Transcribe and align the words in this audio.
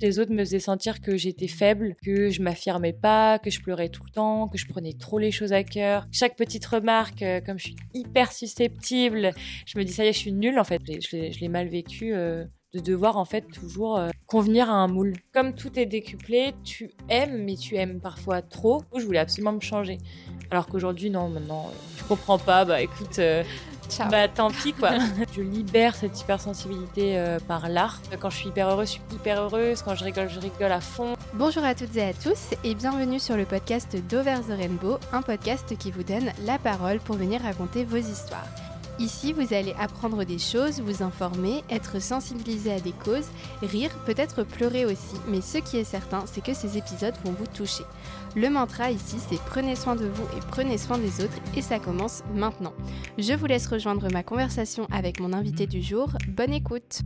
Les 0.00 0.18
autres 0.18 0.32
me 0.32 0.44
faisaient 0.44 0.60
sentir 0.60 1.00
que 1.00 1.16
j'étais 1.16 1.48
faible, 1.48 1.96
que 2.04 2.30
je 2.30 2.40
m'affirmais 2.40 2.92
pas, 2.92 3.38
que 3.38 3.50
je 3.50 3.60
pleurais 3.60 3.88
tout 3.88 4.04
le 4.04 4.10
temps, 4.10 4.48
que 4.48 4.56
je 4.56 4.66
prenais 4.66 4.92
trop 4.92 5.18
les 5.18 5.32
choses 5.32 5.52
à 5.52 5.64
cœur. 5.64 6.06
Chaque 6.12 6.36
petite 6.36 6.64
remarque, 6.66 7.22
euh, 7.22 7.40
comme 7.40 7.58
je 7.58 7.64
suis 7.64 7.76
hyper 7.94 8.32
susceptible, 8.32 9.32
je 9.66 9.78
me 9.78 9.84
dis 9.84 9.92
ça 9.92 10.04
y 10.04 10.08
est, 10.08 10.12
je 10.12 10.18
suis 10.18 10.32
nulle 10.32 10.58
en 10.58 10.64
fait. 10.64 10.80
Je 10.86 11.40
l'ai 11.40 11.48
mal 11.48 11.68
vécu. 11.68 12.14
Euh, 12.14 12.44
de 12.74 12.80
devoir 12.80 13.16
en 13.16 13.24
fait 13.24 13.46
toujours 13.48 13.96
euh, 13.96 14.10
convenir 14.26 14.68
à 14.68 14.74
un 14.74 14.88
moule. 14.88 15.14
Comme 15.32 15.54
tout 15.54 15.78
est 15.78 15.86
décuplé, 15.86 16.52
tu 16.64 16.90
aimes, 17.08 17.42
mais 17.44 17.56
tu 17.56 17.76
aimes 17.76 17.98
parfois 17.98 18.42
trop. 18.42 18.82
Je 18.94 19.06
voulais 19.06 19.18
absolument 19.18 19.52
me 19.52 19.60
changer. 19.60 19.96
Alors 20.50 20.66
qu'aujourd'hui, 20.66 21.08
non, 21.08 21.30
maintenant, 21.30 21.70
je 21.96 22.04
comprends 22.04 22.38
pas. 22.38 22.66
Bah 22.66 22.82
écoute, 22.82 23.18
bah 24.10 24.28
tant 24.28 24.50
pis 24.50 24.72
quoi. 24.72 24.90
je 25.36 25.42
libère 25.42 25.94
cette 25.94 26.20
hypersensibilité 26.20 27.18
euh, 27.18 27.38
par 27.46 27.68
l'art. 27.68 28.00
Quand 28.18 28.30
je 28.30 28.36
suis 28.36 28.48
hyper 28.48 28.68
heureuse, 28.68 28.88
je 28.88 28.92
suis 28.92 29.02
hyper 29.12 29.42
heureuse. 29.42 29.82
Quand 29.82 29.94
je 29.94 30.04
rigole, 30.04 30.28
je 30.28 30.40
rigole 30.40 30.72
à 30.72 30.80
fond. 30.80 31.14
Bonjour 31.34 31.64
à 31.64 31.74
toutes 31.74 31.96
et 31.96 32.02
à 32.02 32.12
tous 32.12 32.54
et 32.64 32.74
bienvenue 32.74 33.18
sur 33.18 33.36
le 33.36 33.44
podcast 33.44 33.96
d'Over 34.08 34.36
the 34.48 34.56
Rainbow, 34.56 34.98
un 35.12 35.22
podcast 35.22 35.76
qui 35.78 35.90
vous 35.90 36.02
donne 36.02 36.30
la 36.44 36.58
parole 36.58 36.98
pour 37.00 37.16
venir 37.16 37.42
raconter 37.42 37.84
vos 37.84 37.96
histoires. 37.96 38.46
Ici, 38.98 39.32
vous 39.32 39.54
allez 39.54 39.74
apprendre 39.78 40.24
des 40.24 40.38
choses, 40.38 40.80
vous 40.80 41.04
informer, 41.04 41.62
être 41.70 42.02
sensibilisé 42.02 42.72
à 42.72 42.80
des 42.80 42.90
causes, 42.90 43.28
rire, 43.62 43.96
peut-être 44.04 44.42
pleurer 44.42 44.86
aussi, 44.86 45.14
mais 45.28 45.40
ce 45.40 45.58
qui 45.58 45.76
est 45.76 45.84
certain, 45.84 46.24
c'est 46.26 46.42
que 46.42 46.52
ces 46.52 46.76
épisodes 46.76 47.14
vont 47.24 47.30
vous 47.30 47.46
toucher. 47.46 47.84
Le 48.34 48.50
mantra 48.50 48.90
ici, 48.90 49.16
c'est 49.30 49.40
prenez 49.42 49.76
soin 49.76 49.94
de 49.94 50.06
vous 50.06 50.24
et 50.36 50.40
prenez 50.50 50.78
soin 50.78 50.98
des 50.98 51.24
autres, 51.24 51.38
et 51.56 51.62
ça 51.62 51.78
commence 51.78 52.24
maintenant. 52.34 52.74
Je 53.18 53.34
vous 53.34 53.46
laisse 53.46 53.68
rejoindre 53.68 54.10
ma 54.12 54.24
conversation 54.24 54.88
avec 54.90 55.20
mon 55.20 55.32
invité 55.32 55.68
du 55.68 55.80
jour. 55.80 56.10
Bonne 56.26 56.52
écoute 56.52 57.02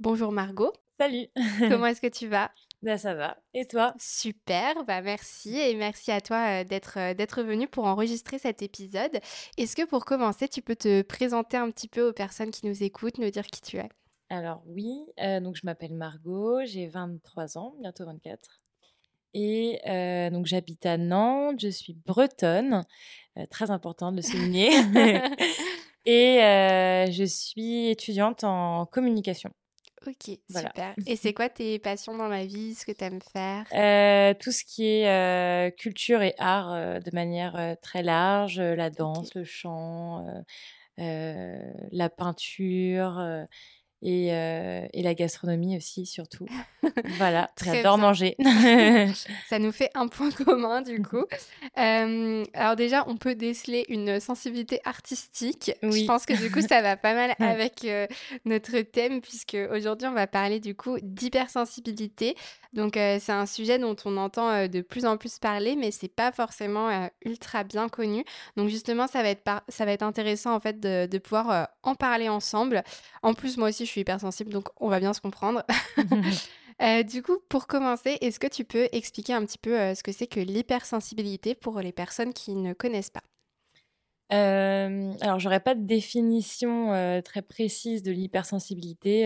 Bonjour 0.00 0.32
Margot. 0.32 0.72
Salut 0.98 1.28
Comment 1.60 1.86
est-ce 1.86 2.00
que 2.00 2.08
tu 2.08 2.26
vas? 2.26 2.50
Ben, 2.82 2.98
ça 2.98 3.14
va. 3.14 3.36
Et 3.54 3.64
toi? 3.66 3.94
Super, 4.00 4.84
bah 4.84 5.02
merci 5.02 5.56
et 5.56 5.76
merci 5.76 6.10
à 6.10 6.20
toi 6.20 6.62
euh, 6.62 6.64
d'être 6.64 6.98
euh, 6.98 7.14
d'être 7.14 7.42
venu 7.42 7.68
pour 7.68 7.84
enregistrer 7.84 8.40
cet 8.40 8.60
épisode. 8.60 9.20
Est-ce 9.56 9.76
que 9.76 9.86
pour 9.86 10.04
commencer, 10.04 10.48
tu 10.48 10.62
peux 10.62 10.74
te 10.74 11.02
présenter 11.02 11.56
un 11.56 11.70
petit 11.70 11.86
peu 11.86 12.08
aux 12.08 12.12
personnes 12.12 12.50
qui 12.50 12.66
nous 12.66 12.82
écoutent, 12.82 13.18
nous 13.18 13.30
dire 13.30 13.46
qui 13.46 13.60
tu 13.60 13.76
es? 13.76 13.88
Alors 14.30 14.64
oui, 14.66 14.98
euh, 15.20 15.38
donc 15.38 15.54
je 15.54 15.60
m'appelle 15.64 15.94
Margot, 15.94 16.58
j'ai 16.64 16.88
23 16.88 17.56
ans, 17.56 17.76
bientôt 17.80 18.04
24. 18.04 18.60
Et 19.34 19.80
donc 20.30 20.44
j'habite 20.44 20.84
à 20.84 20.98
Nantes, 20.98 21.60
je 21.60 21.68
suis 21.68 21.94
bretonne, 21.94 22.84
très 23.48 23.70
important 23.70 24.10
de 24.10 24.16
le 24.16 24.22
souligner. 24.22 24.68
et 26.04 26.38
je 27.10 27.24
suis 27.24 27.88
étudiante 27.88 28.44
en 28.44 28.84
communication. 28.84 29.50
Ok, 30.06 30.38
super. 30.50 30.94
Et 31.06 31.16
c'est 31.16 31.32
quoi 31.32 31.48
tes 31.48 31.78
passions 31.78 32.16
dans 32.16 32.28
la 32.28 32.44
vie, 32.44 32.74
ce 32.74 32.84
que 32.84 32.92
tu 32.92 33.04
aimes 33.04 33.20
faire? 33.32 33.64
Euh, 33.72 34.34
Tout 34.38 34.52
ce 34.52 34.64
qui 34.64 34.86
est 34.86 35.08
euh, 35.08 35.70
culture 35.70 36.22
et 36.22 36.34
art 36.38 36.72
euh, 36.72 36.98
de 37.00 37.10
manière 37.14 37.76
très 37.82 38.02
large, 38.02 38.60
la 38.60 38.90
danse, 38.90 39.34
le 39.34 39.44
chant, 39.44 40.26
la 40.98 42.10
peinture 42.10 43.46
et, 44.02 44.34
euh, 44.34 44.84
et, 44.92 45.02
la 45.02 45.14
gastronomie 45.14 45.76
aussi, 45.76 46.06
surtout. 46.06 46.46
voilà, 47.18 47.50
j'adore 47.62 47.98
manger. 47.98 48.34
Ça 49.48 49.60
nous 49.60 49.70
fait 49.70 49.90
un 49.94 50.08
point 50.08 50.30
commun, 50.32 50.82
du 50.82 51.00
coup. 51.00 51.24
Euh, 51.78 52.44
alors 52.52 52.74
déjà, 52.74 53.04
on 53.06 53.16
peut 53.16 53.36
déceler 53.36 53.84
une 53.88 54.18
sensibilité 54.18 54.80
artistique. 54.84 55.70
Je 55.82 56.04
pense 56.04 56.26
que 56.26 56.34
du 56.34 56.50
coup, 56.50 56.60
ça 56.60 56.82
va 56.82 56.96
pas 56.96 57.14
mal 57.14 57.34
avec 57.38 57.84
euh, 57.84 58.08
notre 58.44 58.80
thème, 58.80 59.20
puisque 59.20 59.56
aujourd'hui, 59.70 60.08
on 60.08 60.14
va 60.14 60.26
parler 60.26 60.58
du 60.58 60.74
coup 60.74 60.98
d'hypersensibilité. 61.00 62.34
Donc, 62.72 62.94
c'est 62.94 63.30
un 63.30 63.44
sujet 63.44 63.78
dont 63.78 63.96
on 64.06 64.16
entend 64.16 64.66
de 64.66 64.80
plus 64.80 65.04
en 65.04 65.18
plus 65.18 65.38
parler, 65.38 65.76
mais 65.76 65.90
c'est 65.90 66.08
pas 66.08 66.32
forcément 66.32 67.10
ultra 67.22 67.64
bien 67.64 67.90
connu. 67.90 68.24
Donc, 68.56 68.70
justement, 68.70 69.06
ça 69.06 69.22
va 69.22 69.28
être, 69.28 69.62
ça 69.68 69.84
va 69.84 69.92
être 69.92 70.02
intéressant 70.02 70.54
en 70.54 70.60
fait 70.60 70.80
de, 70.80 71.06
de 71.06 71.18
pouvoir 71.18 71.68
en 71.82 71.94
parler 71.94 72.30
ensemble. 72.30 72.82
En 73.22 73.34
plus, 73.34 73.58
moi 73.58 73.68
aussi, 73.68 73.84
je 73.84 73.91
suis 73.92 74.00
hypersensible, 74.00 74.50
donc 74.50 74.68
on 74.80 74.88
va 74.88 75.00
bien 75.00 75.12
se 75.12 75.20
comprendre. 75.20 75.64
Euh, 76.82 77.02
du 77.02 77.22
coup, 77.22 77.38
pour 77.48 77.66
commencer, 77.66 78.18
est-ce 78.20 78.40
que 78.40 78.46
tu 78.46 78.64
peux 78.64 78.88
expliquer 78.92 79.34
un 79.34 79.44
petit 79.44 79.58
peu 79.58 79.78
euh, 79.78 79.94
ce 79.94 80.02
que 80.02 80.10
c'est 80.10 80.26
que 80.26 80.40
l'hypersensibilité 80.40 81.54
pour 81.54 81.80
les 81.80 81.92
personnes 81.92 82.32
qui 82.32 82.54
ne 82.54 82.72
connaissent 82.72 83.10
pas? 83.10 83.22
Euh, 84.32 85.12
alors, 85.20 85.38
j'aurais 85.38 85.60
pas 85.60 85.74
de 85.74 85.84
définition 85.84 86.92
euh, 86.92 87.20
très 87.20 87.42
précise 87.42 88.02
de 88.02 88.10
l'hypersensibilité. 88.10 89.24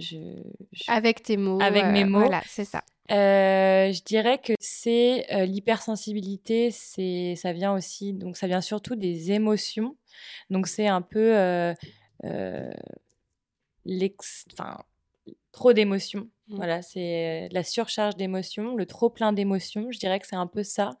Je, 0.00 0.42
Avec 0.86 1.22
tes 1.22 1.36
mots. 1.36 1.60
Avec 1.60 1.86
mes 1.86 2.04
mots. 2.04 2.20
Voilà, 2.20 2.42
c'est 2.46 2.66
ça. 2.66 2.82
je 3.08 4.02
dirais 4.04 4.38
que 4.38 4.52
c'est 4.60 5.26
l'hypersensibilité, 5.46 6.70
c'est 6.70 7.34
ça 7.36 7.52
vient 7.52 7.72
aussi, 7.72 8.12
donc 8.12 8.36
ça 8.36 8.46
vient 8.46 8.60
surtout 8.60 8.94
des 8.94 9.32
émotions. 9.32 9.96
Donc 10.50 10.68
c'est 10.68 10.86
un 10.86 11.02
peu 11.02 11.74
enfin, 14.52 14.78
trop 15.52 15.72
d'émotions. 15.72 16.28
Mmh. 16.48 16.56
Voilà, 16.56 16.82
c'est 16.82 17.48
la 17.52 17.64
surcharge 17.64 18.16
d'émotions, 18.16 18.76
le 18.76 18.86
trop 18.86 19.10
plein 19.10 19.32
d'émotions. 19.32 19.90
Je 19.90 19.98
dirais 19.98 20.20
que 20.20 20.26
c'est 20.26 20.36
un 20.36 20.46
peu 20.46 20.62
ça. 20.62 20.98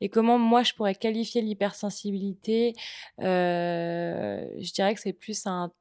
Et 0.00 0.08
comment 0.08 0.38
moi 0.38 0.62
je 0.62 0.74
pourrais 0.74 0.94
qualifier 0.94 1.40
l'hypersensibilité 1.40 2.74
euh, 3.20 4.46
Je 4.58 4.72
dirais 4.72 4.94
que 4.94 5.00
c'est 5.00 5.12
plus 5.12 5.46
un 5.46 5.72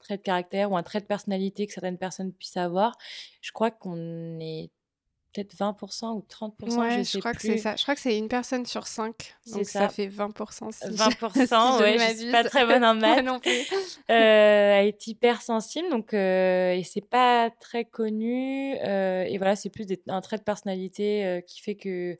trait 0.00 0.18
de 0.18 0.22
caractère 0.22 0.70
ou 0.70 0.76
un 0.76 0.82
trait 0.82 1.00
de 1.00 1.06
personnalité 1.06 1.66
que 1.66 1.72
certaines 1.72 1.98
personnes 1.98 2.32
puissent 2.32 2.56
avoir. 2.58 2.96
Je 3.40 3.52
crois 3.52 3.70
qu'on 3.70 4.38
est 4.40 4.70
peut-être 5.36 5.54
20% 5.56 6.14
ou 6.14 6.24
30%. 6.28 6.78
Ouais, 6.78 7.04
je, 7.04 7.18
crois 7.18 7.32
que 7.32 7.42
c'est 7.42 7.58
ça. 7.58 7.76
Je 7.76 7.82
crois 7.82 7.94
que 7.94 8.00
c'est 8.00 8.16
une 8.16 8.28
personne 8.28 8.64
sur 8.66 8.86
cinq. 8.86 9.34
Donc 9.52 9.64
ça. 9.64 9.80
ça. 9.80 9.88
fait 9.88 10.08
20%. 10.08 10.72
Si 10.72 10.84
20%, 10.84 11.80
ouais, 11.80 11.98
je, 11.98 12.18
suis 12.18 12.32
pas 12.32 12.44
très 12.44 12.64
bonne 12.66 12.84
en 12.84 12.94
maths. 13.00 13.24
non 13.24 13.40
plus. 13.40 13.50
euh, 13.50 14.10
elle 14.10 14.86
est 14.86 15.06
hypersensible, 15.06 15.88
donc 15.90 16.14
euh, 16.14 16.72
et 16.72 16.84
c'est 16.84 17.06
pas 17.06 17.50
très 17.60 17.84
connu. 17.84 18.76
Euh, 18.84 19.24
et 19.24 19.36
voilà, 19.38 19.56
c'est 19.56 19.70
plus 19.70 19.86
un 20.08 20.20
trait 20.20 20.38
de 20.38 20.42
personnalité 20.42 21.24
euh, 21.24 21.40
qui 21.40 21.60
fait 21.60 21.76
que 21.76 22.16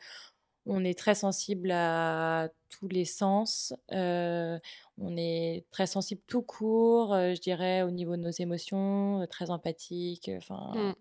on 0.69 0.85
est 0.85 0.99
très 0.99 1.15
sensible 1.15 1.71
à 1.71 2.49
tous 2.69 2.89
les 2.89 3.05
sens. 3.05 3.73
Euh, 3.93 4.59
on 4.99 5.17
est 5.17 5.65
très 5.71 5.87
sensible 5.87 6.21
tout 6.27 6.43
court, 6.43 7.15
je 7.15 7.41
dirais, 7.41 7.83
au 7.83 7.93
niveau 7.93 8.17
de 8.17 8.23
nos 8.23 8.31
émotions, 8.31 9.25
très 9.31 9.51
empathique. 9.51 10.29
Enfin. 10.37 10.73
Mmh. 10.75 10.95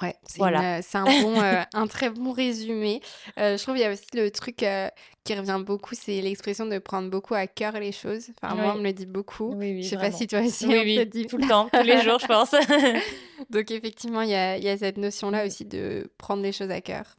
Ouais, 0.00 0.14
c'est 0.22 0.38
voilà. 0.38 0.80
un, 0.94 1.04
bon, 1.22 1.40
euh, 1.40 1.62
un 1.74 1.86
très 1.88 2.10
bon 2.10 2.30
résumé. 2.30 3.00
Euh, 3.38 3.56
je 3.56 3.62
trouve 3.62 3.74
qu'il 3.74 3.82
y 3.82 3.86
a 3.86 3.90
aussi 3.90 4.06
le 4.14 4.30
truc 4.30 4.62
euh, 4.62 4.88
qui 5.24 5.34
revient 5.34 5.60
beaucoup, 5.64 5.96
c'est 5.96 6.20
l'expression 6.20 6.66
de 6.66 6.78
prendre 6.78 7.10
beaucoup 7.10 7.34
à 7.34 7.48
cœur 7.48 7.72
les 7.80 7.90
choses. 7.90 8.28
Enfin, 8.40 8.54
moi, 8.54 8.74
on 8.76 8.78
me 8.78 8.84
le 8.84 8.92
dit 8.92 9.06
beaucoup. 9.06 9.52
Oui, 9.54 9.72
oui, 9.72 9.82
je 9.82 9.88
sais 9.88 9.96
pas 9.96 10.12
si 10.12 10.28
toi 10.28 10.40
aussi, 10.40 10.66
on 10.66 10.70
te 10.70 11.04
dit. 11.04 11.26
Tout 11.26 11.38
le 11.38 11.48
temps, 11.48 11.68
tous 11.72 11.82
les 11.82 12.00
jours, 12.02 12.20
je 12.20 12.26
pense. 12.26 12.54
Donc, 13.50 13.70
effectivement, 13.72 14.22
il 14.22 14.30
y 14.30 14.34
a, 14.34 14.56
y 14.56 14.68
a, 14.68 14.78
cette 14.78 14.98
notion-là 14.98 15.44
aussi 15.44 15.64
de 15.64 16.10
prendre 16.16 16.42
les 16.42 16.52
choses 16.52 16.70
à 16.70 16.80
cœur. 16.80 17.16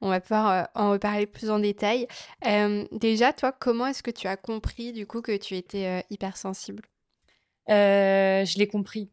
On 0.00 0.08
va 0.08 0.20
pouvoir 0.20 0.68
en 0.74 0.90
reparler 0.90 1.26
plus 1.26 1.50
en 1.50 1.60
détail. 1.60 2.08
déjà, 2.90 3.32
toi, 3.32 3.52
comment 3.52 3.86
est-ce 3.86 4.02
que 4.02 4.10
tu 4.10 4.26
as 4.26 4.36
compris, 4.36 4.92
du 4.92 5.06
coup, 5.06 5.22
que 5.22 5.36
tu 5.36 5.54
étais 5.54 6.04
hypersensible? 6.10 6.82
Je 7.68 8.58
l'ai 8.58 8.66
compris 8.66 9.08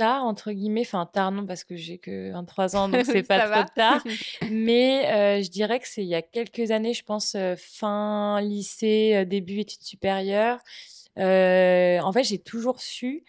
tard, 0.00 0.24
entre 0.24 0.52
guillemets. 0.52 0.80
Enfin, 0.80 1.04
tard, 1.04 1.30
non, 1.30 1.44
parce 1.44 1.62
que 1.62 1.76
j'ai 1.76 1.98
que 1.98 2.32
23 2.32 2.74
ans, 2.76 2.88
donc 2.88 3.04
c'est 3.04 3.22
pas 3.22 3.48
trop 3.48 3.70
tard. 3.74 4.02
Mais 4.50 5.12
euh, 5.12 5.42
je 5.42 5.50
dirais 5.50 5.78
que 5.78 5.86
c'est 5.86 6.02
il 6.02 6.08
y 6.08 6.14
a 6.14 6.22
quelques 6.22 6.70
années, 6.70 6.94
je 6.94 7.04
pense, 7.04 7.34
euh, 7.36 7.54
fin 7.58 8.40
lycée, 8.40 9.12
euh, 9.14 9.24
début 9.26 9.58
études 9.58 9.82
supérieures. 9.82 10.58
en 11.16 12.12
fait, 12.12 12.24
j'ai 12.24 12.38
toujours 12.38 12.80
su 12.80 13.24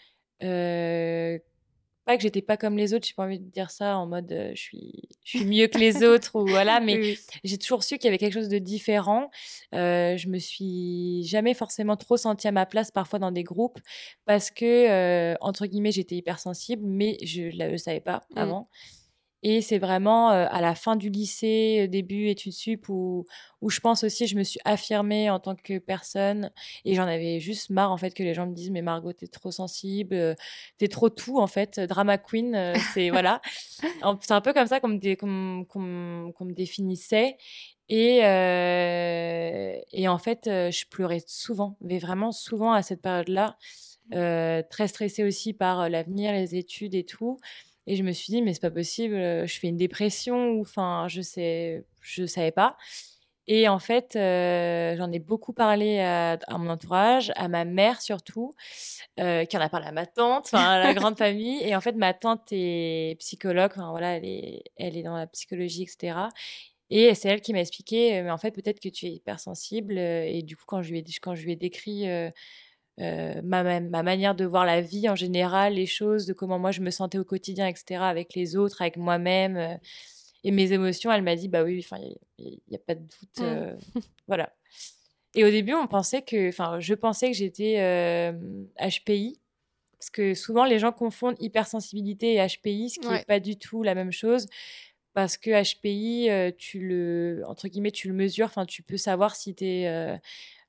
pas 2.12 2.18
que 2.18 2.24
j'étais 2.24 2.42
pas 2.42 2.58
comme 2.58 2.78
les 2.78 2.94
autres, 2.94 3.08
j'ai 3.08 3.14
pas 3.14 3.24
envie 3.24 3.40
de 3.40 3.50
dire 3.50 3.72
ça 3.72 3.98
en 3.98 4.06
mode 4.06 4.52
je 4.54 4.62
suis 4.62 5.08
je 5.24 5.38
suis 5.38 5.46
mieux 5.46 5.68
que 5.68 5.78
les 5.78 6.04
autres 6.04 6.36
ou 6.36 6.46
voilà, 6.46 6.80
mais 6.82 7.16
j'ai 7.44 7.58
toujours 7.58 7.84
su 7.84 7.98
qu'il 7.98 8.06
y 8.06 8.08
avait 8.10 8.18
quelque 8.18 8.34
chose 8.34 8.50
de 8.50 8.58
différent. 8.58 9.30
Euh, 9.74 10.18
je 10.18 10.28
me 10.28 10.40
suis 10.40 11.24
jamais 11.24 11.54
forcément 11.54 11.96
trop 11.96 12.18
sentie 12.18 12.48
à 12.48 12.52
ma 12.52 12.66
place 12.66 12.92
parfois 12.92 13.20
dans 13.20 13.32
des 13.32 13.44
groupes 13.44 13.80
parce 14.26 14.52
que 14.52 15.36
entre 15.42 15.66
guillemets 15.68 15.92
j'étais 15.92 16.16
hypersensible, 16.16 16.84
mais 16.86 17.18
je 17.24 17.44
ne 17.44 17.72
le 17.72 17.78
savais 17.78 18.02
pas 18.02 18.24
mmh. 18.32 18.38
avant. 18.38 18.70
Et 19.44 19.62
c'est 19.62 19.80
vraiment 19.80 20.30
à 20.30 20.62
la 20.62 20.76
fin 20.76 20.96
du 20.96 21.10
lycée, 21.10 21.88
début 21.88 22.28
études 22.28 22.54
sup, 22.54 22.90
où, 22.90 23.26
où 23.62 23.70
je 23.70 23.80
pense 23.80 24.04
aussi 24.04 24.28
je 24.28 24.36
me 24.36 24.44
suis 24.44 24.60
affirmée 24.66 25.30
en 25.30 25.40
tant 25.40 25.56
que 25.56 25.80
personne. 25.80 26.52
Et 26.86 26.94
j'en 26.96 27.08
avais 27.08 27.40
juste 27.40 27.70
marre, 27.72 27.92
en 27.92 27.98
fait, 27.98 28.14
que 28.14 28.24
les 28.24 28.34
gens 28.34 28.46
me 28.46 28.54
disent 28.54 28.70
Mais 28.70 28.82
Margot, 28.82 29.14
t'es 29.14 29.28
trop 29.28 29.52
sensible, 29.52 30.36
t'es 30.78 30.88
trop 30.88 31.10
tout, 31.10 31.40
en 31.40 31.48
fait. 31.48 31.80
Drama 31.80 32.18
queen, 32.18 32.74
c'est 32.94 33.10
voilà. 33.10 33.42
C'est 34.22 34.32
un 34.32 34.42
peu 34.42 34.54
comme 34.54 34.68
ça 34.68 34.80
qu'on 34.80 34.90
me, 34.90 34.96
me 36.46 36.54
définissait. 36.54 37.38
Et, 37.90 38.18
et 39.92 40.08
en 40.08 40.18
fait, 40.18 40.42
je 40.46 40.86
pleurais 40.90 41.22
souvent, 41.26 41.78
mais 41.82 42.00
vraiment 42.00 42.32
souvent 42.32 42.74
à 42.74 42.82
cette 42.84 43.02
période-là. 43.02 43.58
très 44.70 44.88
stressée 44.88 45.24
aussi 45.24 45.54
par 45.54 45.90
l'avenir, 45.90 46.32
les 46.32 46.56
études 46.56 46.96
et 46.96 47.06
tout. 47.06 47.38
Et 47.88 47.96
je 47.96 48.04
me 48.04 48.12
suis 48.12 48.32
dit, 48.32 48.42
mais 48.42 48.54
c'est 48.54 48.62
pas 48.62 48.72
possible, 48.72 49.16
je 49.16 49.60
fais 49.60 49.68
une 49.68 49.78
dépression 49.78 50.52
ou 50.52 50.62
enfin, 50.62 51.08
je 51.10 51.22
sais, 51.22 51.86
je 52.02 52.26
savais 52.26 52.52
pas. 52.52 52.78
Et 53.48 53.68
en 53.68 53.80
fait, 53.80 54.12
j'en 54.14 55.12
ai 55.12 55.20
beaucoup 55.20 55.52
parlé 55.54 56.00
à, 56.00 56.38
mon 56.58 56.70
entourage, 56.70 57.32
à 57.36 57.48
ma 57.48 57.66
mère 57.66 58.02
surtout, 58.02 58.54
qui 59.18 59.58
en 59.58 59.62
a 59.62 59.70
parlé 59.70 59.88
à 59.88 59.92
ma 59.92 60.06
tante, 60.06 60.46
enfin 60.46 60.64
à 60.64 60.80
la 60.80 60.94
grande 60.94 61.18
famille. 61.18 61.62
Et 61.64 61.76
en 61.76 61.82
fait, 61.82 61.94
ma 61.94 62.14
tante 62.14 62.48
est 62.52 63.18
psychologue, 63.20 63.72
enfin 63.74 63.90
voilà, 63.92 64.18
elle 64.18 64.26
est, 64.26 64.64
elle 64.78 64.96
est 64.96 65.04
dans 65.04 65.18
la 65.18 65.28
psychologie, 65.28 65.84
etc. 65.84 66.30
Et 66.92 67.16
c'est 67.16 67.30
elle 67.30 67.42
qui 67.42 67.54
m'a 67.54 67.62
expliqué, 67.62 68.22
mais 68.22 68.32
en 68.32 68.38
fait, 68.38 68.52
peut-être 68.52 68.80
que 68.80 68.90
tu 68.90 69.08
es 69.08 69.12
hypersensible. 69.12 69.98
Et 69.98 70.44
du 70.44 70.56
coup, 70.56 70.66
quand 70.68 70.82
je 70.82 70.92
lui 70.92 71.00
ai, 71.00 71.06
quand 71.22 71.36
je 71.36 71.44
lui 71.44 71.54
ai 71.54 71.56
décrit 71.56 72.06
ma, 73.44 73.80
ma, 73.80 74.04
manière 74.04 74.36
de 74.36 74.46
voir 74.46 74.66
la 74.66 74.82
vie 74.82 75.10
en 75.10 75.16
général, 75.16 75.74
les 75.74 75.86
choses, 75.86 76.26
de 76.26 76.34
comment 76.34 76.60
moi 76.60 76.72
je 76.72 76.82
me 76.82 76.92
sentais 76.92 77.18
au 77.18 77.24
quotidien, 77.24 77.68
etc., 77.68 78.02
avec 78.02 78.36
les 78.36 78.56
autres, 78.56 78.82
avec 78.82 78.98
moi-même 78.98 79.80
et 80.44 80.52
mes 80.52 80.72
émotions, 80.72 81.12
elle 81.12 81.22
m'a 81.22 81.36
dit 81.36 81.48
bah 81.48 81.64
oui, 81.64 81.86
il 82.38 82.60
n'y 82.70 82.76
a, 82.76 82.80
pas 82.80 82.96
de 82.96 83.02
doute, 83.02 83.46
mmh. 83.46 84.04
voilà. 84.28 84.54
Et 85.36 85.44
au 85.46 85.50
début, 85.50 85.74
on 85.74 85.88
pensait 85.88 86.22
que, 86.24 86.50
enfin, 86.50 86.80
je 86.80 86.94
pensais 86.94 87.32
que 87.32 87.38
j'étais 87.38 88.34
HPI 88.80 89.40
parce 90.02 90.10
que 90.10 90.34
souvent 90.34 90.66
les 90.66 90.80
gens 90.80 90.92
confondent 90.92 91.38
hypersensibilité 91.40 92.34
et 92.34 92.48
HPI, 92.48 92.90
ce 92.90 93.00
qui 93.00 93.08
n'est 93.08 93.24
pas 93.24 93.40
du 93.40 93.56
tout 93.56 93.84
la 93.84 93.94
même 93.94 94.12
chose. 94.12 94.48
Parce 95.14 95.38
que 95.38 95.52
HPI, 95.52 96.56
tu 96.58 96.80
le, 96.80 97.44
entre 97.46 97.68
guillemets, 97.68 97.92
tu 97.92 98.08
le 98.08 98.16
mesures, 98.16 98.48
enfin, 98.48 98.66
tu 98.66 98.82
peux 98.82 98.98
savoir 98.98 99.36
si 99.36 99.54
tu 99.54 99.64
es 99.64 100.20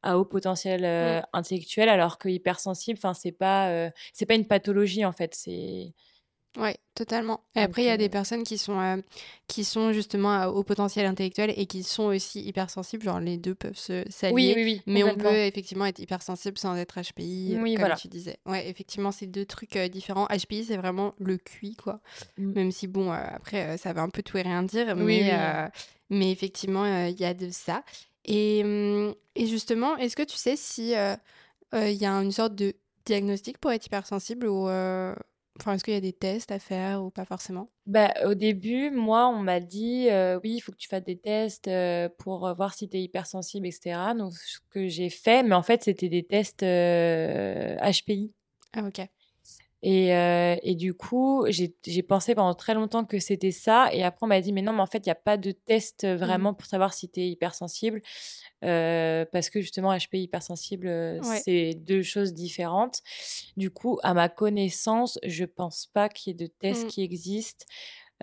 à 0.02 0.18
haut 0.18 0.24
potentiel 0.24 0.82
mmh. 0.82 1.26
intellectuel, 1.32 1.88
alors 1.88 2.18
que 2.18 2.28
hypersensible, 2.28 2.98
enfin, 2.98 3.14
c'est 3.14 3.32
pas, 3.32 3.90
c'est 4.12 4.26
pas 4.26 4.34
une 4.34 4.46
pathologie 4.46 5.04
en 5.04 5.12
fait, 5.12 5.34
c'est 5.34 5.94
Ouais, 6.58 6.76
totalement. 6.94 7.40
Et 7.56 7.60
après, 7.60 7.82
il 7.82 7.86
y 7.86 7.90
a 7.90 7.96
des 7.96 8.10
personnes 8.10 8.42
qui 8.42 8.58
sont, 8.58 9.02
qui 9.46 9.64
sont 9.64 9.92
justement 9.92 10.44
au 10.46 10.62
potentiel 10.62 11.06
intellectuel 11.06 11.54
et 11.56 11.64
qui 11.64 11.82
sont 11.82 12.04
aussi 12.04 12.42
hypersensibles. 12.42 13.02
Genre, 13.04 13.20
les 13.20 13.38
deux 13.38 13.54
peuvent 13.54 13.76
se 13.76 14.04
s'allier. 14.10 14.34
Oui, 14.34 14.52
oui, 14.56 14.64
oui, 14.64 14.82
mais 14.86 15.02
on 15.02 15.14
peut 15.16 15.34
effectivement 15.34 15.86
être 15.86 15.98
hypersensible 15.98 16.58
sans 16.58 16.76
être 16.76 17.00
HPI, 17.00 17.56
oui, 17.58 17.76
comme 17.76 17.94
tu 17.94 18.08
disais. 18.08 18.38
Ouais, 18.44 18.68
effectivement, 18.68 19.12
c'est 19.12 19.26
deux 19.26 19.46
trucs 19.46 19.78
différents. 19.78 20.26
HPI, 20.26 20.64
c'est 20.64 20.76
vraiment 20.76 21.14
le 21.18 21.38
QI, 21.38 21.74
quoi. 21.74 22.00
Mmh. 22.36 22.52
Même 22.52 22.70
si, 22.70 22.86
bon, 22.86 23.10
après, 23.10 23.78
ça 23.78 23.94
va 23.94 24.02
un 24.02 24.10
peu 24.10 24.22
tout 24.22 24.36
et 24.36 24.42
rien 24.42 24.62
dire. 24.62 24.94
Mais, 24.94 25.32
mais 26.10 26.30
effectivement, 26.30 27.06
il 27.06 27.18
y 27.18 27.24
a 27.24 27.32
de 27.32 27.48
ça. 27.50 27.82
Et, 28.24 28.62
mmh, 28.64 29.14
et 29.34 29.46
justement, 29.46 29.96
est-ce 29.96 30.16
que 30.16 30.22
tu 30.22 30.36
sais 30.36 30.56
si 30.56 30.92
il 30.92 31.92
y 31.94 32.06
a 32.06 32.12
une 32.12 32.32
sorte 32.32 32.54
de 32.54 32.74
diagnostic 33.04 33.58
pour 33.58 33.72
être 33.72 33.86
hypersensible 33.86 34.46
ou 34.46 34.68
Enfin, 35.60 35.74
est-ce 35.74 35.84
qu'il 35.84 35.92
y 35.92 35.98
a 35.98 36.00
des 36.00 36.14
tests 36.14 36.50
à 36.50 36.58
faire 36.58 37.04
ou 37.04 37.10
pas 37.10 37.26
forcément? 37.26 37.68
Bah, 37.86 38.12
Au 38.24 38.32
début, 38.32 38.90
moi, 38.90 39.28
on 39.28 39.38
m'a 39.38 39.60
dit 39.60 40.08
oui, 40.42 40.54
il 40.54 40.60
faut 40.60 40.72
que 40.72 40.78
tu 40.78 40.88
fasses 40.88 41.04
des 41.04 41.18
tests 41.18 41.70
pour 42.18 42.52
voir 42.54 42.74
si 42.74 42.88
tu 42.88 42.96
es 42.96 43.02
hypersensible, 43.02 43.66
etc. 43.66 44.14
Donc, 44.14 44.32
ce 44.34 44.58
que 44.70 44.88
j'ai 44.88 45.10
fait, 45.10 45.42
mais 45.42 45.54
en 45.54 45.62
fait, 45.62 45.82
c'était 45.84 46.08
des 46.08 46.22
tests 46.22 46.62
HPI. 46.62 48.34
Ah, 48.72 48.84
ok. 48.86 49.06
Et, 49.82 50.10
et 50.62 50.74
du 50.76 50.94
coup, 50.94 51.44
j'ai 51.48 52.02
pensé 52.02 52.34
pendant 52.36 52.54
très 52.54 52.74
longtemps 52.74 53.04
que 53.04 53.18
c'était 53.18 53.50
ça. 53.50 53.92
Et 53.92 54.04
après, 54.04 54.20
on 54.22 54.28
m'a 54.28 54.40
dit, 54.40 54.52
mais 54.52 54.62
non, 54.62 54.72
mais 54.72 54.80
en 54.80 54.86
fait, 54.86 54.98
il 54.98 55.08
n'y 55.08 55.12
a 55.12 55.16
pas 55.16 55.36
de 55.36 55.50
test 55.50 56.04
mmh 56.04 56.22
vraiment 56.22 56.54
pour 56.54 56.66
savoir 56.66 56.94
si 56.94 57.08
tu 57.08 57.20
es 57.20 57.28
hypersensible. 57.28 58.00
Euh, 58.64 59.24
parce 59.32 59.50
que 59.50 59.60
justement, 59.60 59.92
HP 59.92 60.18
hypersensible, 60.18 60.86
euh, 60.86 61.20
c'est 61.44 61.74
deux 61.74 62.02
choses 62.02 62.32
différentes. 62.32 63.00
Du 63.56 63.70
coup, 63.70 63.98
à 64.02 64.14
ma 64.14 64.28
connaissance, 64.28 65.18
je 65.24 65.44
pense 65.44 65.86
pas 65.92 66.08
qu'il 66.08 66.30
y 66.30 66.34
ait 66.34 66.46
de 66.46 66.52
tests 66.60 66.84
mmh. 66.84 66.88
qui 66.88 67.02
existent. 67.02 67.66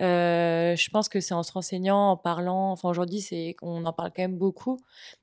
Euh, 0.00 0.74
je 0.76 0.88
pense 0.88 1.10
que 1.10 1.20
c'est 1.20 1.34
en 1.34 1.42
se 1.42 1.52
renseignant, 1.52 2.12
en 2.12 2.16
parlant. 2.16 2.72
Enfin, 2.72 2.88
aujourd'hui, 2.88 3.20
c'est 3.20 3.54
on 3.60 3.84
en 3.84 3.92
parle 3.92 4.12
quand 4.16 4.22
même 4.22 4.38
beaucoup. 4.38 4.78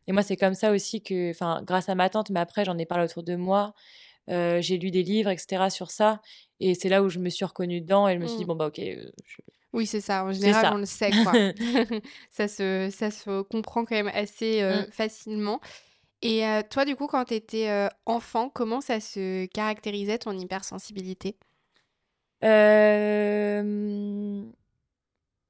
Et 0.06 0.12
moi, 0.12 0.22
c'est 0.22 0.38
comme 0.38 0.54
ça 0.54 0.72
aussi 0.72 1.02
que, 1.02 1.32
enfin, 1.32 1.64
grâce 1.64 1.90
à 1.90 1.96
ma 1.96 2.10
tante, 2.10 2.30
mais 2.30 2.40
après, 2.40 2.64
j'en 2.64 2.78
ai 2.78 2.86
parlé 2.86 3.06
autour 3.06 3.24
de 3.24 3.36
moi. 3.36 3.74
J'ai 4.28 4.78
lu 4.78 4.92
des 4.92 5.04
livres, 5.04 5.30
etc. 5.30 5.70
sur 5.70 5.92
ça. 5.92 6.22
Et 6.60 6.74
c'est 6.74 6.90
là 6.90 7.04
où 7.04 7.10
je 7.10 7.20
me 7.20 7.30
suis 7.30 7.46
reconnue 7.46 7.82
dedans 7.82 8.08
et 8.08 8.16
je 8.16 8.20
me 8.20 8.28
suis 8.28 8.38
dit, 8.38 8.44
mmh. 8.44 8.48
bon, 8.48 8.56
bah, 8.56 8.68
ok, 8.68 8.80
je, 8.80 9.42
oui, 9.74 9.86
c'est 9.86 10.02
ça. 10.02 10.24
En 10.26 10.32
général, 10.32 10.74
on 10.74 10.78
le 10.78 10.86
sait, 10.86 11.12
quoi. 11.12 11.34
ça, 12.32 12.48
se, 12.48 12.90
ça 12.92 13.12
se 13.12 13.42
comprend 13.44 13.86
quand 13.86 13.96
même 13.96 14.12
assez 14.14 14.62
euh, 14.62 14.82
mmh. 14.82 14.92
facilement. 14.92 15.62
Et 16.22 16.48
euh, 16.48 16.62
toi, 16.68 16.84
du 16.86 16.96
coup, 16.96 17.08
quand 17.08 17.26
tu 17.26 17.36
étais 17.36 17.70
euh, 17.70 17.88
enfant, 18.06 18.50
comment 18.50 18.82
ça 18.82 19.00
se 19.00 19.46
caractérisait 19.46 20.18
ton 20.18 20.32
hypersensibilité? 20.32 21.38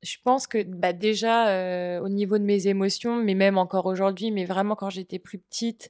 Je 0.03 0.17
pense 0.23 0.47
que 0.47 0.63
bah, 0.63 0.93
déjà 0.93 1.49
euh, 1.49 1.99
au 2.01 2.09
niveau 2.09 2.37
de 2.37 2.43
mes 2.43 2.67
émotions, 2.67 3.15
mais 3.15 3.33
même 3.33 3.57
encore 3.57 3.87
aujourd'hui, 3.87 4.31
mais 4.31 4.45
vraiment 4.45 4.75
quand 4.75 4.89
j'étais 4.89 5.19
plus 5.19 5.39
petite, 5.39 5.89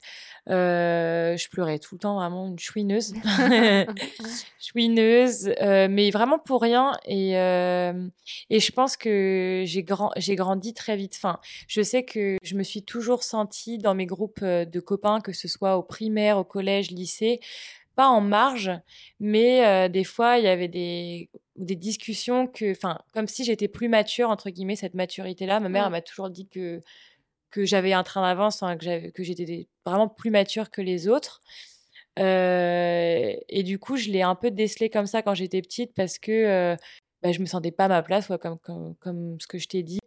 euh, 0.49 1.35
je 1.35 1.49
pleurais 1.49 1.79
tout 1.79 1.95
le 1.95 1.99
temps, 1.99 2.15
vraiment 2.15 2.47
une 2.47 2.59
chouineuse, 2.59 3.13
chouineuse, 4.59 5.51
euh, 5.61 5.87
mais 5.89 6.09
vraiment 6.11 6.39
pour 6.39 6.61
rien. 6.61 6.97
Et, 7.05 7.31
et 7.33 8.59
je 8.59 8.71
pense 8.71 8.97
que 8.97 9.63
j'ai 9.65 9.83
grand, 9.83 10.11
j'ai 10.15 10.35
grandi 10.35 10.73
très 10.73 10.95
vite. 10.95 11.13
Enfin, 11.17 11.39
je 11.67 11.81
sais 11.81 12.03
que 12.03 12.37
je 12.43 12.55
me 12.55 12.63
suis 12.63 12.83
toujours 12.83 13.23
sentie 13.23 13.77
dans 13.77 13.93
mes 13.93 14.05
groupes 14.05 14.43
de 14.43 14.79
copains, 14.79 15.19
que 15.19 15.33
ce 15.33 15.47
soit 15.47 15.77
au 15.77 15.83
primaire, 15.83 16.37
au 16.37 16.43
collège, 16.43 16.91
lycée, 16.91 17.39
pas 17.97 18.07
en 18.07 18.21
marge, 18.21 18.71
mais 19.19 19.89
des 19.89 20.03
fois, 20.03 20.37
il 20.37 20.43
y 20.43 20.47
avait 20.47 20.67
des, 20.67 21.31
des 21.55 21.75
discussions 21.75 22.45
que, 22.45 22.71
enfin, 22.71 22.99
comme 23.13 23.27
si 23.27 23.43
j'étais 23.43 23.67
plus 23.67 23.89
mature, 23.89 24.29
entre 24.29 24.51
guillemets, 24.51 24.75
cette 24.75 24.93
maturité-là. 24.93 25.59
Ma 25.59 25.67
mère, 25.67 25.89
mmh. 25.89 25.91
m'a 25.91 26.01
toujours 26.01 26.29
dit 26.29 26.47
que, 26.47 26.83
que 27.49 27.65
j'avais 27.65 27.93
un 27.93 28.03
train 28.03 28.21
d'avance, 28.21 28.59
que, 28.59 29.09
que 29.09 29.23
j'étais 29.23 29.67
vraiment 29.83 30.07
plus 30.07 30.29
mature 30.29 30.69
que 30.69 30.81
les 30.81 31.07
autres. 31.07 31.41
et 32.17 33.63
du 33.65 33.79
coup, 33.79 33.97
je 33.97 34.11
l'ai 34.11 34.21
un 34.21 34.35
peu 34.35 34.51
décelé 34.51 34.91
comme 34.91 35.07
ça 35.07 35.23
quand 35.23 35.33
j'étais 35.33 35.63
petite 35.63 35.95
parce 35.95 36.19
que 36.19 36.77
bah, 37.23 37.31
je 37.31 37.39
me 37.39 37.47
sentais 37.47 37.71
pas 37.71 37.85
à 37.85 37.89
ma 37.89 38.03
place, 38.03 38.27
comme, 38.27 38.59
comme, 38.59 38.95
comme, 38.99 39.37
ce 39.41 39.47
que 39.47 39.57
je 39.57 39.67
t'ai 39.67 39.81
dit. 39.81 39.99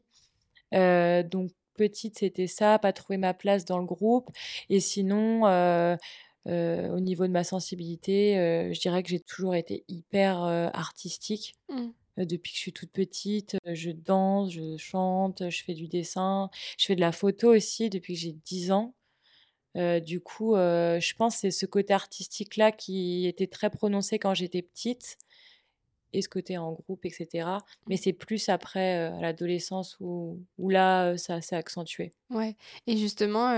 donc, 0.73 1.51
petite, 1.75 2.21
c'était 2.21 2.47
ça, 2.47 2.79
pas 2.79 2.93
trouver 2.93 3.17
ma 3.17 3.35
place 3.35 3.65
dans 3.65 3.79
le 3.79 3.87
groupe. 3.87 4.29
Et 4.69 4.79
sinon, 4.79 5.45
au 6.47 7.01
niveau 7.01 7.27
de 7.27 7.33
ma 7.33 7.45
sensibilité, 7.45 8.71
je 8.73 8.81
dirais 8.81 9.03
que 9.03 9.09
j'ai 9.11 9.21
toujours 9.21 9.55
été 9.55 9.85
hyper 9.89 10.39
artistique. 10.41 11.55
Mmh. 11.69 12.25
depuis 12.25 12.51
que 12.51 12.57
je 12.57 12.61
suis 12.63 12.73
toute 12.73 12.91
petite, 12.91 13.57
je 13.67 13.91
danse, 13.91 14.51
je 14.51 14.77
chante, 14.77 15.49
je 15.49 15.65
fais 15.65 15.75
du 15.75 15.89
dessin, 15.89 16.51
je 16.79 16.87
fais 16.87 16.97
de 16.97 17.01
la 17.01 17.13
photo 17.13 17.55
aussi 17.55 17.89
depuis 17.91 18.15
que 18.15 18.21
j'ai 18.21 18.33
10 18.33 18.73
ans. 18.73 18.95
du 19.77 20.21
coup, 20.21 20.55
je 20.55 21.15
pense 21.15 21.35
que 21.35 21.41
c'est 21.43 21.51
ce 21.51 21.67
côté 21.67 21.93
artistique-là 21.93 22.73
qui 22.73 23.27
était 23.27 23.47
très 23.47 23.71
prononcé 23.71 24.19
quand 24.19 24.35
j'étais 24.35 24.63
petite 24.63 25.17
et 26.13 26.23
ce 26.23 26.29
côté 26.29 26.59
en 26.59 26.73
groupe, 26.73 27.05
etc. 27.05 27.49
Mais 27.89 27.97
c'est 27.97 28.13
plus 28.13 28.49
après 28.49 28.95
à 28.95 29.21
l'adolescence 29.21 29.97
où, 30.01 30.39
où, 30.59 30.71
là, 30.71 31.17
ça 31.17 31.41
s'est 31.41 31.57
accentué. 31.57 32.13
Ouais. 32.31 32.57
Et 32.87 32.97
justement, 32.97 33.55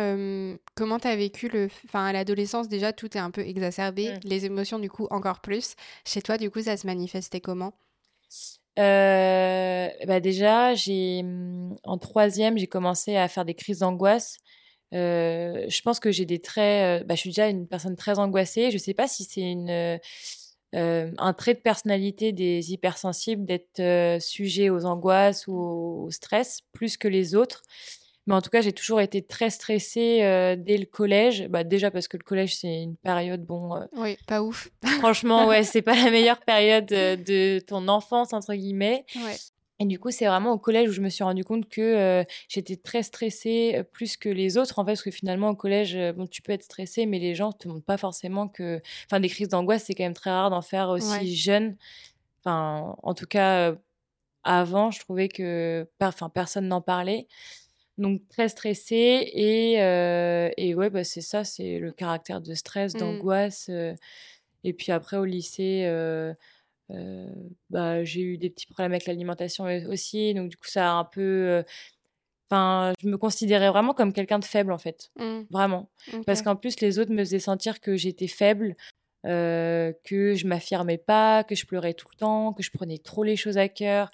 comment 0.74 0.98
tu 0.98 1.08
as 1.08 1.16
vécu 1.16 1.48
le. 1.48 1.68
Enfin, 1.84 2.06
à 2.06 2.12
l'adolescence, 2.12 2.68
déjà, 2.68 2.92
tout 2.92 3.16
est 3.16 3.20
un 3.20 3.30
peu 3.30 3.42
exacerbé. 3.42 4.12
Mmh. 4.12 4.20
Les 4.24 4.44
émotions, 4.46 4.78
du 4.78 4.90
coup, 4.90 5.06
encore 5.10 5.40
plus. 5.40 5.74
Chez 6.06 6.22
toi, 6.22 6.38
du 6.38 6.50
coup, 6.50 6.62
ça 6.62 6.76
se 6.76 6.86
manifestait 6.86 7.40
comment? 7.40 7.72
Bah 8.76 10.20
déjà, 10.20 10.74
j'ai 10.74 11.22
mmh, 11.22 11.76
en 11.84 11.98
troisième, 11.98 12.58
j'ai 12.58 12.66
commencé 12.66 13.16
à 13.16 13.28
faire 13.28 13.44
des 13.44 13.54
crises 13.54 13.80
d'angoisse. 13.80 14.38
je 14.92 15.82
pense 15.82 16.00
que 16.00 16.10
j'ai 16.10 16.26
des 16.26 16.40
traits. 16.40 17.06
Bah, 17.06 17.14
je 17.14 17.20
suis 17.20 17.30
déjà 17.30 17.48
une 17.48 17.66
personne 17.66 17.96
très 17.96 18.18
angoissée. 18.18 18.70
Je 18.70 18.78
sais 18.78 18.94
pas 18.94 19.08
si 19.08 19.24
c'est 19.24 19.42
une 19.42 19.98
un 20.74 21.32
trait 21.32 21.54
de 21.54 21.60
personnalité 21.60 22.32
des 22.32 22.72
hypersensibles 22.72 23.44
d'être 23.44 24.20
sujet 24.20 24.70
aux 24.70 24.84
angoisses 24.86 25.46
ou 25.46 25.54
au 26.06 26.10
stress 26.10 26.60
plus 26.72 26.96
que 26.96 27.08
les 27.08 27.34
autres. 27.34 27.62
Mais 28.26 28.34
en 28.34 28.40
tout 28.40 28.50
cas, 28.50 28.60
j'ai 28.60 28.72
toujours 28.72 29.00
été 29.00 29.20
très 29.20 29.50
stressée 29.50 30.18
dès 30.58 30.78
le 30.78 30.86
collège. 30.86 31.48
Bah, 31.48 31.64
déjà 31.64 31.90
parce 31.90 32.08
que 32.08 32.16
le 32.16 32.22
collège, 32.22 32.56
c'est 32.56 32.82
une 32.82 32.96
période, 32.96 33.44
bon. 33.44 33.80
oui, 33.96 34.16
pas 34.26 34.42
ouf. 34.42 34.70
franchement, 34.98 35.46
ouais, 35.48 35.64
c'est 35.64 35.82
pas 35.82 35.96
la 35.96 36.10
meilleure 36.10 36.40
période 36.40 36.86
de 36.86 37.58
ton 37.58 37.88
enfance, 37.88 38.32
entre 38.32 38.54
guillemets. 38.54 39.04
Ouais. 39.16 39.36
Et 39.78 39.84
du 39.86 39.98
coup, 39.98 40.10
c'est 40.12 40.26
vraiment 40.26 40.52
au 40.52 40.58
collège 40.58 40.90
où 40.90 40.92
je 40.92 41.00
me 41.00 41.08
suis 41.08 41.24
rendu 41.24 41.44
compte 41.44 41.68
que 41.68 42.24
j'étais 42.48 42.76
très 42.76 43.02
stressée 43.02 43.82
plus 43.92 44.16
que 44.16 44.28
les 44.28 44.56
autres. 44.56 44.78
En 44.78 44.84
fait, 44.84 44.92
parce 44.92 45.02
que 45.02 45.10
finalement, 45.10 45.48
au 45.50 45.56
collège, 45.56 45.98
bon, 46.14 46.26
tu 46.26 46.40
peux 46.40 46.52
être 46.52 46.62
stressée, 46.62 47.04
mais 47.06 47.18
les 47.18 47.34
gens 47.34 47.48
ne 47.48 47.52
te 47.52 47.66
montrent 47.66 47.84
pas 47.84 47.96
forcément 47.96 48.46
que. 48.46 48.80
Enfin, 49.06 49.18
des 49.18 49.28
crises 49.28 49.48
d'angoisse, 49.48 49.84
c'est 49.84 49.94
quand 49.94 50.04
même 50.04 50.14
très 50.14 50.30
rare 50.30 50.50
d'en 50.50 50.62
faire 50.62 50.88
aussi 50.90 51.34
jeune. 51.34 51.76
Enfin, 52.40 52.94
en 53.02 53.14
tout 53.14 53.26
cas, 53.26 53.74
avant, 54.44 54.92
je 54.92 55.00
trouvais 55.00 55.28
que 55.28 55.88
enfin, 56.00 56.28
personne 56.28 56.68
n'en 56.68 56.80
parlait. 56.80 57.26
Donc, 57.98 58.20
très 58.28 58.48
stressée. 58.48 59.30
Et, 59.34 59.74
et 60.58 60.74
ouais, 60.76 60.90
bah, 60.90 61.02
c'est 61.02 61.22
ça, 61.22 61.42
c'est 61.42 61.78
le 61.80 61.90
caractère 61.90 62.40
de 62.40 62.54
stress, 62.54 62.94
mmh. 62.94 62.98
d'angoisse. 62.98 63.70
Et 64.64 64.72
puis 64.72 64.92
après, 64.92 65.16
au 65.16 65.24
lycée, 65.24 65.86
bah, 67.70 68.04
j'ai 68.04 68.20
eu 68.20 68.38
des 68.38 68.50
petits 68.50 68.66
problèmes 68.66 68.92
avec 68.92 69.06
l'alimentation 69.06 69.64
aussi. 69.88 70.34
Donc, 70.34 70.50
du 70.50 70.56
coup, 70.56 70.68
ça 70.68 70.90
a 70.90 70.94
un 70.94 71.04
peu. 71.04 71.64
Enfin, 72.50 72.92
je 73.02 73.08
me 73.08 73.16
considérais 73.16 73.70
vraiment 73.70 73.94
comme 73.94 74.12
quelqu'un 74.12 74.38
de 74.38 74.44
faible, 74.44 74.72
en 74.72 74.78
fait. 74.78 75.10
Mmh. 75.16 75.42
Vraiment. 75.50 75.88
Parce 76.26 76.42
qu'en 76.42 76.56
plus, 76.56 76.80
les 76.80 76.98
autres 76.98 77.12
me 77.12 77.24
faisaient 77.24 77.38
sentir 77.38 77.80
que 77.80 77.96
j'étais 77.96 78.28
faible. 78.28 78.76
que 79.24 80.34
je 80.36 80.46
m'affirmais 80.46 80.98
pas, 80.98 81.44
que 81.44 81.54
je 81.54 81.66
pleurais 81.66 81.94
tout 81.94 82.08
le 82.12 82.18
temps, 82.18 82.52
que 82.52 82.62
je 82.62 82.70
prenais 82.70 82.98
trop 82.98 83.24
les 83.24 83.36
choses 83.36 83.58
à 83.58 83.68
cœur, 83.68 84.10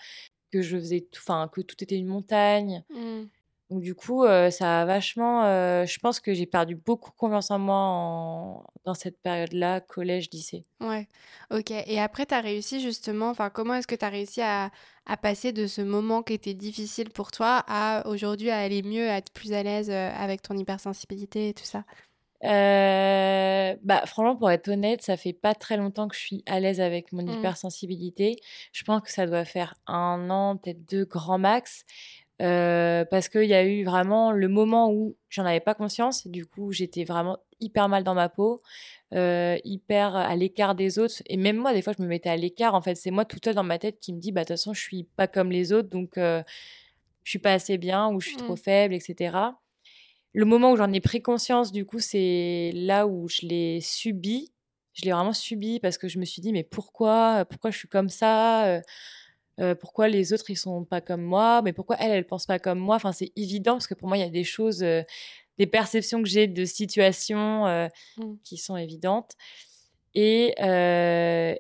que 0.50 0.62
je 0.62 0.76
faisais 0.76 1.00
tout, 1.00 1.20
enfin 1.22 1.48
que 1.52 1.60
tout 1.60 1.76
était 1.82 1.96
une 1.96 2.06
montagne. 2.06 2.84
Mmh. 2.90 3.24
Donc 3.70 3.82
du 3.82 3.94
coup, 3.94 4.24
ça 4.50 4.80
a 4.80 4.84
vachement. 4.86 5.42
je 5.84 5.98
pense 5.98 6.20
que 6.20 6.32
j'ai 6.32 6.46
perdu 6.46 6.74
beaucoup 6.74 7.10
confiance 7.12 7.50
en 7.50 7.58
moi 7.58 8.64
dans 8.84 8.94
cette 8.94 9.20
période-là, 9.20 9.80
collège, 9.80 10.30
lycée. 10.32 10.64
Ouais, 10.80 11.06
ok. 11.50 11.70
Et 11.70 12.00
après, 12.00 12.24
tu 12.24 12.34
as 12.34 12.40
réussi 12.40 12.80
justement, 12.80 13.28
enfin, 13.28 13.50
comment 13.50 13.74
est-ce 13.74 13.86
que 13.86 13.94
tu 13.94 14.04
as 14.04 14.08
réussi 14.08 14.40
à, 14.40 14.70
à, 15.04 15.16
passer 15.18 15.52
de 15.52 15.66
ce 15.66 15.82
moment 15.82 16.22
qui 16.22 16.32
était 16.32 16.54
difficile 16.54 17.10
pour 17.10 17.30
toi 17.30 17.62
à 17.68 18.08
aujourd'hui 18.08 18.50
à 18.50 18.58
aller 18.58 18.82
mieux, 18.82 19.10
à 19.10 19.18
être 19.18 19.32
plus 19.32 19.52
à 19.52 19.62
l'aise 19.62 19.90
avec 19.90 20.40
ton 20.40 20.56
hypersensibilité 20.56 21.50
et 21.50 21.54
tout 21.54 21.64
ça? 21.64 21.84
Bah, 22.42 24.06
franchement, 24.06 24.36
pour 24.36 24.50
être 24.50 24.68
honnête, 24.68 25.02
ça 25.02 25.16
fait 25.16 25.32
pas 25.32 25.54
très 25.54 25.76
longtemps 25.76 26.08
que 26.08 26.14
je 26.14 26.20
suis 26.20 26.42
à 26.46 26.60
l'aise 26.60 26.80
avec 26.80 27.12
mon 27.12 27.22
mmh. 27.22 27.38
hypersensibilité. 27.38 28.36
Je 28.72 28.84
pense 28.84 29.02
que 29.02 29.10
ça 29.10 29.26
doit 29.26 29.44
faire 29.44 29.74
un 29.86 30.30
an, 30.30 30.56
peut-être 30.56 30.84
deux 30.88 31.04
grands 31.04 31.38
max 31.38 31.84
parce 32.38 33.28
qu'il 33.28 33.44
y 33.44 33.54
a 33.54 33.64
eu 33.64 33.84
vraiment 33.84 34.32
le 34.32 34.48
moment 34.48 34.92
où 34.92 35.16
j'en 35.28 35.44
avais 35.44 35.60
pas 35.60 35.74
conscience. 35.74 36.26
Du 36.26 36.46
coup, 36.46 36.72
j'étais 36.72 37.04
vraiment 37.04 37.38
hyper 37.60 37.88
mal 37.88 38.04
dans 38.04 38.14
ma 38.14 38.28
peau, 38.28 38.62
hyper 39.12 40.16
à 40.16 40.36
l'écart 40.36 40.74
des 40.74 40.98
autres. 40.98 41.22
Et 41.26 41.36
même 41.36 41.56
moi, 41.56 41.72
des 41.72 41.82
fois, 41.82 41.92
je 41.96 42.02
me 42.02 42.08
mettais 42.08 42.30
à 42.30 42.36
l'écart. 42.36 42.74
En 42.74 42.82
fait, 42.82 42.94
c'est 42.94 43.10
moi 43.10 43.24
toute 43.24 43.44
seule 43.44 43.54
dans 43.54 43.64
ma 43.64 43.78
tête 43.78 43.98
qui 44.00 44.12
me 44.12 44.20
dit, 44.20 44.32
bah, 44.32 44.42
de 44.42 44.46
toute 44.46 44.56
façon, 44.56 44.74
je 44.74 44.80
suis 44.80 45.04
pas 45.04 45.26
comme 45.26 45.50
les 45.50 45.72
autres, 45.72 45.88
donc 45.88 46.12
je 46.16 46.44
suis 47.24 47.38
pas 47.38 47.52
assez 47.52 47.76
bien 47.76 48.08
ou 48.08 48.20
je 48.20 48.28
suis 48.28 48.36
trop 48.36 48.54
mmh. 48.54 48.58
faible, 48.58 48.94
etc. 48.94 49.36
Le 50.32 50.44
moment 50.44 50.72
où 50.72 50.76
j'en 50.76 50.92
ai 50.92 51.00
pris 51.00 51.20
conscience, 51.22 51.72
du 51.72 51.84
coup, 51.84 52.00
c'est 52.00 52.70
là 52.74 53.06
où 53.06 53.28
je 53.28 53.46
l'ai 53.46 53.80
subi. 53.80 54.52
Je 54.92 55.04
l'ai 55.04 55.12
vraiment 55.12 55.32
subi 55.32 55.78
parce 55.80 55.96
que 55.96 56.08
je 56.08 56.18
me 56.18 56.24
suis 56.24 56.42
dit, 56.42 56.52
mais 56.52 56.64
pourquoi, 56.64 57.44
pourquoi 57.48 57.70
je 57.70 57.78
suis 57.78 57.88
comme 57.88 58.08
ça? 58.08 58.80
Pourquoi 59.80 60.08
les 60.08 60.32
autres 60.32 60.50
ils 60.50 60.56
sont 60.56 60.84
pas 60.84 61.00
comme 61.00 61.22
moi, 61.22 61.62
mais 61.62 61.72
pourquoi 61.72 61.96
elle 62.00 62.12
elle 62.12 62.26
pense 62.26 62.46
pas 62.46 62.58
comme 62.58 62.78
moi. 62.78 62.96
Enfin 62.96 63.12
c'est 63.12 63.32
évident 63.36 63.72
parce 63.72 63.86
que 63.86 63.94
pour 63.94 64.08
moi 64.08 64.16
il 64.16 64.20
y 64.20 64.26
a 64.26 64.30
des 64.30 64.44
choses, 64.44 64.78
des 64.78 65.66
perceptions 65.66 66.22
que 66.22 66.28
j'ai 66.28 66.46
de 66.46 66.64
situations 66.64 67.66
mmh. 67.66 68.22
qui 68.44 68.56
sont 68.56 68.76
évidentes. 68.76 69.32
Et, 70.14 70.54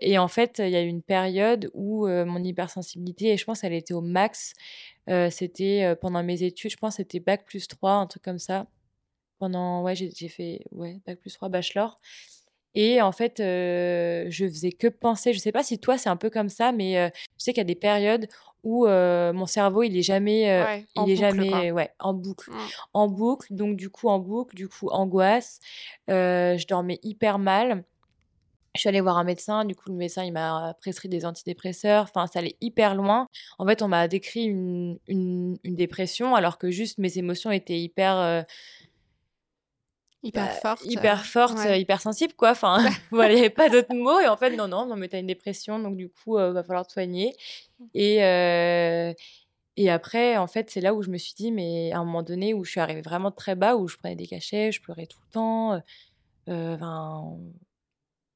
et, 0.00 0.18
en 0.18 0.28
fait, 0.28 0.58
il 0.58 0.70
y 0.70 0.76
a 0.76 0.82
eu 0.82 0.88
une 0.88 1.02
période 1.02 1.70
où 1.74 2.08
mon 2.08 2.42
hypersensibilité, 2.42 3.32
et 3.32 3.36
je 3.36 3.44
pense 3.44 3.60
qu'elle 3.60 3.72
était 3.72 3.94
au 3.94 4.00
max, 4.00 4.54
c'était 5.30 5.94
pendant 6.00 6.22
mes 6.22 6.42
études, 6.42 6.72
je 6.72 6.76
pense 6.76 6.96
c'était 6.96 7.20
bac 7.20 7.44
plus 7.44 7.68
3, 7.68 7.92
un 7.92 8.06
truc 8.06 8.22
comme 8.22 8.38
ça. 8.38 8.66
Pendant, 9.38 9.82
ouais, 9.82 9.94
j'ai 9.94 10.28
fait 10.28 10.64
ouais, 10.72 11.00
bac 11.06 11.20
plus 11.20 11.32
3 11.34 11.48
bachelor. 11.48 12.00
Et 12.74 13.00
en 13.02 13.12
fait, 13.12 13.34
je 13.38 14.44
faisais 14.48 14.72
que 14.72 14.88
penser. 14.88 15.32
Je 15.32 15.38
sais 15.38 15.52
pas 15.52 15.62
si 15.62 15.78
toi 15.78 15.98
c'est 15.98 16.08
un 16.08 16.16
peu 16.16 16.30
comme 16.30 16.48
ça, 16.48 16.72
mais 16.72 17.10
je 17.14 17.44
sais 17.44 17.52
qu'il 17.52 17.60
y 17.60 17.62
a 17.62 17.64
des 17.64 17.74
périodes 17.74 18.28
où 18.64 18.86
mon 18.86 19.46
cerveau 19.46 19.82
il 19.82 19.96
est 19.96 20.02
jamais, 20.02 20.84
il 20.96 21.10
est 21.10 21.16
jamais, 21.16 21.72
ouais, 21.72 21.90
en 21.98 22.14
boucle, 22.14 22.50
mmh. 22.50 22.56
en 22.94 23.08
boucle. 23.08 23.48
Donc 23.50 23.76
du 23.76 23.90
coup 23.90 24.08
en 24.08 24.18
boucle, 24.18 24.54
du 24.54 24.68
coup 24.68 24.88
angoisse. 24.90 25.60
je 26.08 26.66
dormais 26.66 26.98
hyper 27.02 27.38
mal. 27.38 27.84
Je 28.74 28.82
suis 28.82 28.88
allée 28.90 29.00
voir 29.00 29.18
un 29.18 29.24
médecin, 29.24 29.64
du 29.64 29.74
coup 29.74 29.88
le 29.88 29.96
médecin 29.96 30.22
il 30.22 30.32
m'a 30.32 30.74
prescrit 30.80 31.08
des 31.08 31.24
antidépresseurs, 31.24 32.04
enfin 32.04 32.28
ça 32.28 32.38
allait 32.38 32.56
hyper 32.60 32.94
loin. 32.94 33.26
En 33.58 33.66
fait 33.66 33.82
on 33.82 33.88
m'a 33.88 34.06
décrit 34.06 34.44
une, 34.44 34.98
une, 35.08 35.58
une, 35.64 35.74
dépression 35.74 36.36
alors 36.36 36.58
que 36.58 36.70
juste 36.70 36.98
mes 36.98 37.18
émotions 37.18 37.50
étaient 37.50 37.80
hyper 37.80 38.44
Hyper 40.22 40.46
bah, 40.46 40.50
forte. 40.50 40.84
Hyper 40.84 41.24
forte, 41.24 41.58
hyper 41.76 42.00
sensible, 42.00 42.32
quoi. 42.34 42.50
Enfin, 42.50 42.78
voilà, 43.10 43.32
il 43.32 43.36
n'y 43.36 43.40
avait 43.40 43.50
pas 43.50 43.68
d'autres 43.68 43.94
mots. 43.94 44.18
Et 44.18 44.26
en 44.26 44.36
fait, 44.36 44.56
non, 44.56 44.66
non, 44.66 44.86
non 44.86 44.96
mais 44.96 45.08
tu 45.08 45.16
as 45.16 45.20
une 45.20 45.28
dépression, 45.28 45.78
donc 45.78 45.96
du 45.96 46.08
coup, 46.08 46.38
il 46.38 46.52
va 46.52 46.62
falloir 46.64 46.86
te 46.86 46.92
soigner. 46.92 47.36
Mmh. 47.78 47.84
Et, 47.94 49.14
et 49.76 49.90
après, 49.90 50.36
en 50.36 50.48
fait, 50.48 50.70
c'est 50.70 50.80
là 50.80 50.92
où 50.92 51.02
je 51.02 51.10
me 51.10 51.18
suis 51.18 51.34
dit, 51.34 51.52
mais 51.52 51.92
à 51.92 51.98
un 51.98 52.04
moment 52.04 52.24
donné, 52.24 52.52
où 52.52 52.64
je 52.64 52.70
suis 52.72 52.80
arrivée 52.80 53.00
vraiment 53.00 53.30
très 53.30 53.54
bas, 53.54 53.76
où 53.76 53.86
je 53.86 53.96
prenais 53.96 54.16
des 54.16 54.26
cachets, 54.26 54.72
je 54.72 54.82
pleurais 54.82 55.06
tout 55.06 55.20
le 55.24 55.32
temps, 55.32 55.82
enfin, 56.48 57.38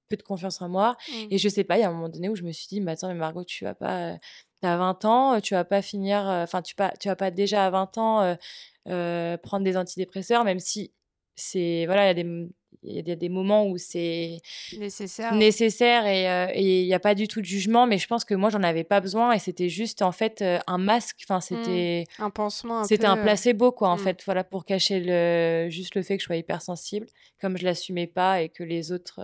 peu 0.08 0.16
de 0.16 0.22
confiance 0.22 0.62
en 0.62 0.68
moi. 0.68 0.96
Mmh. 1.08 1.12
Et 1.30 1.38
je 1.38 1.48
sais 1.48 1.64
pas, 1.64 1.78
il 1.78 1.80
y 1.80 1.84
a 1.84 1.88
un 1.88 1.92
moment 1.92 2.08
donné 2.08 2.28
où 2.28 2.36
je 2.36 2.44
me 2.44 2.52
suis 2.52 2.68
dit, 2.68 2.80
mais 2.80 2.92
attends, 2.92 3.08
mais 3.08 3.14
Margot, 3.14 3.44
tu 3.44 3.64
vas 3.64 3.74
pas. 3.74 4.18
Tu 4.62 4.68
as 4.68 4.76
20 4.76 5.04
ans, 5.04 5.40
tu 5.40 5.54
vas 5.54 5.64
pas 5.64 5.82
finir. 5.82 6.22
Enfin, 6.26 6.62
tu, 6.62 6.76
pas, 6.76 6.92
tu 7.00 7.08
vas 7.08 7.16
pas 7.16 7.32
déjà 7.32 7.66
à 7.66 7.70
20 7.70 7.98
ans 7.98 8.36
prendre 8.84 9.64
des 9.64 9.76
antidépresseurs, 9.76 10.44
même 10.44 10.60
si 10.60 10.92
c'est 11.34 11.84
voilà, 11.86 12.04
il 12.04 12.06
y 12.08 12.20
a 12.20 12.22
des 12.22 12.48
il 12.84 13.08
y 13.08 13.12
a 13.12 13.16
des 13.16 13.28
moments 13.28 13.68
où 13.68 13.78
c'est 13.78 14.38
nécessaire, 14.76 15.34
nécessaire 15.34 16.04
et 16.06 16.60
il 16.60 16.86
n'y 16.86 16.94
a 16.94 16.98
pas 16.98 17.14
du 17.14 17.28
tout 17.28 17.40
de 17.40 17.46
jugement, 17.46 17.86
mais 17.86 17.98
je 17.98 18.08
pense 18.08 18.24
que 18.24 18.34
moi 18.34 18.50
j'en 18.50 18.62
avais 18.62 18.82
pas 18.82 19.00
besoin 19.00 19.32
et 19.32 19.38
c'était 19.38 19.68
juste 19.68 20.02
en 20.02 20.10
fait 20.10 20.42
un 20.66 20.78
masque, 20.78 21.20
enfin 21.22 21.38
mmh. 21.38 21.42
c'était 21.42 22.04
un 22.18 22.30
pansement, 22.30 22.84
c'était 22.84 23.06
un 23.06 23.16
placebo 23.16 23.70
quoi 23.70 23.90
en 23.90 23.96
mmh. 23.96 24.00
fait, 24.00 24.22
voilà 24.24 24.42
pour 24.42 24.64
cacher 24.64 25.00
le 25.00 25.68
juste 25.70 25.94
le 25.94 26.02
fait 26.02 26.16
que 26.16 26.22
je 26.22 26.26
sois 26.26 26.36
hypersensible, 26.36 27.06
comme 27.40 27.56
je 27.56 27.64
l'assumais 27.64 28.08
pas 28.08 28.42
et 28.42 28.48
que 28.48 28.64
les 28.64 28.90
autres 28.90 29.20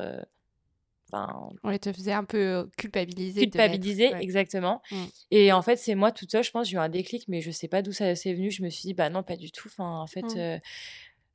Enfin, 1.11 1.49
on 1.63 1.79
te 1.79 1.91
faisait 1.91 2.13
un 2.13 2.25
peu 2.25 2.69
culpabiliser. 2.77 3.41
Culpabiliser, 3.41 4.13
exactement. 4.21 4.83
Mmh. 4.91 4.97
Et 5.31 5.53
en 5.53 5.63
fait, 5.63 5.77
c'est 5.77 5.95
moi 5.95 6.13
toute 6.13 6.31
seule, 6.31 6.45
je 6.45 6.51
pense, 6.51 6.69
j'ai 6.69 6.77
eu 6.77 6.79
un 6.79 6.91
déclic, 6.91 7.25
mais 7.29 7.41
je 7.41 7.51
sais 7.51 7.69
pas 7.69 7.81
d'où 7.81 7.93
ça 7.93 8.15
s'est 8.15 8.35
venu. 8.35 8.51
Je 8.51 8.63
me 8.63 8.69
suis 8.69 8.83
dit, 8.83 8.93
bah 8.95 9.09
non, 9.09 9.23
pas 9.23 9.37
du 9.37 9.51
tout. 9.51 9.69
Enfin, 9.69 10.01
en 10.01 10.07
fait, 10.07 10.61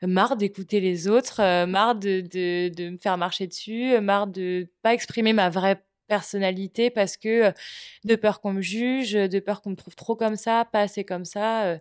marre 0.07 0.35
d'écouter 0.37 0.79
les 0.79 1.07
autres, 1.07 1.41
euh, 1.41 1.65
marre 1.65 1.95
de, 1.95 2.21
de, 2.21 2.89
me 2.89 2.97
faire 2.97 3.17
marcher 3.17 3.47
dessus, 3.47 3.93
euh, 3.93 4.01
marre 4.01 4.27
de 4.27 4.69
pas 4.81 4.93
exprimer 4.93 5.33
ma 5.33 5.49
vraie 5.49 5.83
personnalité 6.07 6.89
parce 6.89 7.17
que 7.17 7.45
euh, 7.45 7.51
de 8.03 8.15
peur 8.15 8.41
qu'on 8.41 8.53
me 8.53 8.61
juge, 8.61 9.13
de 9.13 9.39
peur 9.39 9.61
qu'on 9.61 9.71
me 9.71 9.75
trouve 9.75 9.95
trop 9.95 10.15
comme 10.15 10.35
ça, 10.35 10.65
pas 10.71 10.81
assez 10.81 11.03
comme 11.03 11.25
ça. 11.25 11.77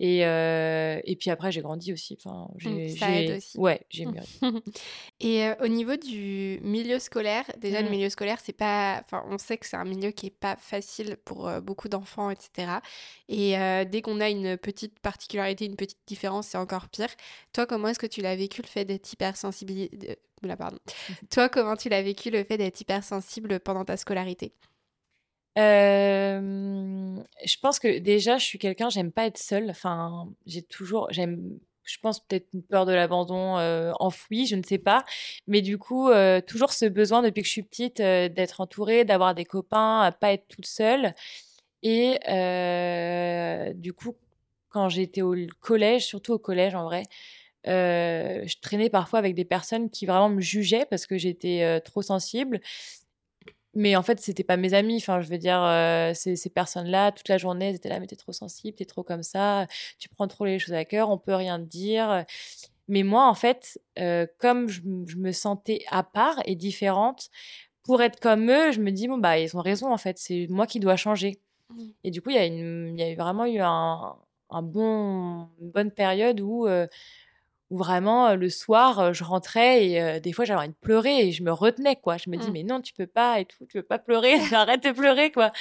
Et, 0.00 0.20
et 0.20 1.16
puis 1.16 1.30
après, 1.30 1.52
j'ai 1.52 1.60
grandi 1.60 1.92
aussi. 1.92 2.18
Enfin, 2.18 2.48
mmh, 2.54 2.58
j'ai, 2.58 2.88
ça 2.96 3.10
aide 3.10 3.36
aussi. 3.36 3.58
Ouais, 3.58 3.82
j'ai 3.90 4.06
mieux. 4.06 4.22
et 5.20 5.50
au 5.60 5.68
niveau 5.68 5.96
du 5.96 6.58
milieu 6.62 6.98
scolaire, 6.98 7.44
déjà, 7.58 7.82
le 7.82 7.88
mmh. 7.88 7.90
milieu 7.90 8.08
scolaire, 8.08 8.38
c'est 8.42 8.56
pas. 8.56 9.00
Enfin, 9.04 9.22
on 9.28 9.38
sait 9.38 9.58
que 9.58 9.66
c'est 9.66 9.76
un 9.76 9.84
milieu 9.84 10.10
qui 10.10 10.26
est 10.26 10.30
pas 10.30 10.56
facile 10.56 11.16
pour 11.24 11.50
beaucoup 11.60 11.88
d'enfants, 11.88 12.30
etc. 12.30 12.78
Et 13.28 13.54
dès 13.86 14.02
qu'on 14.02 14.20
a 14.20 14.30
une 14.30 14.56
petite 14.56 14.98
particularité, 15.00 15.66
une 15.66 15.76
petite 15.76 16.00
différence, 16.06 16.48
c'est 16.48 16.58
encore 16.58 16.88
pire. 16.88 17.10
Toi, 17.52 17.66
comment 17.66 17.88
est-ce 17.88 17.98
que 17.98 18.06
tu 18.06 18.22
l'as 18.22 18.36
vécu 18.36 18.62
le 18.62 18.68
fait 18.68 18.84
d'être 18.84 19.12
hypersensible 19.12 19.72
Là, 20.42 20.56
pardon. 20.56 20.78
Toi, 21.30 21.48
comment 21.48 21.76
tu 21.76 21.88
l'as 21.88 22.02
vécu 22.02 22.30
le 22.30 22.44
fait 22.44 22.56
d'être 22.56 22.80
hypersensible 22.80 23.60
pendant 23.60 23.84
ta 23.84 23.96
scolarité? 23.96 24.52
Je 25.56 27.22
pense 27.60 27.78
que 27.78 27.98
déjà, 27.98 28.38
je 28.38 28.44
suis 28.44 28.58
quelqu'un, 28.58 28.90
j'aime 28.90 29.12
pas 29.12 29.26
être 29.26 29.38
seule. 29.38 29.70
Enfin, 29.70 30.28
j'ai 30.46 30.62
toujours, 30.62 31.08
j'aime, 31.10 31.58
je 31.84 31.96
pense 32.02 32.20
peut-être 32.20 32.48
une 32.54 32.62
peur 32.62 32.86
de 32.86 32.92
l'abandon 32.92 33.56
enfouie, 33.98 34.46
je 34.46 34.56
ne 34.56 34.62
sais 34.62 34.78
pas. 34.78 35.04
Mais 35.46 35.62
du 35.62 35.78
coup, 35.78 36.10
toujours 36.46 36.72
ce 36.72 36.86
besoin 36.86 37.22
depuis 37.22 37.42
que 37.42 37.46
je 37.46 37.52
suis 37.52 37.62
petite 37.62 37.98
d'être 37.98 38.60
entourée, 38.60 39.04
d'avoir 39.04 39.34
des 39.34 39.44
copains, 39.44 40.00
à 40.00 40.12
pas 40.12 40.32
être 40.32 40.46
toute 40.48 40.66
seule. 40.66 41.14
Et 41.82 42.18
du 43.74 43.92
coup, 43.92 44.16
quand 44.68 44.88
j'étais 44.88 45.22
au 45.22 45.34
collège, 45.60 46.06
surtout 46.06 46.34
au 46.34 46.38
collège 46.38 46.74
en 46.76 46.84
vrai, 46.84 47.02
je 47.64 48.60
traînais 48.60 48.90
parfois 48.90 49.18
avec 49.18 49.34
des 49.34 49.44
personnes 49.44 49.90
qui 49.90 50.06
vraiment 50.06 50.30
me 50.30 50.40
jugeaient 50.40 50.86
parce 50.86 51.06
que 51.06 51.18
j'étais 51.18 51.80
trop 51.84 52.02
sensible 52.02 52.60
mais 53.74 53.96
en 53.96 54.02
fait, 54.02 54.20
c'était 54.20 54.44
pas 54.44 54.56
mes 54.56 54.74
amis. 54.74 54.96
Enfin, 54.96 55.20
je 55.20 55.28
veux 55.28 55.38
dire, 55.38 55.62
euh, 55.62 56.12
ces, 56.14 56.36
ces 56.36 56.50
personnes-là, 56.50 57.12
toute 57.12 57.28
la 57.28 57.38
journée, 57.38 57.68
elles 57.68 57.76
étaient 57.76 57.88
là, 57.88 58.00
mais 58.00 58.06
t'es 58.06 58.16
trop 58.16 58.32
sensible, 58.32 58.76
t'es 58.76 58.84
trop 58.84 59.02
comme 59.02 59.22
ça, 59.22 59.66
tu 59.98 60.08
prends 60.08 60.28
trop 60.28 60.44
les 60.44 60.58
choses 60.58 60.74
à 60.74 60.84
cœur, 60.84 61.10
on 61.10 61.18
peut 61.18 61.34
rien 61.34 61.58
te 61.58 61.64
dire. 61.64 62.24
Mais 62.90 63.04
moi, 63.04 63.28
en 63.28 63.34
fait, 63.34 63.80
euh, 64.00 64.26
comme 64.38 64.68
je, 64.68 64.82
me 64.82 65.30
sentais 65.30 65.84
à 65.90 66.02
part 66.02 66.40
et 66.44 66.56
différente, 66.56 67.30
pour 67.84 68.02
être 68.02 68.18
comme 68.18 68.50
eux, 68.50 68.72
je 68.72 68.80
me 68.80 68.90
dis, 68.90 69.06
bon, 69.06 69.16
bah, 69.16 69.38
ils 69.38 69.56
ont 69.56 69.60
raison, 69.60 69.92
en 69.92 69.96
fait, 69.96 70.18
c'est 70.18 70.48
moi 70.50 70.66
qui 70.66 70.80
dois 70.80 70.96
changer. 70.96 71.40
Mmh. 71.70 71.82
Et 72.02 72.10
du 72.10 72.20
coup, 72.20 72.30
il 72.30 72.36
y, 72.36 72.38
a 72.38 72.46
une, 72.46 72.98
y 72.98 73.02
a 73.04 73.14
vraiment 73.14 73.46
eu 73.46 73.60
un, 73.60 74.16
un 74.50 74.62
bon, 74.62 75.48
une 75.60 75.70
bonne 75.70 75.92
période 75.92 76.40
où 76.40 76.66
euh, 76.66 76.88
où 77.70 77.78
vraiment 77.78 78.34
le 78.34 78.50
soir 78.50 79.14
je 79.14 79.24
rentrais 79.24 79.86
et 79.86 80.20
des 80.20 80.32
fois 80.32 80.44
j'avais 80.44 80.58
envie 80.58 80.68
de 80.68 80.74
pleurer 80.80 81.28
et 81.28 81.32
je 81.32 81.42
me 81.42 81.52
retenais 81.52 81.96
quoi 81.96 82.16
je 82.16 82.28
me 82.28 82.36
dis 82.36 82.48
mmh. 82.48 82.52
mais 82.52 82.62
non 82.64 82.80
tu 82.80 82.92
peux 82.92 83.06
pas 83.06 83.40
et 83.40 83.44
tout 83.44 83.64
tu 83.66 83.78
peux 83.78 83.86
pas 83.86 83.98
pleurer 83.98 84.34
arrête 84.52 84.82
de 84.82 84.90
pleurer 84.90 85.30
quoi 85.30 85.52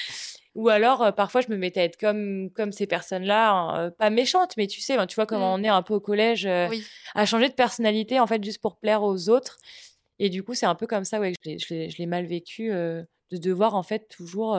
ou 0.55 0.69
alors 0.69 1.13
parfois 1.13 1.41
je 1.41 1.49
me 1.49 1.57
mettais 1.57 1.81
à 1.81 1.83
être 1.83 1.99
comme 1.99 2.49
comme 2.51 2.71
ces 2.71 2.87
personnes 2.87 3.25
là 3.25 3.51
hein, 3.51 3.91
pas 3.91 4.09
méchantes 4.09 4.57
mais 4.57 4.67
tu 4.67 4.81
sais 4.81 4.97
ben, 4.97 5.05
tu 5.05 5.15
vois 5.15 5.27
comment 5.27 5.55
mmh. 5.55 5.61
on 5.61 5.63
est 5.63 5.69
un 5.69 5.83
peu 5.83 5.93
au 5.93 5.99
collège 5.99 6.47
à 6.47 7.25
changer 7.25 7.47
de 7.47 7.53
personnalité 7.53 8.19
en 8.19 8.27
fait 8.27 8.43
juste 8.43 8.61
pour 8.61 8.77
plaire 8.77 9.03
aux 9.03 9.29
autres 9.29 9.57
Et 10.19 10.29
du 10.29 10.43
coup, 10.43 10.53
c'est 10.53 10.65
un 10.65 10.75
peu 10.75 10.85
comme 10.85 11.05
ça, 11.05 11.19
ouais, 11.19 11.33
je 11.45 11.97
l'ai 11.97 12.05
mal 12.05 12.25
vécu 12.25 12.71
de 12.71 13.37
devoir 13.37 13.73
en 13.75 13.83
fait 13.83 14.07
toujours 14.09 14.57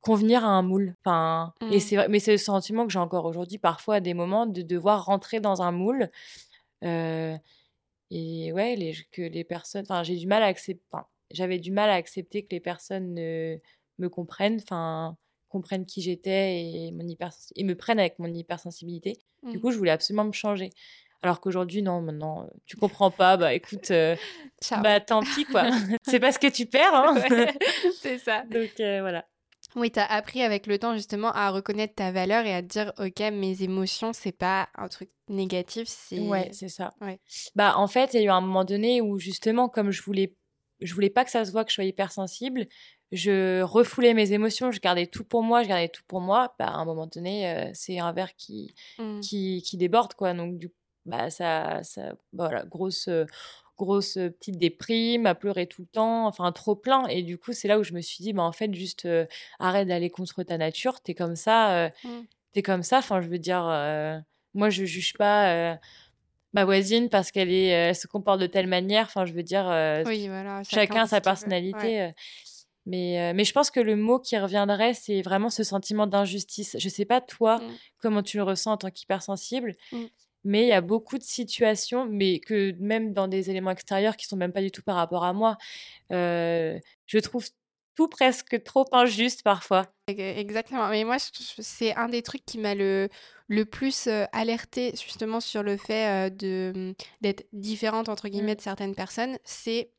convenir 0.00 0.44
à 0.44 0.48
un 0.48 0.62
moule. 0.62 0.94
Enfin, 1.04 1.52
et 1.70 1.76
mmh. 1.76 1.80
c'est 1.80 2.08
mais 2.08 2.18
c'est 2.20 2.32
le 2.32 2.38
sentiment 2.38 2.86
que 2.86 2.92
j'ai 2.92 2.98
encore 2.98 3.24
aujourd'hui, 3.24 3.58
parfois 3.58 3.96
à 3.96 4.00
des 4.00 4.14
moments, 4.14 4.46
de 4.46 4.62
devoir 4.62 5.04
rentrer 5.04 5.40
dans 5.40 5.62
un 5.62 5.72
moule. 5.72 6.08
et 6.82 8.52
ouais, 8.52 8.76
les, 8.76 8.96
que 9.12 9.22
les 9.22 9.44
personnes, 9.44 9.82
enfin, 9.82 10.02
j'ai 10.02 10.16
du 10.16 10.26
mal 10.26 10.42
à 10.42 10.46
accepter, 10.46 10.82
j'avais 11.30 11.58
du 11.58 11.70
mal 11.70 11.90
à 11.90 11.94
accepter 11.94 12.42
que 12.42 12.48
les 12.50 12.60
personnes 12.60 13.14
me 13.14 14.08
comprennent, 14.08 14.60
enfin, 14.62 15.16
comprennent 15.48 15.86
qui 15.86 16.00
j'étais 16.00 16.62
et, 16.62 16.92
mon 16.92 17.06
et 17.56 17.64
me 17.64 17.74
prennent 17.74 18.00
avec 18.00 18.18
mon 18.18 18.32
hypersensibilité. 18.32 19.18
Du 19.42 19.58
mmh. 19.58 19.60
coup, 19.60 19.70
je 19.70 19.78
voulais 19.78 19.90
absolument 19.90 20.24
me 20.24 20.32
changer. 20.32 20.70
Alors 21.22 21.40
qu'aujourd'hui, 21.40 21.82
non, 21.82 22.00
maintenant, 22.00 22.48
tu 22.64 22.76
comprends 22.76 23.10
pas, 23.10 23.36
bah 23.36 23.52
écoute, 23.52 23.92
bah 24.82 25.00
tant 25.00 25.20
pis, 25.22 25.44
quoi. 25.44 25.64
c'est 26.06 26.18
parce 26.18 26.38
que 26.38 26.46
tu 26.46 26.64
perds, 26.64 26.94
hein. 26.94 27.14
c'est 28.00 28.18
ça. 28.18 28.42
Donc 28.50 28.70
voilà. 28.76 29.26
Oui, 29.76 29.90
tu 29.90 29.98
as 30.00 30.06
appris 30.06 30.42
avec 30.42 30.66
le 30.66 30.78
temps 30.78 30.94
justement 30.94 31.32
à 31.32 31.50
reconnaître 31.50 31.94
ta 31.94 32.10
valeur 32.10 32.44
et 32.44 32.54
à 32.54 32.62
te 32.62 32.68
dire, 32.68 32.92
ok, 32.98 33.20
mes 33.32 33.62
émotions, 33.62 34.12
c'est 34.12 34.32
pas 34.32 34.68
un 34.74 34.88
truc 34.88 35.10
négatif, 35.28 35.86
c'est... 35.88 36.20
Ouais, 36.20 36.50
c'est 36.52 36.68
ça. 36.68 36.90
Ouais. 37.00 37.20
Bah 37.54 37.74
en 37.76 37.86
fait, 37.86 38.14
il 38.14 38.20
y 38.20 38.22
a 38.22 38.26
eu 38.26 38.30
un 38.30 38.40
moment 38.40 38.64
donné 38.64 39.00
où 39.00 39.18
justement, 39.18 39.68
comme 39.68 39.90
je 39.90 40.02
voulais, 40.02 40.34
je 40.80 40.92
voulais 40.94 41.10
pas 41.10 41.24
que 41.24 41.30
ça 41.30 41.44
se 41.44 41.52
voit 41.52 41.64
que 41.64 41.70
je 41.70 41.74
sois 41.74 41.84
hypersensible, 41.84 42.66
je 43.12 43.62
refoulais 43.62 44.14
mes 44.14 44.32
émotions, 44.32 44.70
je 44.70 44.80
gardais 44.80 45.06
tout 45.06 45.24
pour 45.24 45.42
moi, 45.42 45.62
je 45.62 45.68
gardais 45.68 45.88
tout 45.88 46.02
pour 46.06 46.20
moi. 46.20 46.54
Bah, 46.58 46.66
à 46.66 46.76
un 46.76 46.84
moment 46.84 47.06
donné, 47.06 47.70
c'est 47.74 47.98
un 47.98 48.12
verre 48.12 48.34
qui, 48.36 48.74
mmh. 48.98 49.20
qui, 49.20 49.62
qui, 49.62 49.76
déborde, 49.76 50.14
quoi. 50.14 50.32
Donc, 50.32 50.58
du 50.58 50.70
bah, 51.06 51.30
ça, 51.30 51.82
ça 51.82 52.14
voilà, 52.32 52.64
grosse, 52.64 53.08
grosse 53.80 54.14
petite 54.14 54.58
déprime, 54.58 55.26
à 55.26 55.34
pleurer 55.34 55.66
tout 55.66 55.82
le 55.82 55.88
temps, 55.88 56.26
enfin, 56.26 56.52
trop 56.52 56.76
plein. 56.76 57.06
Et 57.08 57.22
du 57.22 57.38
coup, 57.38 57.52
c'est 57.52 57.66
là 57.66 57.78
où 57.78 57.82
je 57.82 57.92
me 57.92 58.00
suis 58.00 58.22
dit, 58.22 58.32
bah, 58.32 58.42
en 58.42 58.52
fait, 58.52 58.72
juste 58.74 59.08
arrête 59.58 59.88
d'aller 59.88 60.10
contre 60.10 60.42
ta 60.42 60.58
nature, 60.58 61.00
t'es 61.00 61.14
comme 61.14 61.36
ça, 61.36 61.90
mmh. 62.04 62.08
t'es 62.52 62.62
comme 62.62 62.82
ça. 62.82 62.98
Enfin, 62.98 63.20
je 63.20 63.28
veux 63.28 63.38
dire, 63.38 63.64
moi, 64.54 64.70
je 64.70 64.84
juge 64.84 65.14
pas 65.14 65.78
ma 66.52 66.64
voisine 66.64 67.08
parce 67.08 67.30
qu'elle 67.30 67.52
est, 67.52 67.66
elle 67.66 67.96
se 67.96 68.06
comporte 68.06 68.40
de 68.40 68.46
telle 68.46 68.66
manière. 68.66 69.06
Enfin, 69.06 69.24
je 69.24 69.32
veux 69.32 69.42
dire, 69.42 69.64
oui, 70.06 70.28
voilà, 70.28 70.62
chacun, 70.64 71.06
sa 71.06 71.20
personnalité. 71.20 72.12
Mais, 72.86 73.32
mais 73.34 73.44
je 73.44 73.52
pense 73.52 73.70
que 73.70 73.78
le 73.78 73.94
mot 73.94 74.18
qui 74.18 74.38
reviendrait, 74.38 74.94
c'est 74.94 75.22
vraiment 75.22 75.50
ce 75.50 75.62
sentiment 75.62 76.06
d'injustice. 76.06 76.76
Je 76.78 76.88
sais 76.88 77.04
pas, 77.04 77.20
toi, 77.20 77.58
mmh. 77.58 77.72
comment 77.98 78.22
tu 78.22 78.36
le 78.38 78.42
ressens 78.42 78.72
en 78.72 78.76
tant 78.78 78.90
qu'hypersensible, 78.90 79.76
mmh. 79.92 80.04
Mais 80.44 80.62
il 80.62 80.68
y 80.68 80.72
a 80.72 80.80
beaucoup 80.80 81.18
de 81.18 81.22
situations, 81.22 82.06
mais 82.06 82.40
que 82.40 82.72
même 82.78 83.12
dans 83.12 83.28
des 83.28 83.50
éléments 83.50 83.70
extérieurs 83.70 84.16
qui 84.16 84.26
sont 84.26 84.36
même 84.36 84.52
pas 84.52 84.62
du 84.62 84.70
tout 84.70 84.82
par 84.82 84.96
rapport 84.96 85.24
à 85.24 85.32
moi, 85.32 85.56
je 86.10 87.18
trouve 87.18 87.46
tout 87.94 88.08
presque 88.08 88.62
trop 88.62 88.86
injuste 88.92 89.42
parfois. 89.42 89.86
Exactement. 90.08 90.88
Mais 90.88 91.04
moi, 91.04 91.16
c'est 91.18 91.94
un 91.96 92.08
des 92.08 92.22
trucs 92.22 92.44
qui 92.44 92.58
m'a 92.58 92.74
le, 92.74 93.08
le 93.48 93.64
plus 93.64 94.08
alerté 94.32 94.92
justement 94.92 95.40
sur 95.40 95.62
le 95.62 95.76
fait 95.76 96.30
de 96.36 96.72
mmh, 96.74 96.92
d'être 97.20 97.46
différente, 97.52 98.08
entre 98.08 98.28
guillemets, 98.28 98.56
de 98.56 98.60
certaines 98.60 98.94
personnes. 98.94 99.38
C'est 99.44 99.90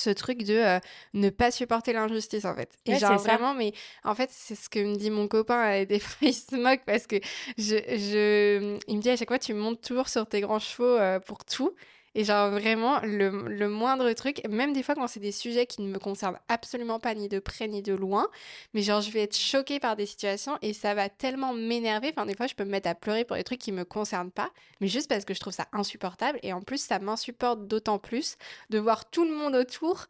ce 0.00 0.10
truc 0.10 0.42
de 0.44 0.54
euh, 0.54 0.80
ne 1.14 1.30
pas 1.30 1.50
supporter 1.50 1.92
l'injustice 1.92 2.44
en 2.44 2.54
fait. 2.54 2.70
Et 2.86 2.98
genre 2.98 3.18
vraiment, 3.18 3.54
mais 3.54 3.72
en 4.04 4.14
fait, 4.14 4.30
c'est 4.32 4.54
ce 4.54 4.68
que 4.68 4.78
me 4.80 4.96
dit 4.96 5.10
mon 5.10 5.28
copain 5.28 5.72
et 5.72 5.86
des 5.86 5.98
fois 6.00 6.28
il 6.28 6.34
se 6.34 6.56
moque 6.56 6.80
parce 6.86 7.06
que 7.06 7.16
je, 7.58 7.76
je, 7.76 8.78
il 8.88 8.96
me 8.96 9.02
dit 9.02 9.10
à 9.10 9.16
chaque 9.16 9.28
fois, 9.28 9.38
tu 9.38 9.54
montes 9.54 9.80
toujours 9.82 10.08
sur 10.08 10.26
tes 10.26 10.40
grands 10.40 10.58
chevaux 10.58 10.84
euh, 10.84 11.20
pour 11.20 11.44
tout. 11.44 11.74
Et 12.14 12.24
genre 12.24 12.50
vraiment, 12.50 13.00
le, 13.02 13.48
le, 13.48 13.68
moindre 13.68 14.12
truc, 14.14 14.42
même 14.48 14.72
des 14.72 14.82
fois 14.82 14.96
quand 14.96 15.06
c'est 15.06 15.20
des 15.20 15.30
sujets 15.30 15.66
qui 15.66 15.80
ne 15.80 15.88
me 15.88 15.98
concernent 15.98 16.38
absolument 16.48 16.98
pas 16.98 17.14
ni 17.14 17.28
de 17.28 17.38
près 17.38 17.68
ni 17.68 17.82
de 17.82 17.94
loin, 17.94 18.28
mais 18.74 18.82
genre 18.82 19.00
je 19.00 19.10
vais 19.12 19.22
être 19.22 19.36
choquée 19.36 19.78
par 19.78 19.94
des 19.94 20.06
situations 20.06 20.58
et 20.60 20.72
ça 20.72 20.94
va 20.94 21.08
tellement 21.08 21.54
m'énerver. 21.54 22.12
Enfin, 22.16 22.26
des 22.26 22.34
fois, 22.34 22.48
je 22.48 22.54
peux 22.54 22.64
me 22.64 22.70
mettre 22.70 22.88
à 22.88 22.96
pleurer 22.96 23.24
pour 23.24 23.36
des 23.36 23.44
trucs 23.44 23.60
qui 23.60 23.70
me 23.70 23.84
concernent 23.84 24.32
pas, 24.32 24.50
mais 24.80 24.88
juste 24.88 25.08
parce 25.08 25.24
que 25.24 25.34
je 25.34 25.40
trouve 25.40 25.52
ça 25.52 25.68
insupportable. 25.72 26.40
Et 26.42 26.52
en 26.52 26.62
plus, 26.62 26.82
ça 26.82 26.98
m'insupporte 26.98 27.68
d'autant 27.68 27.98
plus 27.98 28.36
de 28.70 28.78
voir 28.78 29.08
tout 29.08 29.24
le 29.24 29.32
monde 29.32 29.54
autour 29.54 30.06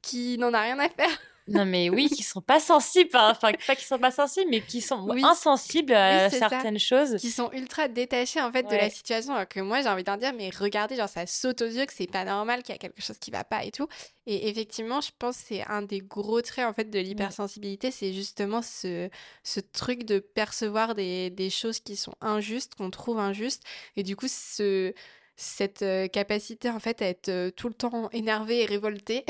qui 0.00 0.38
n'en 0.38 0.54
a 0.54 0.60
rien 0.62 0.78
à 0.78 0.88
faire 0.88 1.18
non, 1.48 1.64
mais 1.64 1.90
oui, 1.90 2.08
qui 2.08 2.22
sont 2.22 2.40
pas 2.40 2.60
sensibles, 2.60 3.10
enfin, 3.14 3.52
pas 3.66 3.74
qui 3.74 3.84
sont 3.84 3.98
pas 3.98 4.10
sensibles, 4.10 4.48
mais 4.50 4.60
qui 4.60 4.80
sont 4.80 5.08
insensibles 5.24 5.92
à 5.92 6.30
certaines 6.30 6.78
choses. 6.78 7.16
Qui 7.16 7.30
sont 7.30 7.50
ultra 7.52 7.88
détachés, 7.88 8.40
en 8.40 8.52
fait, 8.52 8.62
de 8.62 8.76
la 8.76 8.90
situation. 8.90 9.34
Alors 9.34 9.48
que 9.48 9.60
moi, 9.60 9.82
j'ai 9.82 9.88
envie 9.88 10.04
d'en 10.04 10.16
dire, 10.16 10.32
mais 10.36 10.50
regardez, 10.50 10.96
genre, 10.96 11.08
ça 11.08 11.26
saute 11.26 11.62
aux 11.62 11.66
yeux 11.66 11.84
que 11.84 11.92
c'est 11.92 12.06
pas 12.06 12.24
normal, 12.24 12.62
qu'il 12.62 12.74
y 12.74 12.76
a 12.76 12.78
quelque 12.78 13.02
chose 13.02 13.18
qui 13.18 13.30
va 13.30 13.44
pas 13.44 13.64
et 13.64 13.72
tout. 13.72 13.88
Et 14.26 14.48
effectivement, 14.48 15.00
je 15.00 15.10
pense 15.18 15.36
que 15.38 15.42
c'est 15.48 15.64
un 15.66 15.82
des 15.82 16.00
gros 16.00 16.40
traits, 16.42 16.66
en 16.66 16.72
fait, 16.72 16.88
de 16.88 16.98
l'hypersensibilité, 17.00 17.90
c'est 17.90 18.12
justement 18.12 18.62
ce, 18.62 19.10
ce 19.42 19.58
truc 19.58 20.04
de 20.04 20.20
percevoir 20.20 20.94
des, 20.94 21.30
des 21.30 21.50
choses 21.50 21.80
qui 21.80 21.96
sont 21.96 22.14
injustes, 22.20 22.76
qu'on 22.76 22.90
trouve 22.90 23.18
injustes. 23.18 23.64
Et 23.96 24.04
du 24.04 24.14
coup, 24.14 24.28
ce 24.28 24.94
cette 25.42 25.84
capacité 26.12 26.70
en 26.70 26.78
fait 26.78 27.02
à 27.02 27.06
être 27.06 27.50
tout 27.50 27.68
le 27.68 27.74
temps 27.74 28.08
énervée 28.12 28.62
et 28.62 28.64
révoltée. 28.64 29.24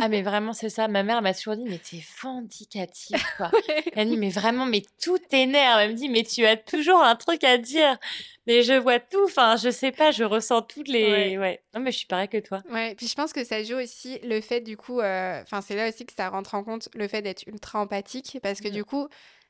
ah 0.00 0.08
mais 0.08 0.22
vraiment 0.22 0.52
c'est 0.52 0.68
ça. 0.68 0.88
Ma 0.88 1.02
mère 1.02 1.22
m'a 1.22 1.34
toujours 1.34 1.56
dit 1.56 1.64
mais 1.66 1.78
t'es 1.78 2.02
vindicative 2.22 3.22
quoi. 3.36 3.50
Elle 3.94 4.10
dit 4.10 4.16
mais 4.16 4.30
vraiment 4.30 4.66
mais 4.66 4.82
tout 5.02 5.18
t'énerve. 5.18 5.80
Elle 5.80 5.92
me 5.92 5.96
dit 5.96 6.08
mais 6.08 6.24
tu 6.24 6.44
as 6.44 6.56
toujours 6.56 7.02
un 7.02 7.16
truc 7.16 7.42
à 7.44 7.58
dire. 7.58 7.98
Mais 8.46 8.62
je 8.62 8.74
vois 8.74 9.00
tout. 9.00 9.24
Enfin 9.24 9.56
je 9.56 9.70
sais 9.70 9.92
pas. 9.92 10.10
Je 10.10 10.24
ressens 10.24 10.62
toutes 10.62 10.88
les. 10.88 11.38
Ouais. 11.38 11.60
Non 11.74 11.80
mais 11.80 11.90
je 11.90 11.98
suis 11.98 12.06
pareil 12.06 12.28
que 12.28 12.38
toi. 12.38 12.62
Ouais. 12.70 12.94
Puis 12.94 13.08
je 13.08 13.14
pense 13.14 13.32
que 13.32 13.44
ça 13.44 13.62
joue 13.62 13.76
aussi 13.76 14.18
le 14.22 14.40
fait 14.40 14.60
du 14.60 14.76
coup. 14.76 14.98
Enfin 14.98 15.60
c'est 15.62 15.76
là 15.76 15.88
aussi 15.88 16.04
que 16.04 16.12
ça 16.12 16.28
rentre 16.28 16.54
en 16.54 16.64
compte 16.64 16.88
le 16.94 17.08
fait 17.08 17.22
d'être 17.22 17.44
ultra 17.46 17.80
empathique 17.80 18.38
parce 18.42 18.60
que 18.60 18.68
mmh. 18.68 18.72
du 18.72 18.84
coup 18.84 19.08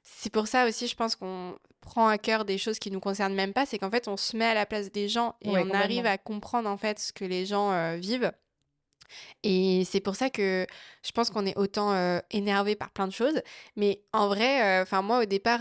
c'est 0.09 0.31
pour 0.31 0.47
ça 0.47 0.67
aussi, 0.69 0.87
je 0.87 0.95
pense 0.95 1.17
qu'on 1.17 1.59
prend 1.81 2.07
à 2.07 2.17
cœur 2.17 2.45
des 2.45 2.59
choses 2.59 2.79
qui 2.79 2.93
nous 2.93 3.01
concernent 3.01 3.35
même 3.35 3.53
pas, 3.53 3.67
c'est 3.67 3.77
qu'en 3.77 3.91
fait, 3.91 4.07
on 4.07 4.17
se 4.17 4.37
met 4.37 4.45
à 4.45 4.55
la 4.55 4.65
place 4.65 4.93
des 4.93 5.09
gens 5.09 5.35
et 5.43 5.51
on 5.51 5.71
arrive 5.73 6.07
à 6.07 6.17
comprendre 6.17 6.69
en 6.69 6.77
fait 6.77 7.01
ce 7.01 7.13
que 7.13 7.25
les 7.25 7.45
gens 7.45 7.73
euh, 7.73 7.97
vivent. 7.97 8.31
Et 9.43 9.83
c'est 9.85 10.01
pour 10.01 10.15
ça 10.15 10.31
que 10.31 10.67
je 11.05 11.11
pense 11.11 11.31
qu'on 11.31 11.45
est 11.45 11.57
autant 11.59 11.93
euh, 11.93 12.21
énervé 12.31 12.77
par 12.77 12.91
plein 12.91 13.09
de 13.09 13.13
choses. 13.13 13.43
Mais 13.75 14.01
en 14.13 14.29
vrai, 14.29 14.81
euh, 14.81 14.83
enfin 14.83 15.03
moi 15.03 15.23
au 15.23 15.25
départ, 15.25 15.61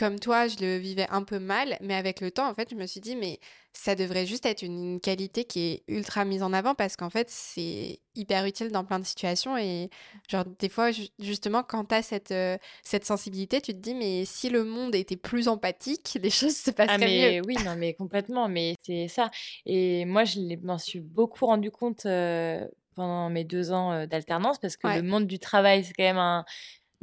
comme 0.00 0.18
toi, 0.18 0.48
je 0.48 0.56
le 0.60 0.78
vivais 0.78 1.06
un 1.10 1.22
peu 1.24 1.38
mal, 1.38 1.76
mais 1.82 1.94
avec 1.94 2.22
le 2.22 2.30
temps, 2.30 2.48
en 2.48 2.54
fait, 2.54 2.70
je 2.70 2.74
me 2.74 2.86
suis 2.86 3.02
dit, 3.02 3.16
mais 3.16 3.38
ça 3.74 3.94
devrait 3.94 4.24
juste 4.24 4.46
être 4.46 4.62
une, 4.62 4.98
qualité 4.98 5.44
qui 5.44 5.60
est 5.60 5.82
ultra 5.88 6.24
mise 6.24 6.42
en 6.42 6.54
avant 6.54 6.74
parce 6.74 6.96
qu'en 6.96 7.10
fait, 7.10 7.28
c'est 7.28 8.00
hyper 8.14 8.46
utile 8.46 8.70
dans 8.70 8.82
plein 8.82 8.98
de 8.98 9.04
situations. 9.04 9.58
Et 9.58 9.90
genre, 10.26 10.46
des 10.58 10.70
fois, 10.70 10.88
justement, 11.18 11.62
quand 11.62 11.84
tu 11.84 11.94
as 11.94 12.00
cette, 12.00 12.30
euh, 12.30 12.56
cette 12.82 13.04
sensibilité, 13.04 13.60
tu 13.60 13.74
te 13.74 13.78
dis, 13.78 13.94
mais 13.94 14.24
si 14.24 14.48
le 14.48 14.64
monde 14.64 14.94
était 14.94 15.18
plus 15.18 15.48
empathique, 15.48 16.18
les 16.22 16.30
choses 16.30 16.56
se 16.56 16.70
passeraient 16.70 16.94
ah 16.94 16.98
mais, 16.98 17.36
mieux. 17.36 17.42
Oui, 17.46 17.56
non, 17.62 17.76
mais 17.76 17.92
complètement, 17.92 18.48
mais 18.48 18.76
c'est 18.80 19.06
ça. 19.06 19.30
Et 19.66 20.06
moi, 20.06 20.24
je 20.24 20.40
m'en 20.62 20.78
suis 20.78 21.00
beaucoup 21.00 21.44
rendu 21.44 21.70
compte. 21.70 22.06
Euh, 22.06 22.66
pendant 22.96 23.30
mes 23.30 23.44
deux 23.44 23.72
ans 23.72 23.92
euh, 23.92 24.06
d'alternance 24.06 24.58
parce 24.58 24.76
que 24.76 24.86
le 24.88 25.02
monde 25.02 25.26
du 25.26 25.38
travail 25.38 25.84
c'est 25.84 25.92
quand 25.94 26.02
même 26.02 26.18
un, 26.18 26.44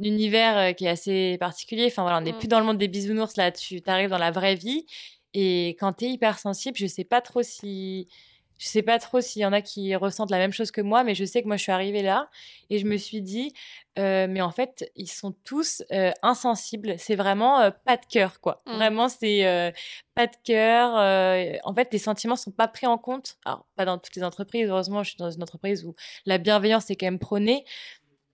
univers 0.00 0.74
qui 0.76 0.86
est 0.86 0.90
assez 0.90 1.36
particulier. 1.38 1.86
Enfin 1.86 2.02
voilà, 2.02 2.18
on 2.18 2.20
n'est 2.22 2.32
mmh. 2.32 2.38
plus 2.38 2.48
dans 2.48 2.60
le 2.60 2.66
monde 2.66 2.78
des 2.78 2.88
bisounours 2.88 3.36
là, 3.36 3.50
tu 3.52 3.82
arrives 3.86 4.10
dans 4.10 4.18
la 4.18 4.30
vraie 4.30 4.54
vie. 4.54 4.86
Et 5.34 5.76
quand 5.78 5.92
tu 5.92 6.06
es 6.06 6.08
hypersensible, 6.10 6.76
je 6.76 6.86
sais 6.86 7.04
pas 7.04 7.20
trop 7.20 7.42
si 7.42 8.08
je 8.56 8.66
sais 8.66 8.82
pas 8.82 8.98
trop 8.98 9.20
s'il 9.20 9.42
y 9.42 9.46
en 9.46 9.52
a 9.52 9.62
qui 9.62 9.94
ressentent 9.94 10.32
la 10.32 10.38
même 10.38 10.52
chose 10.52 10.72
que 10.72 10.80
moi, 10.80 11.04
mais 11.04 11.14
je 11.14 11.24
sais 11.24 11.42
que 11.42 11.46
moi 11.46 11.56
je 11.56 11.62
suis 11.62 11.70
arrivée 11.70 12.02
là 12.02 12.28
et 12.70 12.80
je 12.80 12.86
me 12.86 12.96
suis 12.96 13.22
dit, 13.22 13.52
mais 13.96 14.40
en 14.40 14.50
fait 14.50 14.90
ils 14.96 15.08
sont 15.08 15.32
tous 15.44 15.84
insensibles. 16.22 16.94
C'est 16.98 17.14
vraiment 17.14 17.70
pas 17.84 17.96
de 17.96 18.04
cœur 18.10 18.40
quoi. 18.40 18.62
Mmh. 18.66 18.72
Vraiment 18.72 19.08
c'est 19.08 19.72
pas 20.16 20.26
de 20.26 20.34
cœur. 20.42 21.60
en 21.64 21.74
fait 21.74 21.88
les 21.92 21.98
sentiments 21.98 22.34
sont 22.34 22.50
pas 22.50 22.66
pris 22.66 22.88
en 22.88 22.98
compte. 22.98 23.36
Alors 23.44 23.64
pas 23.76 23.84
dans 23.84 23.98
toutes 23.98 24.16
les 24.16 24.24
entreprises. 24.24 24.68
Heureusement 24.68 25.04
je 25.04 25.10
suis 25.10 25.18
dans 25.18 25.30
une 25.30 25.42
entreprise 25.42 25.84
où 25.84 25.94
la 26.26 26.38
bienveillance 26.38 26.90
est 26.90 26.96
quand 26.96 27.06
même 27.06 27.20
prônée, 27.20 27.64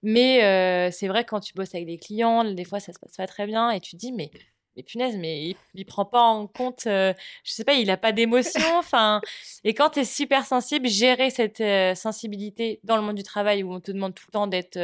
mais 0.05 0.91
c'est 0.93 1.09
vrai, 1.09 1.25
quand 1.25 1.41
tu 1.41 1.55
bosses 1.55 1.75
avec 1.75 1.87
des 1.87 1.99
clients, 1.99 2.45
des 2.45 2.65
fois, 2.65 2.79
ça 2.79 2.93
se 2.93 2.99
passe 2.99 3.17
pas 3.17 3.27
très 3.27 3.47
bien 3.47 3.71
et 3.71 3.81
tu 3.81 3.93
te 3.93 3.97
dis, 3.97 4.13
mais, 4.13 4.31
mais 4.77 4.83
punaise, 4.83 5.17
mais 5.17 5.49
il, 5.49 5.57
ne 5.75 5.85
prend 5.85 6.05
pas 6.05 6.23
en 6.23 6.47
compte, 6.47 6.83
je 6.85 7.15
sais 7.45 7.65
pas, 7.65 7.75
il 7.75 7.91
a 7.91 7.97
pas 7.97 8.13
d'émotion. 8.13 8.61
Enfin, 8.79 9.23
et 9.65 9.73
quand 9.73 9.91
tu 9.91 10.01
es 10.01 10.05
super 10.05 10.45
sensible, 10.45 10.89
gérer 10.89 11.31
cette 11.31 11.63
sensibilité 11.97 12.81
dans 12.85 12.97
le 12.97 13.03
monde 13.03 13.17
du 13.17 13.23
travail 13.23 13.63
où 13.63 13.73
on 13.73 13.81
te 13.81 13.91
demande 13.91 14.15
tout 14.15 14.25
le 14.29 14.33
temps 14.33 14.47
d'être 14.47 14.79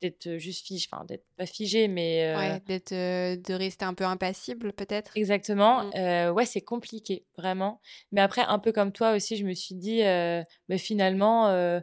d'être 0.00 0.36
juste 0.36 0.64
figé, 0.64 0.86
enfin 0.92 1.04
d'être 1.06 1.24
pas 1.36 1.46
figé, 1.46 1.88
mais 1.88 2.34
ouais, 2.36 2.60
d'être 2.66 2.92
de 2.92 3.54
rester 3.54 3.84
un 3.84 3.94
peu 3.94 4.04
impassible 4.04 4.72
peut-être. 4.72 5.12
Exactement. 5.16 5.84
Mmh. 5.84 6.30
ouais, 6.30 6.44
c'est 6.44 6.60
compliqué 6.60 7.22
vraiment. 7.36 7.80
Mais 8.10 8.20
après, 8.20 8.42
un 8.42 8.58
peu 8.58 8.72
comme 8.72 8.92
toi 8.92 9.12
aussi, 9.12 9.36
je 9.36 9.44
me 9.44 9.54
suis 9.54 9.74
dit, 9.76 10.00
mais 10.02 10.78
finalement 10.78 11.80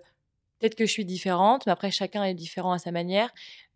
Peut-être 0.65 0.75
que 0.75 0.87
je 0.87 0.91
suis 0.91 1.05
différente, 1.05 1.67
mais 1.67 1.71
après, 1.71 1.91
chacun 1.91 2.23
est 2.23 2.33
différent 2.33 2.71
à 2.71 2.79
sa 2.79 2.91
manière. 2.91 3.29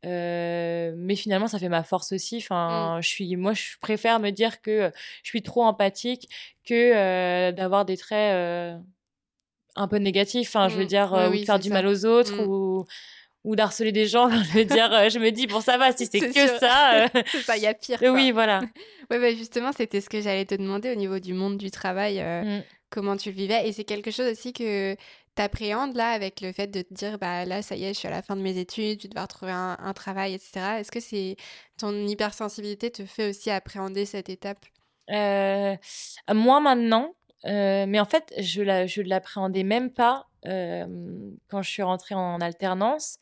mais 0.03 1.15
finalement, 1.15 1.47
ça 1.47 1.59
fait 1.59 1.69
ma 1.69 1.83
force 1.83 2.11
aussi. 2.13 2.37
Mmh. 2.37 2.39
Enfin, 2.39 2.99
je 3.01 3.07
suis, 3.07 3.35
moi, 3.35 3.53
je 3.53 3.77
préfère 3.79 4.19
me 4.19 4.31
dire 4.31 4.61
que 4.61 4.91
je 5.21 5.29
suis 5.29 5.43
trop 5.43 5.63
empathique 5.63 6.27
que 6.65 7.51
d'avoir 7.51 7.85
des 7.85 7.95
traits 7.95 8.79
un 9.75 9.87
peu 9.87 9.97
négatif. 9.97 10.49
Enfin, 10.49 10.67
je 10.67 10.77
veux 10.77 10.85
mmh. 10.85 10.87
dire, 10.87 11.31
ou 11.31 11.45
faire 11.45 11.59
du 11.59 11.69
mal 11.69 11.85
aux 11.85 12.05
autres 12.05 12.35
mmh. 12.35 12.49
ou 12.49 12.85
ou 13.43 13.55
d'harceler 13.55 13.91
des 13.91 14.07
gens. 14.07 14.29
je 14.43 14.57
veux 14.57 14.65
dire, 14.65 15.09
je 15.09 15.19
me 15.19 15.29
dis, 15.29 15.47
bon, 15.47 15.61
ça 15.61 15.77
va, 15.77 15.91
si 15.91 16.05
c'est 16.11 16.19
que 16.19 16.47
ça. 16.59 17.07
ça, 17.43 17.57
il 17.57 17.63
y 17.63 17.67
a 17.67 17.73
pire. 17.73 17.99
Oui, 18.01 18.31
voilà. 18.31 18.61
ouais, 19.11 19.19
bah, 19.19 19.31
justement, 19.31 19.71
c'était 19.71 20.01
ce 20.01 20.09
que 20.09 20.21
j'allais 20.21 20.45
te 20.45 20.55
demander 20.55 20.91
au 20.91 20.95
niveau 20.95 21.19
du 21.19 21.33
monde 21.33 21.57
du 21.57 21.71
travail, 21.71 22.23
comment 22.89 23.17
tu 23.17 23.31
vivais. 23.31 23.67
Et 23.67 23.71
c'est 23.71 23.83
quelque 23.83 24.11
chose 24.11 24.31
aussi 24.31 24.53
que 24.53 24.95
tu 25.39 25.45
appréhendes 25.45 25.95
là 25.95 26.09
avec 26.09 26.41
le 26.41 26.51
fait 26.51 26.67
de 26.67 26.81
te 26.81 26.93
dire, 26.93 27.17
bah 27.17 27.45
là, 27.45 27.61
ça 27.61 27.75
y 27.75 27.85
est, 27.85 27.93
je 27.93 27.99
suis 27.99 28.07
à 28.09 28.11
la 28.11 28.21
fin 28.21 28.35
de 28.35 28.41
mes 28.41 28.57
études, 28.57 28.99
je 28.99 29.03
vais 29.03 29.09
devoir 29.09 29.29
trouver 29.29 29.53
un, 29.53 29.77
un 29.79 29.93
travail, 29.93 30.33
etc. 30.33 30.79
Est-ce 30.79 30.91
que 30.91 30.99
c'est 30.99 31.37
ton 31.77 31.93
hypersensibilité 32.07 32.91
te 32.91 33.05
fait 33.05 33.29
aussi 33.29 33.49
appréhender 33.49 34.05
cette 34.05 34.29
étape? 34.29 34.65
Euh, 35.11 35.75
Moins 36.33 36.59
maintenant. 36.59 37.15
Euh, 37.45 37.85
mais 37.87 37.99
en 37.99 38.05
fait, 38.05 38.33
je 38.37 38.61
ne 38.61 38.85
je 38.85 39.01
l'appréhendais 39.01 39.63
même 39.63 39.91
pas 39.91 40.27
euh, 40.45 40.85
quand 41.47 41.61
je 41.61 41.69
suis 41.69 41.83
rentrée 41.83 42.15
en 42.15 42.41
alternance. 42.41 43.17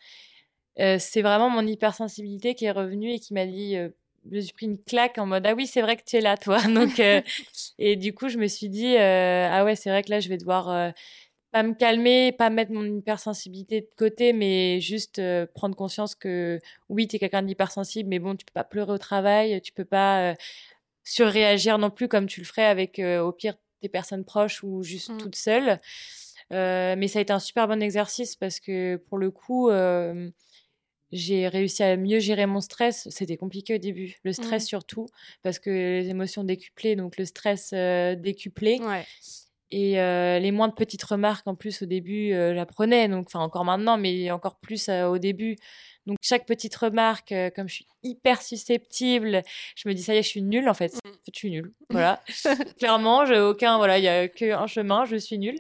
Euh, 0.80 0.98
c'est 1.00 1.22
vraiment 1.22 1.50
mon 1.50 1.66
hypersensibilité 1.66 2.56
qui 2.56 2.66
est 2.66 2.72
revenue 2.72 3.12
et 3.12 3.20
qui 3.20 3.34
m'a 3.34 3.46
dit 3.46 3.76
je 3.76 4.36
me 4.36 4.42
suis 4.42 4.54
pris 4.54 4.66
une 4.66 4.84
claque 4.84 5.18
en 5.18 5.26
mode 5.26 5.48
ah 5.48 5.56
oui 5.56 5.66
c'est 5.66 5.82
vrai 5.82 5.98
que 5.98 6.04
tu 6.06 6.18
es 6.18 6.22
là 6.22 6.38
toi 6.38 6.62
donc 6.68 7.00
et 7.80 7.96
du 7.96 8.14
coup 8.14 8.30
je 8.30 8.38
me 8.38 8.46
suis 8.46 8.70
dit 8.70 8.96
ah 8.96 9.64
ouais 9.66 9.76
c'est 9.76 9.90
vrai 9.90 10.04
que 10.04 10.12
là 10.12 10.20
je 10.20 10.30
vais 10.30 10.38
devoir 10.38 10.94
pas 11.52 11.64
me 11.64 11.74
calmer 11.74 12.32
pas 12.32 12.50
mettre 12.50 12.72
mon 12.72 12.84
hypersensibilité 12.84 13.82
de 13.82 13.90
côté 13.96 14.34
mais 14.34 14.80
juste 14.82 15.22
prendre 15.54 15.76
conscience 15.76 16.16
que 16.16 16.60
oui 16.90 17.08
tu 17.08 17.16
es 17.16 17.20
quelqu'un 17.20 17.44
d'hypersensible 17.44 18.10
mais 18.10 18.20
bon 18.20 18.36
tu 18.36 18.46
peux 18.46 18.54
pas 18.54 18.64
pleurer 18.64 18.92
au 18.92 18.98
travail 18.98 19.62
tu 19.62 19.72
peux 19.72 19.86
pas 19.86 20.36
surréagir 21.04 21.78
non 21.78 21.90
plus 21.90 22.08
comme 22.08 22.26
tu 22.26 22.42
le 22.42 22.46
ferais 22.46 22.66
avec 22.66 23.00
au 23.00 23.32
pire 23.32 23.56
des 23.82 23.90
personnes 23.90 24.26
proches 24.26 24.64
ou 24.64 24.84
juste 24.84 25.10
mmh. 25.10 25.18
toute 25.18 25.36
seule. 25.36 25.80
Euh, 26.54 26.96
mais 26.98 27.08
ça 27.08 27.20
a 27.20 27.22
été 27.22 27.34
un 27.34 27.40
super 27.40 27.68
bon 27.68 27.82
exercice 27.82 28.36
parce 28.36 28.60
que 28.60 28.96
pour 28.96 29.18
le 29.18 29.32
coup, 29.32 29.70
euh, 29.70 30.30
j'ai 31.12 31.48
réussi 31.48 31.84
à 31.84 31.98
mieux 31.98 32.20
gérer 32.20 32.46
mon 32.46 32.62
stress. 32.62 33.08
C'était 33.10 33.38
compliqué 33.38 33.76
au 33.76 33.78
début, 33.78 34.18
le 34.24 34.34
stress 34.34 34.64
mmh. 34.64 34.68
surtout, 34.68 35.06
parce 35.44 35.60
que 35.60 35.70
les 35.70 36.10
émotions 36.10 36.44
décuplées, 36.44 36.96
donc 36.96 37.18
le 37.18 37.26
stress 37.26 37.72
euh, 37.74 38.16
décuplé. 38.16 38.80
Et 39.72 39.96
les 39.96 40.52
moins 40.52 40.70
de 40.70 40.74
petites 40.74 41.04
remarques 41.04 41.48
en 41.48 41.56
plus 41.56 41.82
au 41.82 41.86
début, 41.86 42.32
j'apprenais, 42.32 43.10
donc 43.10 43.28
enfin 43.28 43.40
encore 43.40 43.66
maintenant, 43.66 43.98
mais 43.98 44.32
encore 44.32 44.60
plus 44.60 44.90
au 44.90 45.18
début. 45.18 45.58
Donc 46.08 46.18
chaque 46.22 46.46
petite 46.46 46.74
remarque, 46.74 47.34
euh, 47.34 47.50
comme 47.54 47.68
je 47.68 47.76
suis 47.76 47.88
hyper 48.02 48.42
susceptible, 48.42 49.42
je 49.76 49.90
me 49.90 49.94
dis 49.94 50.02
ça 50.02 50.16
y 50.16 50.18
est, 50.18 50.24
je 50.24 50.30
suis 50.30 50.42
nulle 50.42 50.70
en 50.70 50.74
fait. 50.74 50.94
Mmh. 50.96 51.10
Je 51.34 51.38
suis 51.38 51.52
nulle. 51.52 51.74
Voilà. 51.90 52.24
Clairement, 52.80 53.26
j'ai 53.26 53.40
aucun 53.40 53.78
voilà, 53.78 53.98
il 53.98 54.06
y 54.06 54.08
a 54.08 54.28
qu'un 54.30 54.68
chemin, 54.68 55.04
je 55.04 55.18
suis 55.18 55.38
nulle. 55.38 55.60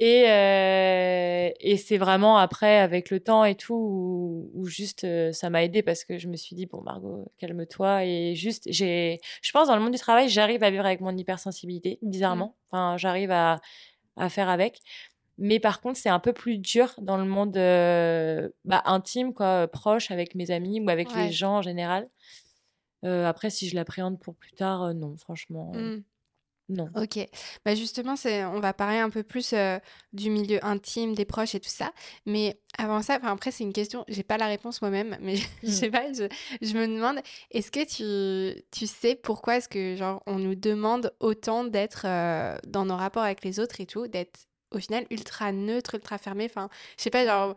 Et, 0.00 0.24
euh, 0.28 1.50
et 1.60 1.76
c'est 1.76 1.98
vraiment 1.98 2.36
après, 2.36 2.78
avec 2.78 3.10
le 3.10 3.20
temps 3.20 3.44
et 3.44 3.54
tout, 3.54 4.50
où, 4.52 4.66
juste 4.66 5.04
euh, 5.04 5.30
ça 5.32 5.50
m'a 5.50 5.62
aidé 5.62 5.82
parce 5.82 6.04
que 6.04 6.18
je 6.18 6.26
me 6.26 6.36
suis 6.36 6.56
dit, 6.56 6.66
bon, 6.66 6.82
Margot, 6.82 7.30
calme-toi. 7.38 8.04
Et 8.04 8.34
juste, 8.34 8.64
j'ai, 8.66 9.20
je 9.40 9.52
pense, 9.52 9.68
dans 9.68 9.76
le 9.76 9.82
monde 9.82 9.92
du 9.92 9.98
travail, 9.98 10.28
j'arrive 10.28 10.64
à 10.64 10.70
vivre 10.70 10.84
avec 10.84 11.00
mon 11.00 11.16
hypersensibilité, 11.16 11.98
bizarrement. 12.02 12.56
Mmh. 12.56 12.76
Enfin, 12.76 12.96
j'arrive 12.96 13.30
à, 13.30 13.60
à 14.16 14.28
faire 14.28 14.48
avec. 14.48 14.80
Mais 15.38 15.60
par 15.60 15.80
contre, 15.80 15.98
c'est 15.98 16.08
un 16.08 16.20
peu 16.20 16.32
plus 16.32 16.58
dur 16.58 16.94
dans 16.98 17.16
le 17.16 17.24
monde 17.24 17.56
euh, 17.56 18.48
bah, 18.64 18.82
intime, 18.86 19.32
quoi, 19.32 19.68
proche, 19.68 20.10
avec 20.10 20.34
mes 20.34 20.50
amis 20.50 20.80
ou 20.80 20.88
avec 20.90 21.14
les 21.14 21.30
gens 21.30 21.58
en 21.58 21.62
général. 21.62 22.08
Après, 23.04 23.50
si 23.50 23.68
je 23.68 23.74
l'appréhende 23.74 24.18
pour 24.18 24.34
plus 24.34 24.52
tard, 24.52 24.94
non, 24.94 25.16
franchement, 25.18 25.72
mmh. 25.74 26.02
Non. 26.68 26.88
Ok. 26.96 27.18
Bah 27.64 27.74
justement, 27.74 28.16
c'est, 28.16 28.44
on 28.44 28.60
va 28.60 28.72
parler 28.72 28.98
un 28.98 29.10
peu 29.10 29.22
plus 29.22 29.54
du 30.12 30.30
milieu 30.30 30.64
intime, 30.64 31.14
des 31.14 31.24
proches 31.24 31.54
et 31.54 31.60
tout 31.60 31.68
ça. 31.68 31.92
Mais 32.26 32.58
avant 32.78 33.02
ça, 33.02 33.18
après, 33.22 33.50
c'est 33.50 33.64
une 33.64 33.72
question, 33.72 34.04
j'ai 34.08 34.22
pas 34.22 34.38
la 34.38 34.46
réponse 34.46 34.80
moi-même, 34.80 35.16
mais 35.20 35.36
je 35.62 35.70
sais 35.70 35.88
mmh. 35.88 35.92
pas, 35.92 36.12
je, 36.12 36.28
je, 36.62 36.74
me 36.78 36.86
demande, 36.86 37.20
est-ce 37.50 37.70
que 37.70 37.84
tu, 37.84 38.62
tu 38.70 38.86
sais 38.86 39.14
pourquoi 39.14 39.58
est-ce 39.58 39.68
que, 39.68 39.94
genre, 39.96 40.22
on 40.26 40.38
nous 40.38 40.54
demande 40.54 41.12
autant 41.20 41.64
d'être 41.64 42.06
dans 42.66 42.84
nos 42.86 42.96
rapports 42.96 43.24
avec 43.24 43.44
les 43.44 43.60
autres 43.60 43.80
et 43.80 43.86
tout, 43.86 44.06
d'être 44.08 44.46
au 44.74 44.78
final 44.78 45.06
ultra 45.10 45.52
neutre, 45.52 45.94
ultra 45.94 46.18
fermé. 46.18 46.46
Enfin, 46.46 46.68
je 46.96 47.02
sais 47.02 47.10
pas, 47.10 47.24
genre, 47.24 47.54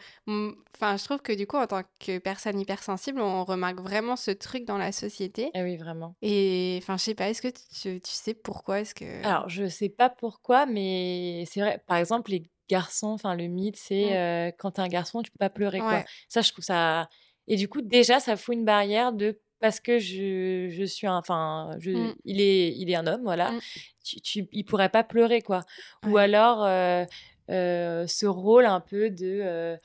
enfin, 0.75 0.97
je 0.97 1.03
trouve 1.03 1.21
que 1.21 1.33
du 1.33 1.47
coup, 1.47 1.57
en 1.57 1.67
tant 1.67 1.83
que 1.99 2.17
personne 2.19 2.59
hypersensible, 2.59 3.19
on 3.21 3.43
remarque 3.43 3.79
vraiment 3.79 4.15
ce 4.15 4.31
truc 4.31 4.65
dans 4.65 4.77
la 4.77 4.91
société. 4.91 5.51
Ah 5.53 5.63
oui, 5.63 5.77
vraiment. 5.77 6.15
Et 6.21 6.79
enfin, 6.81 6.97
je 6.97 7.03
sais 7.03 7.15
pas, 7.15 7.29
est-ce 7.29 7.41
que 7.41 7.47
tu, 7.47 8.01
tu, 8.01 8.11
sais 8.11 8.33
pourquoi 8.33 8.81
est-ce 8.81 8.95
que. 8.95 9.25
Alors, 9.25 9.49
je 9.49 9.67
sais 9.67 9.89
pas 9.89 10.09
pourquoi, 10.09 10.65
mais 10.65 11.45
c'est 11.49 11.61
vrai, 11.61 11.83
par 11.87 11.97
exemple, 11.97 12.31
les 12.31 12.43
garçons, 12.69 13.07
enfin, 13.07 13.35
le 13.35 13.47
mythe, 13.47 13.77
c'est 13.77 14.11
mmh. 14.11 14.13
euh, 14.13 14.51
quand 14.57 14.71
t'es 14.71 14.81
un 14.81 14.87
garçon, 14.87 15.21
tu 15.21 15.31
peux 15.31 15.39
pas 15.39 15.49
pleurer, 15.49 15.79
quoi. 15.79 16.03
Ça, 16.27 16.41
je 16.41 16.51
trouve 16.51 16.65
ça. 16.65 17.07
Et 17.47 17.55
du 17.55 17.69
coup, 17.69 17.81
déjà, 17.81 18.19
ça 18.19 18.35
fout 18.35 18.55
une 18.55 18.65
barrière 18.65 19.13
de 19.13 19.39
parce 19.59 19.79
que 19.79 19.99
je, 19.99 20.69
je 20.69 20.83
suis 20.83 21.07
un, 21.07 21.17
enfin, 21.17 21.75
je, 21.79 21.91
mmh. 21.91 22.15
il 22.25 22.41
est, 22.41 22.75
il 22.77 22.89
est 22.89 22.95
un 22.95 23.07
homme, 23.07 23.23
voilà. 23.23 23.51
Mmh. 23.51 23.59
Tu, 24.03 24.21
tu, 24.21 24.47
il 24.51 24.63
pourrait 24.63 24.89
pas 24.89 25.03
pleurer, 25.03 25.41
quoi. 25.41 25.61
Ou 26.05 26.17
alors 26.17 26.63
euh, 26.63 27.05
euh, 27.49 28.07
ce 28.07 28.25
rôle 28.25 28.65
un 28.65 28.79
peu 28.79 29.09
de, 29.09 29.41
euh, 29.43 29.77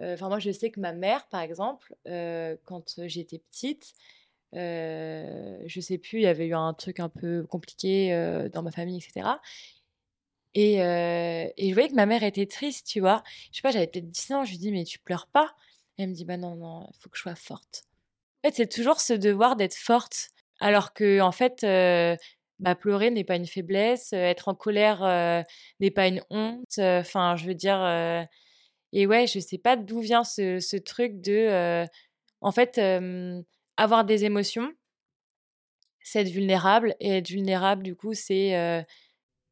enfin, 0.00 0.28
moi, 0.28 0.38
je 0.38 0.50
sais 0.50 0.70
que 0.70 0.80
ma 0.80 0.92
mère, 0.92 1.26
par 1.28 1.42
exemple, 1.42 1.94
quand 2.64 3.00
j'étais 3.06 3.38
petite, 3.38 3.92
je 4.52 5.80
sais 5.80 5.98
plus, 5.98 6.20
il 6.20 6.22
y 6.22 6.26
avait 6.26 6.46
eu 6.46 6.54
un 6.54 6.72
truc 6.74 7.00
un 7.00 7.08
peu 7.08 7.44
compliqué 7.44 8.48
dans 8.52 8.62
ma 8.62 8.70
famille, 8.70 8.98
etc. 8.98 9.28
Et, 10.54 10.76
et 10.76 11.68
je 11.68 11.74
voyais 11.74 11.90
que 11.90 11.94
ma 11.94 12.06
mère 12.06 12.22
était 12.22 12.46
triste, 12.46 12.86
tu 12.86 13.00
vois. 13.00 13.22
Je 13.52 13.56
sais 13.56 13.62
pas, 13.62 13.70
j'avais 13.70 13.86
peut-être 13.86 14.10
10 14.10 14.32
ans, 14.32 14.44
je 14.44 14.52
lui 14.52 14.58
dis, 14.58 14.72
mais 14.72 14.84
tu 14.84 14.98
pleures 14.98 15.26
pas? 15.26 15.54
Et 15.98 16.04
elle 16.04 16.10
me 16.10 16.14
dit, 16.14 16.24
bah 16.24 16.36
non, 16.36 16.54
non, 16.54 16.88
il 16.94 16.96
faut 16.98 17.10
que 17.10 17.16
je 17.16 17.22
sois 17.22 17.34
forte. 17.34 17.87
En 18.44 18.48
fait, 18.48 18.54
c'est 18.56 18.68
toujours 18.68 19.00
ce 19.00 19.12
devoir 19.12 19.56
d'être 19.56 19.74
forte, 19.74 20.28
alors 20.60 20.92
que 20.92 21.20
en 21.20 21.32
fait, 21.32 21.62
bah, 22.60 22.74
pleurer 22.74 23.10
n'est 23.10 23.24
pas 23.24 23.36
une 23.36 23.46
faiblesse, 23.46 24.12
être 24.12 24.48
en 24.48 24.54
colère 24.54 25.00
n'est 25.80 25.90
pas 25.90 26.06
une 26.06 26.22
honte. 26.30 26.78
Enfin, 26.78 27.36
je 27.36 27.46
veux 27.46 27.54
dire, 27.54 27.78
et 28.92 29.06
ouais, 29.06 29.26
je 29.26 29.40
sais 29.40 29.58
pas 29.58 29.76
d'où 29.76 30.00
vient 30.00 30.24
ce, 30.24 30.60
ce, 30.60 30.76
truc 30.76 31.20
de, 31.20 31.84
en 32.40 32.52
fait, 32.52 32.80
avoir 33.76 34.04
des 34.04 34.24
émotions, 34.24 34.72
c'est 36.02 36.20
être 36.22 36.30
vulnérable, 36.30 36.94
et 37.00 37.18
être 37.18 37.28
vulnérable, 37.28 37.82
du 37.82 37.96
coup, 37.96 38.14
c'est 38.14 38.84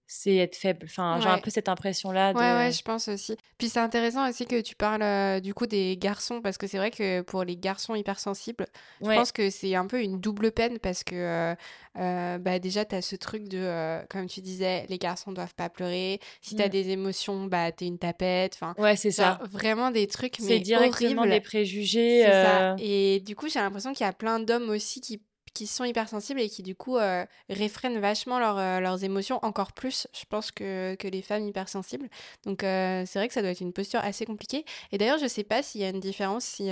c'est 0.07 0.37
être 0.37 0.57
faible. 0.57 0.87
Enfin, 0.89 1.19
j'ai 1.21 1.29
un 1.29 1.39
peu 1.39 1.51
cette 1.51 1.69
impression-là. 1.69 2.33
De... 2.33 2.39
Ouais, 2.39 2.53
ouais, 2.53 2.73
je 2.73 2.83
pense 2.83 3.09
aussi. 3.09 3.37
Puis 3.59 3.69
c'est 3.69 3.81
intéressant 3.81 4.29
aussi 4.29 4.47
que 4.47 4.61
tu 4.61 4.77
parles 4.77 5.03
euh, 5.03 5.41
du 5.41 5.53
coup 5.53 5.67
des 5.67 5.97
garçons, 5.97 6.41
parce 6.41 6.59
que 6.59 6.67
c'est 6.67 6.79
vrai 6.79 6.93
que 6.93 7.23
pour 7.23 7.43
les 7.43 7.57
garçons 7.57 7.95
hypersensibles, 7.95 8.67
je 9.01 9.07
pense 9.07 9.33
que 9.33 9.51
c'est 9.51 9.75
un 9.75 9.87
peu 9.87 10.01
une 10.01 10.21
double 10.21 10.53
peine, 10.53 10.79
parce 10.79 11.03
que 11.03 11.15
euh, 11.15 11.55
euh, 11.99 12.39
bah, 12.39 12.59
déjà, 12.61 12.85
tu 12.85 12.95
as 12.95 13.03
ce 13.03 13.17
truc 13.17 13.49
de, 13.49 14.01
comme 14.09 14.27
tu 14.29 14.41
disais, 14.41 14.87
les 14.89 14.99
garçons 14.99 15.33
doivent 15.33 15.55
pas 15.55 15.69
pleurer. 15.69 16.21
Si 16.41 16.55
tu 16.55 16.63
as 16.63 16.67
mmh. 16.67 16.71
des 16.71 16.91
émotions, 16.91 17.45
bah, 17.47 17.73
t'es 17.73 17.87
une 17.87 17.99
tapette. 17.99 18.57
Enfin, 18.61 18.75
ouais, 18.79 18.95
c'est 18.95 19.11
ça. 19.11 19.41
Vraiment 19.51 19.91
des 19.91 20.07
trucs, 20.07 20.39
mais 20.41 20.47
C'est 20.47 20.61
directement 20.61 21.27
des 21.27 21.41
préjugés. 21.41 22.23
Ça. 22.23 22.77
Et 22.79 23.21
du 23.21 23.35
coup, 23.35 23.49
j'ai 23.49 23.59
l'impression 23.59 23.93
qu'il 23.93 24.07
y 24.07 24.09
a 24.09 24.13
plein 24.13 24.39
d'hommes 24.39 24.71
aussi 24.71 25.01
qui 25.01 25.21
qui 25.57 25.67
sont 25.67 25.85
hypersensibles 25.85 26.39
et 26.39 26.51
qui 26.51 26.63
du 26.63 26.75
coup 26.75 26.99
euh, 26.99 27.25
réfrènent 27.49 27.99
vachement 27.99 28.37
euh, 28.37 28.79
leurs 28.79 29.05
émotions 29.05 29.39
encore 29.43 29.73
plus, 29.73 30.07
je 30.13 30.27
pense, 30.29 30.51
que, 30.51 30.95
que 30.97 31.09
les 31.09 31.23
femmes 31.23 31.45
hypersensibles. 31.45 32.11
Donc 32.45 32.63
euh, 32.63 33.05
c'est 33.07 33.19
vrai 33.19 33.27
que 33.27 33.33
ça 33.33 33.41
doit 33.41 33.53
être 33.53 33.63
une 33.63 33.73
posture 33.73 34.01
assez 34.01 34.27
compliquée. 34.27 34.67
Et 34.93 34.99
d'ailleurs, 34.99 35.19
je 35.19 35.27
sais 35.27 35.45
pas 35.45 35.63
s'il 35.63 35.81
y 35.81 35.85
a 35.85 35.89
une 35.89 36.01
différence, 36.01 36.45
si, 36.45 36.69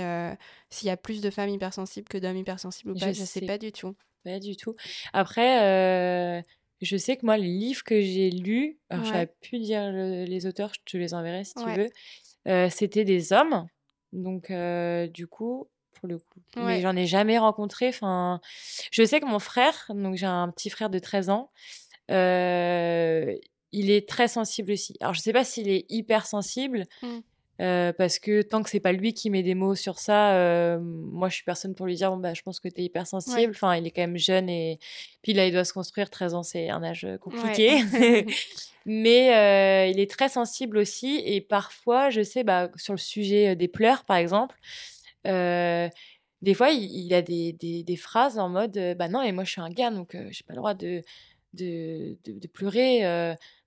s'il 0.69 0.87
y 0.87 0.91
a 0.91 0.97
plus 0.97 1.21
de 1.21 1.31
femmes 1.31 1.49
hypersensibles 1.49 2.07
que 2.07 2.19
d'hommes 2.19 2.37
hypersensibles 2.37 2.91
ou 2.91 2.99
pas, 2.99 3.11
je, 3.11 3.23
sais, 3.23 3.41
pas 3.41 3.57
du 3.57 3.71
tout. 3.71 3.95
Pas 4.23 4.39
du 4.39 4.55
tout. 4.55 4.75
Après, 5.13 6.45
je 6.81 6.97
sais 6.97 7.17
que 7.17 7.25
moi, 7.25 7.37
les 7.37 7.47
livres 7.47 7.83
que 7.83 7.99
j'ai 8.01 8.29
lus, 8.29 8.77
alors 8.91 9.11
ouais. 9.11 9.29
je 9.43 9.49
pu 9.49 9.59
dire 9.59 9.91
les 9.91 10.45
auteurs, 10.45 10.71
je 10.75 10.79
te 10.85 10.97
les 10.97 11.15
enverrai 11.15 11.43
si 11.43 11.55
tu 11.55 11.65
veux, 11.65 12.69
c'était 12.69 13.03
des 13.03 13.33
hommes. 13.33 13.65
Donc, 14.13 14.51
du 15.11 15.25
coup, 15.25 15.69
pour 15.99 16.07
le 16.07 16.19
coup. 16.19 16.39
Mais 16.57 16.81
j'en 16.81 16.95
ai 16.95 17.05
jamais 17.05 17.37
rencontré. 17.37 17.89
Enfin, 17.89 18.39
je 18.91 19.03
sais 19.03 19.19
que 19.19 19.25
mon 19.25 19.39
frère, 19.39 19.85
donc 19.89 20.15
j'ai 20.15 20.25
un 20.25 20.49
petit 20.49 20.69
frère 20.69 20.89
de 20.89 20.99
13 20.99 21.29
ans, 21.29 21.51
euh, 22.11 23.35
il 23.71 23.91
est 23.91 24.07
très 24.07 24.27
sensible 24.27 24.71
aussi. 24.71 24.95
Alors 25.01 25.13
je 25.13 25.19
sais 25.19 25.33
pas 25.33 25.43
s'il 25.43 25.69
est 25.69 25.85
hyper 25.89 26.25
sensible. 26.25 26.85
Mmh. 27.01 27.07
Euh, 27.61 27.93
parce 27.93 28.19
que 28.19 28.41
tant 28.41 28.63
que 28.63 28.69
c'est 28.69 28.81
pas 28.81 28.91
lui 28.91 29.13
qui 29.13 29.29
met 29.29 29.41
des 29.41 29.55
mots 29.55 29.75
sur 29.75 29.97
ça, 29.97 30.35
euh, 30.35 30.77
moi 30.81 31.29
je 31.29 31.35
suis 31.35 31.45
personne 31.45 31.73
pour 31.73 31.85
lui 31.85 31.95
dire 31.95 32.11
bon 32.11 32.17
bah 32.17 32.33
je 32.33 32.41
pense 32.41 32.59
que 32.59 32.67
tu 32.67 32.81
es 32.81 32.83
hypersensible. 32.83 33.53
Enfin, 33.55 33.77
il 33.77 33.87
est 33.87 33.91
quand 33.91 34.01
même 34.01 34.17
jeune 34.17 34.49
et 34.49 34.77
puis 35.21 35.31
là 35.31 35.47
il 35.47 35.53
doit 35.53 35.63
se 35.63 35.71
construire. 35.71 36.09
13 36.09 36.33
ans 36.33 36.43
c'est 36.43 36.69
un 36.69 36.83
âge 36.83 37.07
compliqué, 37.21 37.81
mais 38.85 39.89
il 39.89 40.01
est 40.01 40.11
très 40.11 40.27
sensible 40.27 40.77
aussi 40.77 41.21
et 41.25 41.39
parfois 41.39 42.09
je 42.09 42.23
sais 42.23 42.43
bah 42.43 42.69
sur 42.75 42.93
le 42.93 42.99
sujet 42.99 43.55
des 43.55 43.69
pleurs 43.69 44.03
par 44.03 44.17
exemple, 44.17 44.57
des 45.25 46.53
fois, 46.53 46.69
il, 46.69 47.13
a 47.13 47.21
des, 47.21 47.53
des, 47.53 47.95
phrases 47.95 48.37
en 48.37 48.49
mode 48.49 48.95
Bah 48.97 49.07
non, 49.07 49.21
et 49.21 49.31
moi 49.31 49.43
je 49.43 49.51
suis 49.51 49.61
un 49.61 49.69
gars, 49.69 49.91
donc 49.91 50.15
j'ai 50.29 50.43
pas 50.43 50.53
le 50.53 50.57
droit 50.57 50.73
de, 50.73 51.01
de, 51.53 52.17
de, 52.25 52.47
pleurer. 52.47 53.01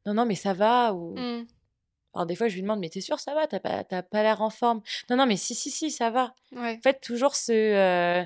non, 0.06 0.14
non, 0.14 0.26
mais 0.26 0.34
ça 0.34 0.52
va. 0.52 0.94
Ou... 0.94 1.16
Mmh. 1.16 1.46
Alors 2.14 2.26
des 2.26 2.36
fois, 2.36 2.48
je 2.48 2.54
lui 2.54 2.62
demande, 2.62 2.80
mais 2.80 2.88
t'es 2.88 3.00
sûr, 3.00 3.20
ça 3.20 3.34
va? 3.34 3.46
T'as 3.46 3.60
pas, 3.60 3.84
pas 3.84 4.22
l'air 4.22 4.42
en 4.42 4.50
forme? 4.50 4.80
Non, 5.10 5.16
non, 5.16 5.26
mais 5.26 5.36
si, 5.36 5.54
si, 5.54 5.70
si, 5.70 5.90
ça 5.90 6.10
va. 6.10 6.34
En 6.56 6.76
fait, 6.82 7.00
toujours 7.00 7.34
ce, 7.34 7.52
euh, 7.52 8.24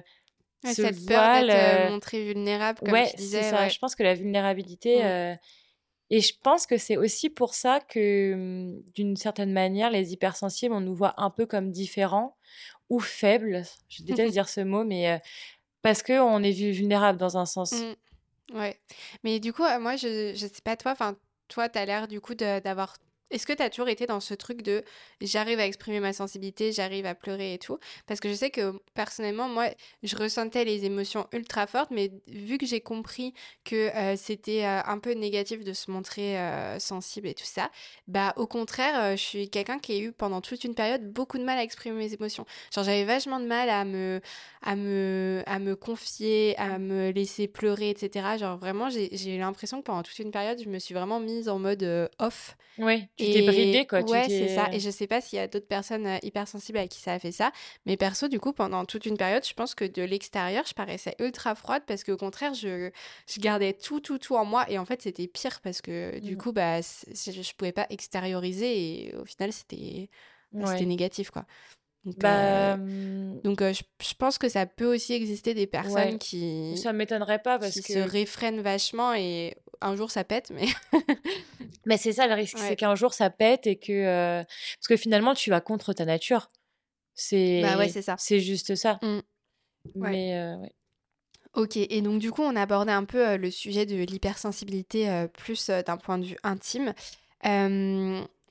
ce 0.64 0.74
cette 0.74 0.96
voile. 0.96 1.48
Peur 1.48 1.90
montré 1.90 2.24
vulnérable, 2.24 2.78
comme 2.80 2.92
ouais, 2.92 3.10
tu 3.10 3.16
disais. 3.16 3.42
ça. 3.42 3.68
Je 3.68 3.78
pense 3.78 3.94
que 3.94 4.02
la 4.02 4.14
vulnérabilité... 4.14 5.36
Et 6.12 6.20
je 6.20 6.34
pense 6.42 6.66
que 6.66 6.76
c'est 6.76 6.98
aussi 6.98 7.30
pour 7.30 7.54
ça 7.54 7.80
que, 7.80 8.34
mmh, 8.34 8.82
d'une 8.94 9.16
certaine 9.16 9.50
manière, 9.50 9.90
les 9.90 10.12
hypersensibles, 10.12 10.74
on 10.74 10.80
nous 10.82 10.94
voit 10.94 11.14
un 11.16 11.30
peu 11.30 11.46
comme 11.46 11.70
différents 11.70 12.36
ou 12.92 13.00
faibles. 13.00 13.62
Je 13.88 14.02
déteste 14.02 14.32
dire 14.32 14.48
ce 14.48 14.60
mot, 14.60 14.84
mais 14.84 15.20
parce 15.80 16.02
qu'on 16.02 16.42
est 16.42 16.52
vulnérable 16.52 17.18
dans 17.18 17.38
un 17.38 17.46
sens. 17.46 17.72
Mmh. 17.72 18.58
Ouais. 18.58 18.78
Mais 19.24 19.40
du 19.40 19.52
coup, 19.52 19.64
moi, 19.80 19.96
je, 19.96 20.32
je 20.34 20.46
sais 20.46 20.62
pas 20.62 20.76
toi, 20.76 20.92
enfin, 20.92 21.16
toi, 21.48 21.68
tu 21.68 21.78
as 21.78 21.86
l'air 21.86 22.06
du 22.06 22.20
coup 22.20 22.34
d'avoir 22.34 22.96
est-ce 23.32 23.46
que 23.46 23.52
tu 23.52 23.62
as 23.62 23.70
toujours 23.70 23.88
été 23.88 24.06
dans 24.06 24.20
ce 24.20 24.34
truc 24.34 24.62
de 24.62 24.84
j'arrive 25.20 25.58
à 25.58 25.66
exprimer 25.66 26.00
ma 26.00 26.12
sensibilité, 26.12 26.70
j'arrive 26.70 27.06
à 27.06 27.14
pleurer 27.14 27.54
et 27.54 27.58
tout? 27.58 27.78
Parce 28.06 28.20
que 28.20 28.28
je 28.28 28.34
sais 28.34 28.50
que 28.50 28.74
personnellement, 28.94 29.48
moi, 29.48 29.68
je 30.02 30.14
ressentais 30.16 30.64
les 30.64 30.84
émotions 30.84 31.26
ultra 31.32 31.66
fortes, 31.66 31.90
mais 31.90 32.10
vu 32.28 32.58
que 32.58 32.66
j'ai 32.66 32.80
compris 32.80 33.34
que 33.64 33.94
euh, 33.96 34.16
c'était 34.16 34.64
euh, 34.64 34.80
un 34.84 34.98
peu 34.98 35.12
négatif 35.12 35.64
de 35.64 35.72
se 35.72 35.90
montrer 35.90 36.38
euh, 36.38 36.78
sensible 36.78 37.28
et 37.28 37.34
tout 37.34 37.44
ça, 37.44 37.70
bah 38.06 38.34
au 38.36 38.46
contraire, 38.46 39.16
je 39.16 39.22
suis 39.22 39.48
quelqu'un 39.48 39.78
qui 39.78 39.92
a 39.92 39.98
eu 39.98 40.12
pendant 40.12 40.40
toute 40.40 40.64
une 40.64 40.74
période 40.74 41.10
beaucoup 41.10 41.38
de 41.38 41.44
mal 41.44 41.58
à 41.58 41.62
exprimer 41.62 41.96
mes 41.96 42.12
émotions. 42.12 42.44
Genre 42.74 42.84
j'avais 42.84 43.04
vachement 43.04 43.40
de 43.40 43.46
mal 43.46 43.70
à 43.70 43.84
me, 43.84 44.20
à 44.62 44.76
me, 44.76 45.42
à 45.46 45.58
me 45.58 45.74
confier, 45.74 46.56
à 46.58 46.78
me 46.78 47.10
laisser 47.10 47.48
pleurer, 47.48 47.90
etc. 47.90 48.36
Genre 48.38 48.58
vraiment, 48.58 48.90
j'ai 48.90 49.34
eu 49.34 49.38
l'impression 49.38 49.78
que 49.78 49.84
pendant 49.84 50.02
toute 50.02 50.18
une 50.18 50.30
période, 50.30 50.60
je 50.62 50.68
me 50.68 50.78
suis 50.78 50.94
vraiment 50.94 51.20
mise 51.20 51.48
en 51.48 51.58
mode 51.58 52.10
off. 52.18 52.56
Oui, 52.78 53.06
tu 53.26 53.32
t'es 53.32 53.42
bridée, 53.42 53.86
quoi. 53.86 54.00
Ouais, 54.02 54.24
c'est 54.28 54.48
ça. 54.48 54.68
Et 54.72 54.80
je 54.80 54.90
sais 54.90 55.06
pas 55.06 55.20
s'il 55.20 55.38
y 55.38 55.40
a 55.40 55.48
d'autres 55.48 55.66
personnes 55.66 56.06
euh, 56.06 56.18
hypersensibles 56.22 56.78
à 56.78 56.86
qui 56.86 57.00
ça 57.00 57.12
a 57.14 57.18
fait 57.18 57.32
ça. 57.32 57.52
Mais 57.86 57.96
perso, 57.96 58.28
du 58.28 58.40
coup, 58.40 58.52
pendant 58.52 58.84
toute 58.84 59.06
une 59.06 59.16
période, 59.16 59.44
je 59.46 59.54
pense 59.54 59.74
que 59.74 59.84
de 59.84 60.02
l'extérieur, 60.02 60.64
je 60.66 60.74
paraissais 60.74 61.14
ultra 61.18 61.54
froide 61.54 61.82
parce 61.86 62.04
qu'au 62.04 62.16
contraire, 62.16 62.54
je, 62.54 62.90
je 63.28 63.40
gardais 63.40 63.72
tout, 63.72 64.00
tout, 64.00 64.18
tout 64.18 64.36
en 64.36 64.44
moi. 64.44 64.68
Et 64.70 64.78
en 64.78 64.84
fait, 64.84 65.02
c'était 65.02 65.26
pire 65.26 65.60
parce 65.62 65.80
que 65.80 66.18
du 66.20 66.34
mmh. 66.34 66.38
coup, 66.38 66.52
bah, 66.52 66.80
je 66.80 67.52
pouvais 67.54 67.72
pas 67.72 67.86
extérioriser. 67.90 69.08
Et 69.08 69.14
au 69.16 69.24
final, 69.24 69.52
c'était 69.52 70.08
bah, 70.52 70.66
c'était 70.66 70.86
négatif, 70.86 71.30
quoi. 71.30 71.46
Donc, 72.04 72.18
bah, 72.18 72.74
euh, 72.74 73.34
donc 73.44 73.62
euh, 73.62 73.72
je, 73.72 73.82
je, 74.04 74.14
pense 74.14 74.36
que 74.36 74.48
ça 74.48 74.66
peut 74.66 74.92
aussi 74.92 75.12
exister 75.12 75.54
des 75.54 75.68
personnes 75.68 76.18
qui. 76.18 76.76
Ça 76.76 76.92
m'étonnerait 76.92 77.40
pas 77.40 77.60
parce 77.60 77.74
qui 77.74 77.82
que. 77.82 77.92
se 77.92 77.98
réfrènent 77.98 78.60
vachement 78.60 79.14
et 79.14 79.56
un 79.80 79.94
jour 79.94 80.10
ça 80.10 80.24
pète, 80.24 80.50
mais. 80.50 80.66
mais 81.86 81.96
c'est 81.96 82.12
ça 82.12 82.26
le 82.26 82.34
risque, 82.34 82.58
c'est 82.58 82.74
qu'un 82.74 82.96
jour 82.96 83.14
ça 83.14 83.30
pète 83.30 83.68
et 83.68 83.76
que. 83.76 83.92
Euh, 83.92 84.42
parce 84.42 84.88
que 84.88 84.96
finalement, 84.96 85.34
tu 85.34 85.50
vas 85.50 85.60
contre 85.60 85.92
ta 85.92 86.04
nature. 86.04 86.50
C'est. 87.14 87.62
Bah 87.62 87.78
ouais, 87.78 87.88
c'est 87.88 88.02
ça. 88.02 88.16
C'est 88.18 88.40
juste 88.40 88.74
ça. 88.74 88.98
Mmh. 89.02 89.20
Mais. 89.94 90.54
Ok, 91.54 91.76
et 91.76 92.00
donc 92.00 92.18
du 92.18 92.32
coup, 92.32 92.42
on 92.42 92.56
a 92.56 92.62
abordé 92.62 92.92
un 92.92 93.04
peu 93.04 93.36
le 93.36 93.50
sujet 93.50 93.84
de 93.86 93.94
l'hypersensibilité 93.94 95.26
plus 95.34 95.68
d'un 95.68 95.98
point 95.98 96.18
de 96.18 96.24
vue 96.24 96.38
intime. 96.42 96.94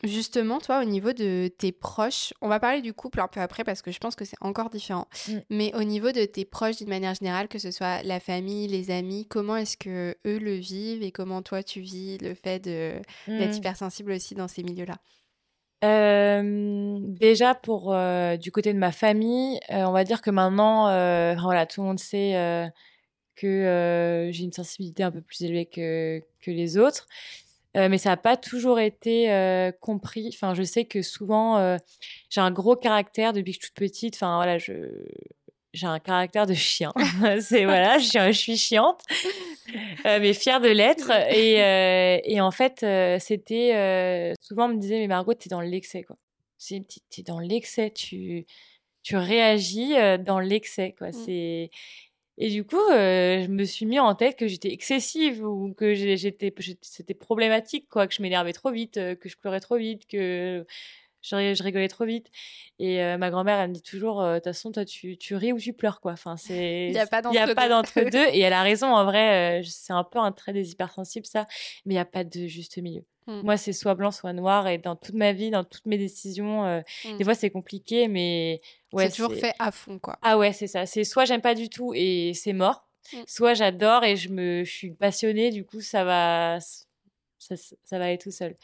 Justement, 0.04 0.60
toi, 0.60 0.82
au 0.82 0.84
niveau 0.84 1.14
de 1.14 1.48
tes 1.48 1.72
proches, 1.72 2.34
on 2.42 2.48
va 2.48 2.60
parler 2.60 2.82
du 2.82 2.92
couple 2.92 3.20
un 3.22 3.28
peu 3.28 3.40
après 3.40 3.64
parce 3.64 3.84
que 3.84 3.92
je 3.92 4.00
pense 4.00 4.16
que 4.16 4.26
c'est 4.26 4.38
encore 4.42 4.72
différent. 4.72 5.08
Mm. 5.28 5.38
Mais 5.52 5.76
au 5.76 5.84
niveau 5.84 6.12
de 6.12 6.26
tes 6.26 6.44
proches, 6.44 6.78
d'une 6.78 6.90
manière 6.90 7.14
générale, 7.14 7.48
que 7.48 7.60
ce 7.60 7.70
soit 7.70 8.02
la 8.02 8.20
famille, 8.20 8.68
les 8.68 8.90
amis, 8.90 9.28
comment 9.28 9.56
est-ce 9.56 9.78
que 9.78 10.16
eux 10.26 10.40
le 10.40 10.56
vivent 10.56 11.04
et 11.04 11.12
comment 11.12 11.44
toi 11.44 11.62
tu 11.62 11.82
vis 11.82 12.18
le 12.18 12.34
fait 12.34 12.60
d'être 12.60 13.06
mm. 13.28 13.54
hypersensible 13.54 14.14
aussi 14.14 14.34
dans 14.34 14.48
ces 14.48 14.64
milieux-là? 14.64 14.96
Déjà 15.84 17.56
pour 17.56 17.96
du 18.40 18.52
côté 18.52 18.74
de 18.74 18.78
ma 18.80 18.92
famille, 18.92 19.60
on 19.70 19.92
va 19.92 20.04
dire 20.04 20.22
que 20.22 20.32
maintenant, 20.32 20.86
voilà, 21.42 21.66
tout 21.66 21.82
le 21.82 21.88
monde 21.88 22.00
sait 22.00 22.72
que 23.36 24.30
j'ai 24.32 24.44
une 24.44 24.52
sensibilité 24.52 25.04
un 25.04 25.12
peu 25.12 25.22
plus 25.22 25.44
élevée 25.44 25.66
que, 25.66 26.22
que 26.40 26.52
les 26.52 26.78
autres. 26.78 27.08
Euh, 27.78 27.88
mais 27.88 27.98
ça 27.98 28.10
n'a 28.10 28.18
pas 28.18 28.38
toujours 28.38 28.80
été 28.80 29.32
euh, 29.32 29.72
compris. 29.72 30.30
Enfin, 30.34 30.54
je 30.54 30.64
sais 30.64 30.86
que 30.86 31.02
souvent, 31.02 31.58
euh, 31.58 31.78
j'ai 32.30 32.42
un 32.42 32.52
gros 32.52 32.76
caractère 32.76 33.32
depuis 33.32 33.54
que 33.54 33.60
je 33.60 33.66
suis 33.66 33.70
toute 33.70 33.78
petite. 33.78 34.16
Enfin, 34.16 34.36
voilà, 34.36 34.58
je 34.58 34.74
j'ai 35.74 35.88
un 35.88 36.00
caractère 36.00 36.46
de 36.46 36.54
chien. 36.54 36.92
c'est 37.40 37.64
voilà, 37.64 37.98
je 37.98 38.06
suis, 38.06 38.20
je 38.20 38.32
suis 38.32 38.58
chiante, 38.58 39.02
mais 40.04 40.34
fière 40.34 40.60
de 40.60 40.68
l'être. 40.68 41.12
Et, 41.32 42.24
et, 42.26 42.42
en 42.42 42.52
fait, 42.52 42.86
c'était 43.20 44.34
souvent 44.42 44.66
on 44.66 44.70
me 44.70 44.78
disait 44.78 45.00
mais 45.00 45.08
Margot, 45.08 45.34
t'es 45.34 45.50
dans 45.50 45.62
l'excès 45.62 46.04
quoi. 46.04 46.18
C'est 46.58 46.82
t'es 47.10 47.24
dans 47.24 47.40
l'excès, 47.40 47.90
tu 47.92 48.46
tu 49.02 49.16
réagis 49.16 49.94
dans 50.20 50.40
l'excès 50.40 50.94
quoi. 50.98 51.10
Mmh. 51.10 51.14
C'est 51.26 51.70
et 52.44 52.50
du 52.50 52.64
coup, 52.64 52.82
je 52.90 53.48
me 53.48 53.64
suis 53.66 53.86
mis 53.86 54.00
en 54.00 54.16
tête 54.16 54.36
que 54.36 54.48
j'étais 54.48 54.74
excessive 54.74 55.46
ou 55.46 55.74
que 55.74 55.94
j'étais, 55.94 56.54
c'était 56.82 57.14
problématique, 57.14 57.88
quoi, 57.88 58.08
que 58.08 58.16
je 58.16 58.22
m'énervais 58.22 58.52
trop 58.54 58.72
vite, 58.72 58.96
que 58.96 59.30
je 59.30 59.38
pleurais 59.38 59.60
trop 59.60 59.78
vite, 59.78 60.08
que 60.08 60.66
je, 61.22 61.64
rigolais 61.64 61.88
trop 61.88 62.06
vite. 62.06 62.32
Et 62.80 62.98
ma 63.18 63.30
grand-mère, 63.30 63.60
elle 63.60 63.70
me 63.70 63.76
dit 63.76 63.84
toujours, 63.84 64.24
de 64.24 64.36
toute 64.36 64.46
façon, 64.46 64.72
toi, 64.72 64.86
tu, 64.86 65.18
tu, 65.18 65.36
ris 65.36 65.54
ou 65.54 65.60
tu 65.60 65.72
pleures, 65.72 66.02
quoi. 66.02 66.14
Enfin, 66.14 66.36
c'est, 66.36 66.88
il 66.90 66.94
n'y 66.94 66.98
a 66.98 67.54
pas 67.54 67.70
d'entre 67.70 68.10
deux. 68.10 68.26
Et 68.34 68.40
elle 68.40 68.54
a 68.54 68.64
raison, 68.64 68.88
en 68.88 69.06
vrai, 69.06 69.62
c'est 69.64 69.94
un 69.94 70.04
peu 70.04 70.18
un 70.18 70.32
trait 70.32 70.54
des 70.54 70.72
hypersensibles, 70.72 71.28
ça. 71.28 71.46
Mais 71.86 71.94
il 71.94 71.98
n'y 71.98 72.02
a 72.02 72.06
pas 72.06 72.24
de 72.24 72.48
juste 72.48 72.78
milieu. 72.78 73.04
Mmh. 73.28 73.42
Moi, 73.44 73.58
c'est 73.58 73.74
soit 73.74 73.96
blanc, 73.96 74.12
soit 74.12 74.34
noir. 74.34 74.68
Et 74.68 74.78
dans 74.78 74.96
toute 74.96 75.16
ma 75.16 75.32
vie, 75.32 75.52
dans 75.52 75.64
toutes 75.64 75.86
mes 75.86 75.98
décisions, 75.98 76.84
des 77.06 77.14
mmh. 77.14 77.24
fois, 77.24 77.36
c'est 77.36 77.52
compliqué, 77.52 78.08
mais 78.08 78.62
Ouais, 78.94 79.10
c'est 79.10 79.16
toujours 79.16 79.34
fait 79.34 79.54
à 79.60 79.72
fond, 79.72 80.00
quoi. 80.00 80.18
Ah 80.22 80.38
ouais, 80.38 80.52
c'est 80.52 80.68
ça. 80.68 80.86
C'est 80.86 81.04
soit 81.04 81.26
j'aime 81.26 81.42
pas 81.42 81.56
du 81.56 81.70
tout 81.70 81.94
et 81.96 82.34
c'est 82.36 82.54
mort, 82.54 82.88
mmh. 83.14 83.18
soit 83.26 83.54
j'adore 83.54 84.04
et 84.04 84.18
je 84.18 84.30
me 84.30 84.64
je 84.64 84.72
suis 84.72 84.92
passionnée, 84.92 85.50
du 85.50 85.66
coup 85.66 85.82
ça 85.82 86.04
va 86.04 86.60
ça, 87.42 87.56
ça, 87.84 87.98
va 87.98 88.06
aller 88.06 88.18
tout 88.18 88.32
seul. 88.32 88.56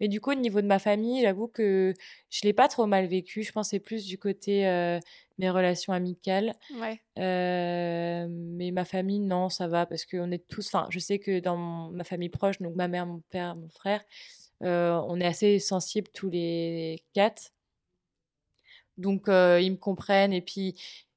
Mais 0.00 0.08
du 0.08 0.20
coup, 0.20 0.32
au 0.32 0.34
niveau 0.34 0.60
de 0.60 0.66
ma 0.66 0.78
famille, 0.78 1.22
j'avoue 1.22 1.48
que 1.48 1.92
je 2.30 2.40
l'ai 2.44 2.52
pas 2.52 2.68
trop 2.68 2.86
mal 2.86 3.06
vécu. 3.06 3.42
Je 3.42 3.52
pensais 3.52 3.78
plus 3.78 4.06
du 4.06 4.18
côté 4.18 4.66
euh, 4.66 4.98
mes 5.38 5.50
relations 5.50 5.92
amicales. 5.92 6.54
Ouais. 6.80 7.00
Euh, 7.18 8.26
mais 8.30 8.70
ma 8.70 8.84
famille, 8.84 9.20
non, 9.20 9.48
ça 9.48 9.68
va 9.68 9.86
parce 9.86 10.06
qu'on 10.06 10.30
est 10.30 10.46
tous. 10.48 10.66
Enfin, 10.68 10.86
je 10.90 10.98
sais 10.98 11.18
que 11.18 11.40
dans 11.40 11.90
ma 11.90 12.04
famille 12.04 12.30
proche, 12.30 12.58
donc 12.58 12.74
ma 12.74 12.88
mère, 12.88 13.06
mon 13.06 13.20
père, 13.30 13.54
mon 13.54 13.68
frère, 13.68 14.02
euh, 14.62 15.00
on 15.08 15.20
est 15.20 15.26
assez 15.26 15.58
sensibles 15.58 16.08
tous 16.12 16.30
les 16.30 17.02
quatre. 17.12 17.52
Donc, 18.96 19.24
ils 19.28 19.70
me 19.70 19.76
comprennent. 19.76 20.32
Et 20.32 20.42
puis, 20.42 20.74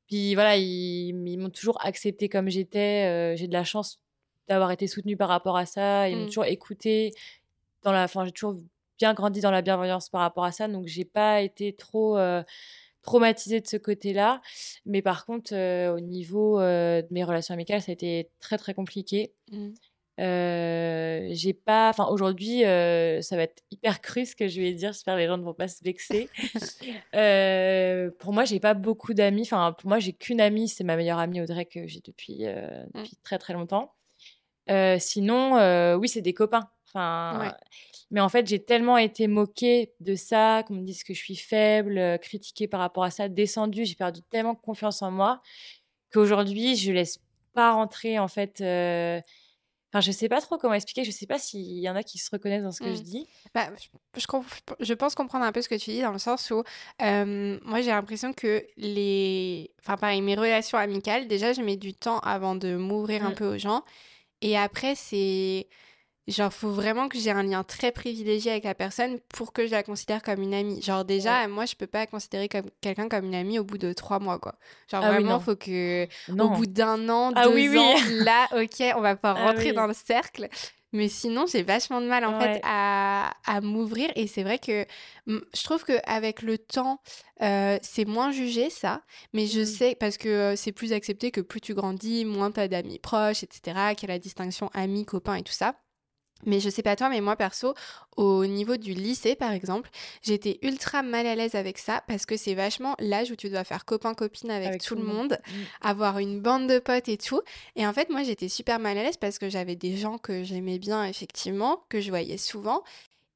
puis 0.08 0.36
voilà, 0.36 0.58
ils, 0.58 1.14
m'ont 1.14 1.50
toujours 1.50 1.84
accepté 1.86 2.30
comme 2.30 2.50
j'étais. 2.50 3.36
j'ai 3.38 3.48
de 3.48 3.54
la 3.54 3.64
chance 3.64 4.00
d'avoir 4.48 4.72
été 4.72 4.88
soutenue 4.88 5.18
par 5.18 5.30
rapport 5.30 5.58
à 5.58 5.66
ça. 5.66 6.10
Ils 6.10 6.18
m'ont 6.18 6.24
mmh. 6.24 6.28
toujours 6.28 6.46
écouté. 6.46 7.14
Dans 7.84 7.92
la, 7.92 8.04
enfin, 8.04 8.26
j'ai 8.26 8.32
toujours 8.32 8.56
bien 8.98 9.14
grandi 9.14 9.42
dans 9.42 9.52
la 9.52 9.62
bienveillance 9.62 10.10
par 10.10 10.22
rapport 10.22 10.46
à 10.46 10.52
ça. 10.52 10.68
Donc, 10.68 10.88
j'ai 10.88 11.06
pas 11.06 11.42
été 11.42 11.74
trop 11.74 12.18
traumatisée 13.02 13.62
de 13.62 13.68
ce 13.68 13.78
côté-là. 13.78 14.42
Mais 14.86 15.02
par 15.02 15.26
contre, 15.26 15.54
au 15.54 16.00
niveau 16.00 16.60
de 16.60 17.06
mes 17.12 17.24
relations 17.24 17.54
amicales, 17.54 17.82
ça 17.82 17.92
a 17.92 17.94
été 17.94 18.30
très, 18.40 18.58
très 18.58 18.74
compliqué. 18.74 19.34
Mmh. 19.52 19.70
Euh, 20.22 21.28
j'ai 21.32 21.54
pas, 21.54 21.90
enfin 21.90 22.08
aujourd'hui, 22.10 22.64
euh, 22.64 23.22
ça 23.22 23.36
va 23.36 23.44
être 23.44 23.64
hyper 23.70 24.00
cru 24.02 24.26
ce 24.26 24.36
que 24.36 24.48
je 24.48 24.62
vais 24.62 24.74
dire. 24.74 24.94
J'espère 24.94 25.16
que 25.16 25.20
les 25.20 25.28
gens 25.28 25.38
ne 25.38 25.44
vont 25.44 25.54
pas 25.54 25.68
se 25.68 25.84
vexer. 25.84 26.30
euh, 27.16 28.10
pour 28.20 28.32
moi, 28.32 28.46
j'ai 28.46 28.60
pas 28.60 28.74
beaucoup 28.74 29.14
d'amis. 29.14 29.42
Enfin, 29.44 29.74
pour 29.78 29.90
moi, 29.90 30.00
j'ai 30.00 30.14
qu'une 30.14 30.40
amie, 30.40 30.70
c'est 30.70 30.84
ma 30.84 30.96
meilleure 30.96 31.20
amie 31.20 31.42
Audrey 31.42 31.66
que 31.66 31.86
j'ai 31.88 32.00
depuis, 32.02 32.46
euh, 32.46 32.84
mmh. 32.94 33.00
depuis 33.00 33.16
très 33.24 33.38
très 33.38 33.54
longtemps. 33.54 33.94
Sinon, 35.00 35.96
oui, 35.98 36.10
c'est 36.10 36.22
des 36.22 36.34
copains. 36.34 36.70
Enfin, 36.88 37.54
mais 38.12 38.22
en 38.22 38.30
fait, 38.30 38.48
j'ai 38.48 38.64
tellement 38.64 38.98
été 38.98 39.28
moquée 39.28 39.94
de 40.00 40.16
ça, 40.16 40.64
qu'on 40.68 40.76
me 40.76 40.86
dise 40.86 41.04
que 41.04 41.14
je 41.14 41.20
suis 41.20 41.36
faible, 41.36 42.20
critiquée 42.20 42.68
par 42.68 42.80
rapport 42.80 43.04
à 43.04 43.12
ça, 43.12 43.28
descendue. 43.28 43.86
J'ai 43.86 43.96
perdu 43.96 44.22
tellement 44.30 44.56
confiance 44.56 45.02
en 45.02 45.12
moi 45.12 45.42
qu'aujourd'hui, 46.14 46.76
je 46.76 46.92
laisse 46.92 47.20
pas 47.54 47.74
rentrer 47.74 48.20
en 48.20 48.28
fait 48.28 48.62
Enfin, 49.96 50.02
je 50.02 50.12
sais 50.12 50.28
pas 50.28 50.42
trop 50.42 50.58
comment 50.58 50.74
expliquer. 50.74 51.06
Je 51.06 51.12
sais 51.12 51.26
pas 51.26 51.40
s'il 51.40 51.80
y 51.80 51.90
en 51.90 51.96
a 51.96 52.04
qui 52.04 52.18
se 52.18 52.30
reconnaissent 52.30 52.64
dans 52.64 52.74
ce 52.74 52.82
que 52.82 52.94
je 52.94 53.00
mmh. 53.00 53.04
dis. 53.04 53.28
Bah, 53.54 53.70
je, 53.78 54.20
je, 54.82 54.94
pense 54.94 55.16
comprendre 55.16 55.46
un 55.46 55.54
peu 55.54 55.62
ce 55.62 55.70
que 55.70 55.76
tu 55.76 55.92
dis 55.92 56.02
dans 56.02 56.12
le 56.12 56.20
sens 56.20 56.52
où 56.52 56.64
moi 57.00 57.82
j'ai 57.82 57.92
l'impression 57.92 58.34
que 58.34 58.66
les. 58.76 59.72
Enfin, 59.80 59.96
pareil, 59.96 60.22
mes 60.22 60.36
relations 60.36 60.78
amicales, 60.78 61.30
déjà, 61.30 61.54
je 61.54 61.62
mets 61.62 61.78
du 61.78 61.94
temps 61.94 62.20
avant 62.20 62.56
de 62.56 62.76
m'ouvrir 62.76 63.26
un 63.26 63.30
mmh. 63.30 63.36
peu 63.36 63.56
aux 63.56 63.58
gens. 63.58 63.86
Et 64.46 64.56
après, 64.56 64.94
c'est 64.94 65.68
Genre, 66.28 66.52
faut 66.52 66.72
vraiment 66.72 67.08
que 67.08 67.20
j'ai 67.20 67.30
un 67.30 67.44
lien 67.44 67.64
très 67.64 67.92
privilégié 67.92 68.50
avec 68.50 68.64
la 68.64 68.74
personne 68.74 69.20
pour 69.30 69.54
que 69.54 69.68
je 69.68 69.72
la 69.72 69.84
considère 69.84 70.24
comme 70.24 70.42
une 70.42 70.56
amie. 70.56 70.82
Genre, 70.82 71.06
déjà, 71.06 71.48
moi, 71.48 71.66
je 71.66 71.76
peux 71.76 71.86
pas 71.86 72.08
considérer 72.08 72.50
comme 72.50 72.66
quelqu'un 72.82 73.08
comme 73.08 73.26
une 73.26 73.36
amie 73.36 73.60
au 73.60 73.64
bout 73.64 73.78
de 73.78 73.94
trois 73.94 74.18
mois, 74.18 74.40
quoi. 74.40 74.56
Genre, 74.90 75.04
ah 75.04 75.12
vraiment, 75.12 75.40
faut 75.40 75.56
que, 75.56 76.08
au 76.32 76.50
bout 76.50 76.66
d'un 76.66 77.10
an, 77.10 77.32
ah 77.36 77.48
deux 77.48 77.78
ans, 77.78 77.94
là, 78.24 78.48
ok, 78.54 78.94
on 78.96 79.02
va 79.02 79.16
pas 79.16 79.36
ah 79.38 79.46
rentrer 79.46 79.72
dans 79.72 79.86
le 79.86 79.94
cercle. 79.94 80.50
Mais 80.96 81.10
sinon, 81.10 81.46
j'ai 81.46 81.62
vachement 81.62 82.00
de 82.00 82.08
mal 82.08 82.24
en 82.24 82.40
fait 82.40 82.62
à, 82.64 83.32
à 83.46 83.60
m'ouvrir. 83.60 84.10
Et 84.16 84.28
c'est 84.28 84.44
vrai 84.44 84.60
que 84.60 84.86
je 85.28 85.64
trouve 85.64 85.84
qu'avec 85.84 86.42
le 86.42 86.58
temps, 86.58 87.02
euh, 87.42 87.78
c'est 87.82 88.06
moins 88.06 88.32
jugé 88.32 88.70
ça. 88.70 89.02
Mais 89.34 89.46
je 89.46 89.62
mmh. 89.62 89.66
sais, 89.66 89.96
parce 89.96 90.18
que 90.18 90.30
euh, 90.30 90.56
c'est 90.56 90.72
plus 90.72 90.94
accepté 90.94 91.32
que 91.32 91.42
plus 91.42 91.60
tu 91.60 91.74
grandis, 91.74 92.24
moins 92.24 92.50
tu 92.50 92.62
as 92.62 92.70
d'amis 92.70 93.00
proches, 93.00 93.44
etc. 93.44 93.94
Qu'il 93.98 94.08
y 94.08 94.12
a 94.12 94.16
la 94.16 94.20
distinction 94.20 94.70
amis, 94.74 95.06
copains 95.06 95.36
et 95.36 95.44
tout 95.44 95.54
ça. 95.54 95.76
Mais 96.46 96.60
je 96.60 96.70
sais 96.70 96.82
pas 96.82 96.96
toi, 96.96 97.10
mais 97.10 97.22
moi 97.22 97.36
perso, 97.36 97.74
au 98.18 98.46
niveau 98.46 98.78
du 98.78 98.94
lycée 98.94 99.36
par 99.36 99.52
exemple, 99.52 99.90
j'étais 100.22 100.60
ultra 100.62 101.04
mal 101.04 101.26
à 101.28 101.36
l'aise 101.36 101.56
avec 101.56 101.78
ça 101.78 102.04
parce 102.08 102.26
que 102.26 102.38
c'est 102.38 102.54
vachement 102.54 102.96
l'âge 103.00 103.32
où 103.32 103.36
tu 103.36 103.50
dois 103.50 103.64
faire 103.64 103.86
copain-copine 103.86 104.52
avec, 104.52 104.82
tout, 104.82 104.96
le 104.96 105.04
monde, 105.04 105.40
mmh. 105.48 105.52
avoir 105.82 106.20
une 106.20 106.40
bande 106.42 106.68
de 106.68 106.80
potes 106.80 107.10
et 107.10 107.18
tout. 107.18 107.42
Et 107.76 107.86
en 107.86 107.94
fait, 107.94 108.10
moi 108.10 108.24
j'étais 108.24 108.50
super 108.50 108.80
mal 108.80 108.98
à 108.98 109.04
l'aise 109.04 109.18
parce 109.18 109.40
que 109.40 109.50
j'avais 109.50 109.76
des 109.76 109.98
gens 109.98 110.18
que 110.18 110.44
j'aimais 110.44 110.80
bien 110.80 111.06
effectivement, 111.06 111.84
que 111.90 112.02
je 112.02 112.10
voyais 112.10 112.38
souvent. 112.38 112.84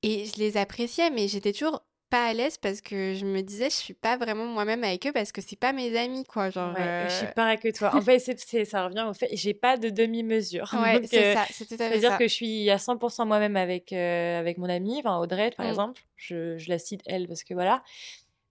Et 0.02 0.26
je 0.26 0.40
les 0.40 0.56
appréciais, 0.56 1.10
mais 1.10 1.28
j'étais 1.28 1.52
toujours 1.52 1.82
pas 2.10 2.28
à 2.28 2.34
l'aise 2.34 2.58
parce 2.58 2.82
que 2.82 3.14
je 3.14 3.26
me 3.26 3.42
disais 3.42 3.70
je 3.70 3.76
suis 3.76 3.94
pas 3.94 4.18
vraiment 4.18 4.46
moi-même 4.46 4.84
avec 4.84 5.06
eux 5.08 5.12
parce 5.12 5.32
que 5.32 5.42
c'est 5.42 5.60
pas 5.60 5.74
mes 5.74 5.98
amis 5.98 6.24
quoi 6.24 6.50
genre 6.50 6.74
ouais, 6.74 7.06
je 7.08 7.14
suis 7.14 7.28
euh 7.28 7.32
pareil 7.32 7.60
que 7.60 7.70
toi. 7.70 7.96
En 7.96 8.02
fait 8.02 8.20
c'est, 8.20 8.66
ça 8.66 8.86
revient 8.88 9.06
au 9.10 9.14
fait 9.14 9.30
j'ai 9.34 9.54
pas 9.54 9.78
de 9.78 9.90
demi-mesure. 9.90 10.70
Ouais 10.74 11.02
c'est 11.06 11.34
ça 11.34 11.46
c'est 11.50 11.82
à 11.82 11.98
dire 11.98 12.18
que 12.18 12.28
je 12.28 12.34
suis 12.34 12.70
à 12.70 12.78
100% 12.78 13.28
moi-même 13.28 13.56
avec 13.56 13.94
euh, 13.94 14.40
avec 14.40 14.58
mon 14.58 14.70
amie 14.70 15.00
enfin 15.00 15.18
Audrey 15.20 15.52
par 15.56 15.66
mmh. 15.66 15.70
exemple. 15.70 16.02
Je, 16.16 16.58
je, 16.58 16.70
la 16.70 16.80
cite 16.80 17.02
elle 17.06 17.28
parce 17.28 17.44
que 17.44 17.54
voilà. 17.54 17.84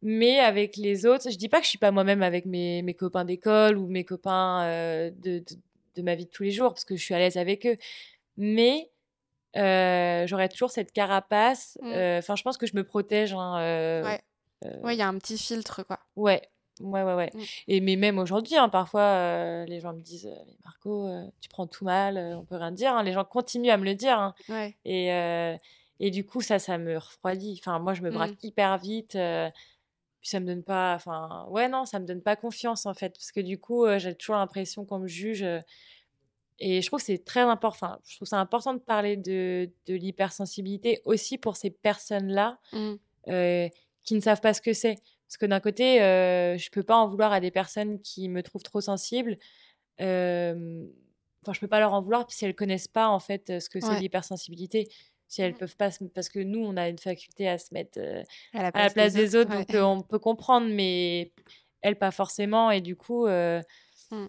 Mais 0.01 0.39
avec 0.39 0.77
les 0.77 1.07
autres 1.07 1.31
je 1.31 1.37
dis 1.37 1.49
pas 1.49 1.59
que 1.59 1.65
je 1.65 1.71
suis 1.71 1.79
pas 1.79 1.91
moi-même 1.91 2.23
avec 2.23 2.47
mes, 2.47 2.83
mes 2.83 2.95
copains 2.95 3.25
d'école 3.25 3.77
ou 3.77 3.89
mes 3.89 4.05
copains 4.05 4.63
euh, 4.63 5.11
de, 5.11 5.41
de, 5.41 5.57
de 5.97 6.03
ma 6.03 6.15
vie 6.15 6.27
de 6.27 6.31
tous 6.31 6.45
les 6.45 6.53
jours 6.53 6.73
parce 6.73 6.85
que 6.85 6.97
je 6.97 7.03
suis 7.03 7.15
à 7.15 7.19
l'aise 7.19 7.37
avec 7.37 7.67
eux. 7.67 7.77
Mais 8.37 8.91
euh, 9.57 10.27
j'aurais 10.27 10.49
toujours 10.49 10.71
cette 10.71 10.93
carapace. 10.93 11.79
Mmh. 11.83 11.93
Euh, 11.93 12.19
enfin, 12.19 12.37
je 12.37 12.43
pense 12.43 12.59
que 12.59 12.67
je 12.67 12.77
me 12.77 12.85
protège. 12.85 13.33
Hein, 13.33 13.59
euh, 13.61 14.03
ouais. 14.83 14.95
il 14.95 14.99
y 14.99 15.03
a 15.03 15.09
un 15.09 15.19
petit 15.19 15.39
filtre, 15.39 15.83
quoi. 15.85 15.99
Ouais. 16.17 16.43
Ouais, 16.81 17.03
ouais, 17.03 17.15
ouais. 17.15 17.31
Mmh. 17.35 17.41
Et 17.69 17.81
mais 17.81 17.97
même 17.97 18.19
aujourd'hui, 18.19 18.57
hein, 18.57 18.69
parfois, 18.69 19.65
les 19.67 19.81
gens 19.81 19.93
me 19.93 20.01
disent 20.01 20.31
Mais 20.47 20.57
Marco, 20.65 21.11
tu 21.41 21.49
prends 21.49 21.67
tout 21.67 21.85
mal, 21.85 22.19
on 22.37 22.45
peut 22.45 22.57
rien 22.57 22.73
dire. 22.73 22.93
Hein. 22.93 23.03
Les 23.03 23.13
gens 23.13 23.25
continuent 23.25 23.71
à 23.71 23.77
me 23.77 23.85
le 23.85 23.95
dire. 23.95 24.33
Ouais. 24.49 24.77
Et, 24.85 25.09
et 26.01 26.11
du 26.11 26.25
coup, 26.25 26.41
ça, 26.41 26.59
ça 26.59 26.79
me 26.79 26.97
refroidit. 26.97 27.61
Enfin, 27.61 27.79
moi, 27.79 27.95
je 27.95 28.03
me 28.03 28.11
braque 28.11 28.43
mmh. 28.43 28.47
hyper 28.47 28.79
vite. 28.79 29.13
puis 29.13 30.29
ça 30.29 30.39
me 30.39 30.47
donne 30.47 30.63
pas. 30.63 30.95
Enfin, 30.95 31.47
ouais, 31.49 31.69
non, 31.69 31.85
ça 31.85 31.99
me 31.99 32.07
donne 32.07 32.23
pas 32.23 32.37
confiance, 32.37 32.87
en 32.87 32.95
fait. 32.95 33.15
Parce 33.15 33.33
que 33.33 33.41
du 33.41 33.59
coup, 33.59 33.87
j'ai 33.97 34.15
toujours 34.15 34.37
l'impression 34.37 34.85
qu'on 34.85 35.01
me 35.01 35.09
juge 35.09 35.45
et 36.59 36.83
je 36.83 36.87
trouve 36.87 36.99
que 36.99 37.07
c'est 37.07 37.25
très 37.25 37.41
important. 37.41 37.99
je 38.05 38.17
trouve 38.17 38.27
ça 38.27 38.39
important 38.39 38.75
de 38.75 38.81
parler 38.81 39.17
de, 39.17 39.71
de 39.87 39.95
l'hypersensibilité 39.95 41.01
aussi 41.05 41.39
pour 41.39 41.57
ces 41.57 41.71
personnes-là 41.71 42.59
mmh. 42.73 42.95
euh, 43.29 43.69
qui 44.05 44.15
ne 44.15 44.21
savent 44.21 44.41
pas 44.41 44.55
ce 44.55 44.61
que 44.61 44.73
c'est. 44.73 44.97
Parce 45.27 45.37
que 45.37 45.47
d'un 45.47 45.61
côté, 45.61 46.03
euh, 46.03 46.57
je 46.57 46.71
peux 46.71 46.83
pas 46.83 46.97
en 46.97 47.07
vouloir 47.07 47.33
à 47.33 47.41
des 47.41 47.51
personnes 47.51 48.01
qui 48.01 48.29
me 48.29 48.43
trouvent 48.43 48.63
trop 48.63 48.81
sensible. 48.81 49.37
Euh, 50.01 50.87
enfin, 51.43 51.53
je 51.53 51.61
peux 51.61 51.69
pas 51.69 51.81
leur 51.81 51.93
en 51.93 52.03
vouloir 52.03 52.27
si 52.31 52.45
elles 52.45 52.55
connaissent 52.55 52.89
pas 52.89 53.09
en 53.09 53.21
fait 53.21 53.61
ce 53.61 53.69
que 53.69 53.81
c'est 53.81 54.01
l'hypersensibilité. 54.01 54.89
Si 55.29 55.43
elles 55.43 55.55
peuvent 55.55 55.77
pas, 55.77 55.91
parce 56.15 56.31
que 56.31 56.39
nous, 56.39 56.65
on 56.65 56.79
a 56.79 56.89
une 56.89 56.99
faculté 56.99 57.47
à 57.47 57.59
se 57.59 57.75
mettre 57.75 58.01
à 58.55 58.63
la 58.63 58.73
place, 58.73 59.13
des, 59.13 59.37
autres, 59.37 59.51
donc 59.51 59.69
on 59.75 60.01
peut 60.01 60.19
comprendre, 60.19 60.67
mais 60.71 61.33
elles 61.83 61.99
pas 61.99 62.11
forcément. 62.11 62.71
Et 62.71 62.81
du 62.81 62.97
coup, 62.97 63.29
mmh. 63.29 64.27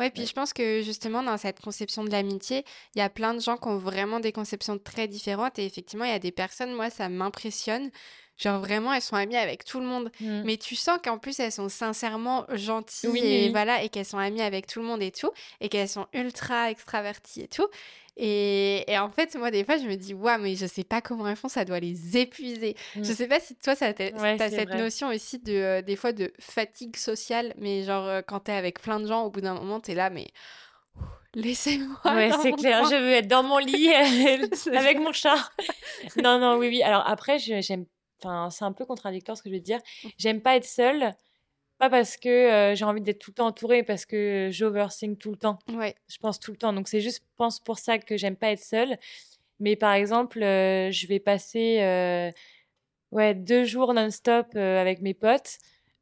Ouais, 0.00 0.10
puis 0.10 0.26
je 0.26 0.32
pense 0.32 0.52
que 0.52 0.82
justement, 0.82 1.22
dans 1.22 1.36
cette 1.36 1.60
conception 1.60 2.02
de 2.02 2.10
l'amitié, 2.10 2.64
il 2.94 2.98
y 2.98 3.02
a 3.02 3.08
plein 3.08 3.32
de 3.32 3.40
gens 3.40 3.56
qui 3.56 3.68
ont 3.68 3.76
vraiment 3.76 4.18
des 4.18 4.32
conceptions 4.32 4.78
très 4.78 5.06
différentes. 5.06 5.58
Et 5.58 5.66
effectivement, 5.66 6.04
il 6.04 6.10
y 6.10 6.14
a 6.14 6.18
des 6.18 6.32
personnes, 6.32 6.72
moi, 6.74 6.90
ça 6.90 7.08
m'impressionne. 7.08 7.90
Genre 8.36 8.58
vraiment, 8.58 8.92
elles 8.92 9.02
sont 9.02 9.14
amies 9.14 9.36
avec 9.36 9.64
tout 9.64 9.78
le 9.78 9.86
monde. 9.86 10.10
Mmh. 10.20 10.42
Mais 10.44 10.56
tu 10.56 10.74
sens 10.74 10.98
qu'en 11.02 11.18
plus, 11.18 11.38
elles 11.38 11.52
sont 11.52 11.68
sincèrement 11.68 12.44
gentilles 12.52 13.18
et 13.18 13.50
voilà, 13.50 13.84
et 13.84 13.88
qu'elles 13.88 14.04
sont 14.04 14.18
amies 14.18 14.42
avec 14.42 14.66
tout 14.66 14.80
le 14.80 14.86
monde 14.86 15.02
et 15.02 15.12
tout, 15.12 15.30
et 15.60 15.68
qu'elles 15.68 15.88
sont 15.88 16.08
ultra 16.12 16.70
extraverties 16.70 17.42
et 17.42 17.48
tout. 17.48 17.68
Et, 18.16 18.90
et, 18.90 18.98
en 18.98 19.10
fait, 19.10 19.34
moi, 19.34 19.50
des 19.50 19.64
fois, 19.64 19.76
je 19.76 19.84
me 19.84 19.96
dis, 19.96 20.14
waouh, 20.14 20.40
mais 20.40 20.54
je 20.54 20.66
sais 20.66 20.84
pas 20.84 21.00
comment 21.00 21.26
elles 21.26 21.36
font, 21.36 21.48
ça 21.48 21.64
doit 21.64 21.80
les 21.80 22.16
épuiser. 22.16 22.76
Je 22.94 23.00
mmh. 23.00 23.04
sais 23.04 23.26
pas 23.26 23.40
si 23.40 23.56
toi, 23.56 23.74
ça 23.74 23.86
as 23.86 24.50
cette 24.50 24.74
notion 24.74 25.08
aussi 25.08 25.40
de, 25.40 25.52
euh, 25.52 25.82
des 25.82 25.96
fois, 25.96 26.12
de 26.12 26.32
fatigue 26.38 26.96
sociale, 26.96 27.54
mais 27.58 27.82
genre, 27.82 28.06
euh, 28.06 28.22
quand 28.22 28.40
t'es 28.40 28.52
avec 28.52 28.80
plein 28.80 29.00
de 29.00 29.06
gens, 29.06 29.24
au 29.24 29.30
bout 29.30 29.40
d'un 29.40 29.54
moment, 29.54 29.80
t'es 29.80 29.94
là, 29.94 30.10
mais 30.10 30.28
laissez-moi. 31.34 31.98
Ouais, 32.04 32.30
c'est 32.40 32.52
clair, 32.52 32.84
je 32.84 32.94
veux 32.94 33.12
être 33.12 33.26
dans 33.26 33.42
mon 33.42 33.58
lit 33.58 33.92
avec 34.74 35.00
mon 35.00 35.12
chat. 35.12 35.50
non, 36.22 36.38
non, 36.38 36.56
oui, 36.56 36.68
oui. 36.68 36.82
Alors 36.84 37.02
après, 37.08 37.40
j'aime, 37.40 37.86
enfin, 38.22 38.48
c'est 38.50 38.64
un 38.64 38.72
peu 38.72 38.84
contradictoire 38.84 39.36
ce 39.36 39.42
que 39.42 39.48
je 39.48 39.54
veux 39.54 39.60
dire. 39.60 39.78
Mmh. 39.78 40.08
J'aime 40.18 40.40
pas 40.40 40.54
être 40.54 40.66
seule 40.66 41.10
pas 41.78 41.90
parce 41.90 42.16
que 42.16 42.72
j'ai 42.74 42.84
envie 42.84 43.00
d'être 43.00 43.18
tout 43.18 43.30
le 43.30 43.34
temps 43.34 43.46
entourée, 43.46 43.82
parce 43.82 44.06
que 44.06 44.48
j'overthink 44.52 45.18
tout 45.18 45.30
le 45.30 45.36
temps. 45.36 45.58
Ouais. 45.72 45.94
Je 46.08 46.18
pense 46.18 46.38
tout 46.40 46.50
le 46.50 46.56
temps. 46.56 46.72
Donc 46.72 46.88
c'est 46.88 47.00
juste, 47.00 47.22
pense 47.36 47.60
pour 47.60 47.78
ça 47.78 47.98
que 47.98 48.16
j'aime 48.16 48.36
pas 48.36 48.50
être 48.50 48.62
seule. 48.62 48.96
Mais 49.60 49.76
par 49.76 49.92
exemple, 49.92 50.40
je 50.40 51.06
vais 51.06 51.20
passer 51.20 52.32
ouais, 53.12 53.34
deux 53.34 53.64
jours 53.64 53.94
non-stop 53.94 54.56
avec 54.56 55.00
mes 55.00 55.14
potes. 55.14 55.58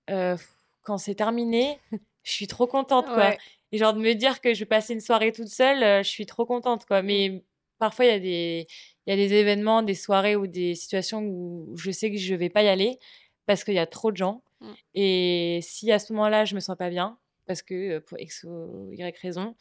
quand 0.07 0.99
c'est 0.99 1.15
terminé, 1.15 1.79
je 2.23 2.33
suis 2.33 2.47
trop 2.47 2.67
contente, 2.67 3.07
quoi. 3.07 3.35
Et 3.75 3.79
genre 3.79 3.95
de 3.95 4.01
me 4.01 4.13
dire 4.13 4.41
que 4.41 4.53
je 4.53 4.61
vais 4.61 4.67
passer 4.67 4.93
une 4.93 5.01
soirée 5.01 5.33
toute 5.33 5.49
seule, 5.49 6.05
je 6.05 6.09
suis 6.09 6.27
trop 6.27 6.45
contente, 6.45 6.85
quoi. 6.87 7.03
Mais 7.03 7.31
mmh. 7.31 7.41
parfois, 7.79 8.05
il 8.05 8.09
y 8.09 8.15
a 8.15 8.19
des... 8.19 8.67
Il 9.07 9.11
y 9.11 9.13
a 9.13 9.17
des 9.17 9.35
événements, 9.35 9.83
des 9.83 9.95
soirées 9.95 10.37
ou 10.37 10.47
des 10.47 10.75
situations 10.75 11.23
où 11.23 11.77
je 11.77 11.91
sais 11.91 12.11
que 12.11 12.17
je 12.17 12.35
vais 12.35 12.51
pas 12.51 12.63
y 12.63 12.69
aller 12.69 12.99
parce 13.47 13.65
qu'il 13.65 13.75
y 13.75 13.81
a 13.81 13.87
trop 13.87 14.13
de 14.13 14.17
gens. 14.17 14.43
Mmh. 14.63 14.75
Et 14.95 15.61
si 15.63 15.93
à 15.93 15.99
ce 15.99 16.13
moment-là, 16.13 16.45
je 16.45 16.55
me 16.55 16.61
sens 16.61 16.77
pas 16.77 16.91
bien, 16.91 17.19
parce 17.47 17.63
que 17.63 17.99
pour 17.99 18.19
X 18.19 18.45
ou 18.45 18.91
Y 18.93 19.19
raison, 19.21 19.55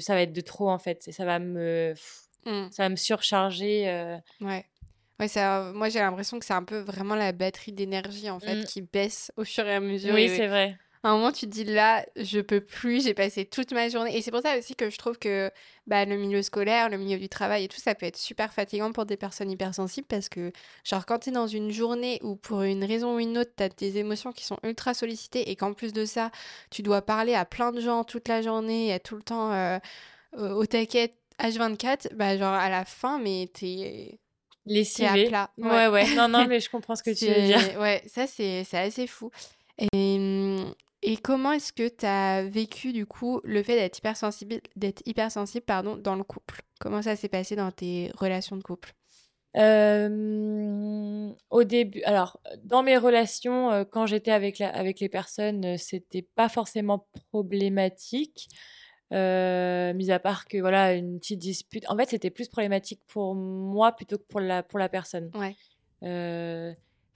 ça 0.00 0.14
va 0.14 0.22
être 0.22 0.32
de 0.32 0.40
trop 0.40 0.68
en 0.70 0.78
fait. 0.78 1.08
Et 1.08 1.12
ça 1.12 1.24
va 1.24 1.38
me, 1.38 1.94
mmh. 2.44 2.70
ça 2.70 2.82
va 2.82 2.88
me 2.88 2.96
surcharger. 2.96 4.18
Ouais. 4.40 4.66
Ouais, 5.20 5.26
ça, 5.26 5.72
moi 5.74 5.88
j'ai 5.88 5.98
l'impression 5.98 6.38
que 6.38 6.44
c'est 6.44 6.54
un 6.54 6.62
peu 6.62 6.78
vraiment 6.78 7.16
la 7.16 7.32
batterie 7.32 7.72
d'énergie 7.72 8.30
en 8.30 8.38
fait 8.38 8.54
mmh. 8.54 8.64
qui 8.64 8.82
baisse 8.82 9.32
au 9.36 9.44
fur 9.44 9.66
et 9.66 9.74
à 9.74 9.80
mesure. 9.80 10.14
Oui, 10.14 10.28
c'est 10.28 10.46
vrai 10.46 10.78
à 11.02 11.10
un 11.10 11.16
moment, 11.16 11.32
tu 11.32 11.46
te 11.46 11.52
dis 11.52 11.64
là, 11.64 12.04
je 12.16 12.40
peux 12.40 12.60
plus, 12.60 13.04
j'ai 13.04 13.14
passé 13.14 13.44
toute 13.44 13.72
ma 13.72 13.88
journée. 13.88 14.16
Et 14.16 14.22
c'est 14.22 14.30
pour 14.30 14.40
ça 14.40 14.58
aussi 14.58 14.74
que 14.74 14.90
je 14.90 14.98
trouve 14.98 15.18
que 15.18 15.50
bah, 15.86 16.04
le 16.04 16.16
milieu 16.16 16.42
scolaire, 16.42 16.88
le 16.88 16.98
milieu 16.98 17.18
du 17.18 17.28
travail 17.28 17.64
et 17.64 17.68
tout, 17.68 17.80
ça 17.80 17.94
peut 17.94 18.06
être 18.06 18.16
super 18.16 18.52
fatigant 18.52 18.92
pour 18.92 19.06
des 19.06 19.16
personnes 19.16 19.50
hypersensibles 19.50 20.06
parce 20.08 20.28
que, 20.28 20.52
genre, 20.84 21.06
quand 21.06 21.20
tu 21.20 21.30
es 21.30 21.32
dans 21.32 21.46
une 21.46 21.70
journée 21.70 22.18
où 22.22 22.36
pour 22.36 22.62
une 22.62 22.84
raison 22.84 23.16
ou 23.16 23.18
une 23.20 23.38
autre, 23.38 23.52
tu 23.56 23.62
as 23.62 23.68
des 23.68 23.98
émotions 23.98 24.32
qui 24.32 24.44
sont 24.44 24.58
ultra 24.64 24.92
sollicitées 24.94 25.50
et 25.50 25.56
qu'en 25.56 25.72
plus 25.72 25.92
de 25.92 26.04
ça, 26.04 26.30
tu 26.70 26.82
dois 26.82 27.02
parler 27.02 27.34
à 27.34 27.44
plein 27.44 27.72
de 27.72 27.80
gens 27.80 28.04
toute 28.04 28.28
la 28.28 28.42
journée, 28.42 28.94
et 28.94 29.00
tout 29.00 29.16
le 29.16 29.22
temps 29.22 29.52
euh, 29.52 29.78
au 30.36 30.66
taquet 30.66 31.12
H24, 31.40 32.14
bah, 32.14 32.36
genre 32.36 32.54
à 32.54 32.68
la 32.68 32.84
fin, 32.84 33.18
mais 33.18 33.48
t'es. 33.52 34.18
Les 34.66 34.84
à 35.02 35.14
plat. 35.14 35.50
Ouais. 35.56 35.70
ouais, 35.70 35.88
ouais. 35.88 36.14
Non, 36.14 36.28
non, 36.28 36.46
mais 36.46 36.60
je 36.60 36.68
comprends 36.70 36.94
ce 36.94 37.02
que 37.02 37.10
tu 37.10 37.26
veux 37.26 37.42
dire. 37.42 37.80
Ouais, 37.80 38.02
ça, 38.06 38.26
c'est 38.26 38.66
assez 38.74 39.06
fou. 39.06 39.30
Et, 39.92 40.58
et 41.02 41.16
comment 41.16 41.52
est-ce 41.52 41.72
que 41.72 41.88
tu 41.88 42.06
as 42.06 42.44
vécu 42.44 42.92
du 42.92 43.06
coup 43.06 43.40
le 43.44 43.62
fait 43.62 43.76
d'être 43.76 43.98
hypersensible, 43.98 44.60
d'être 44.76 45.02
hypersensible 45.06 45.64
pardon, 45.64 45.96
dans 45.96 46.16
le 46.16 46.24
couple? 46.24 46.62
Comment 46.80 47.02
ça 47.02 47.16
s'est 47.16 47.28
passé 47.28 47.56
dans 47.56 47.70
tes 47.70 48.10
relations 48.16 48.56
de 48.56 48.62
couple? 48.62 48.94
Au 51.50 51.64
début, 51.64 52.02
alors 52.02 52.40
dans 52.62 52.82
mes 52.82 52.96
relations, 52.96 53.70
euh, 53.72 53.84
quand 53.84 54.06
j'étais 54.06 54.30
avec, 54.30 54.58
la, 54.58 54.68
avec 54.68 55.00
les 55.00 55.08
personnes, 55.08 55.64
euh, 55.64 55.76
c'était 55.76 56.22
pas 56.22 56.48
forcément 56.48 57.08
problématique, 57.30 58.48
mis 59.10 60.10
à 60.10 60.18
part 60.22 60.46
que 60.46 60.58
voilà 60.58 60.94
une 60.94 61.18
petite 61.18 61.40
dispute. 61.40 61.84
En 61.88 61.96
fait, 61.96 62.10
c'était 62.10 62.30
plus 62.30 62.48
problématique 62.48 63.00
pour 63.06 63.34
moi 63.34 63.92
plutôt 63.92 64.18
que 64.18 64.24
pour 64.28 64.40
la 64.40 64.62
pour 64.62 64.78
la 64.78 64.88
personne. 64.88 65.30
Ouais. 65.34 65.56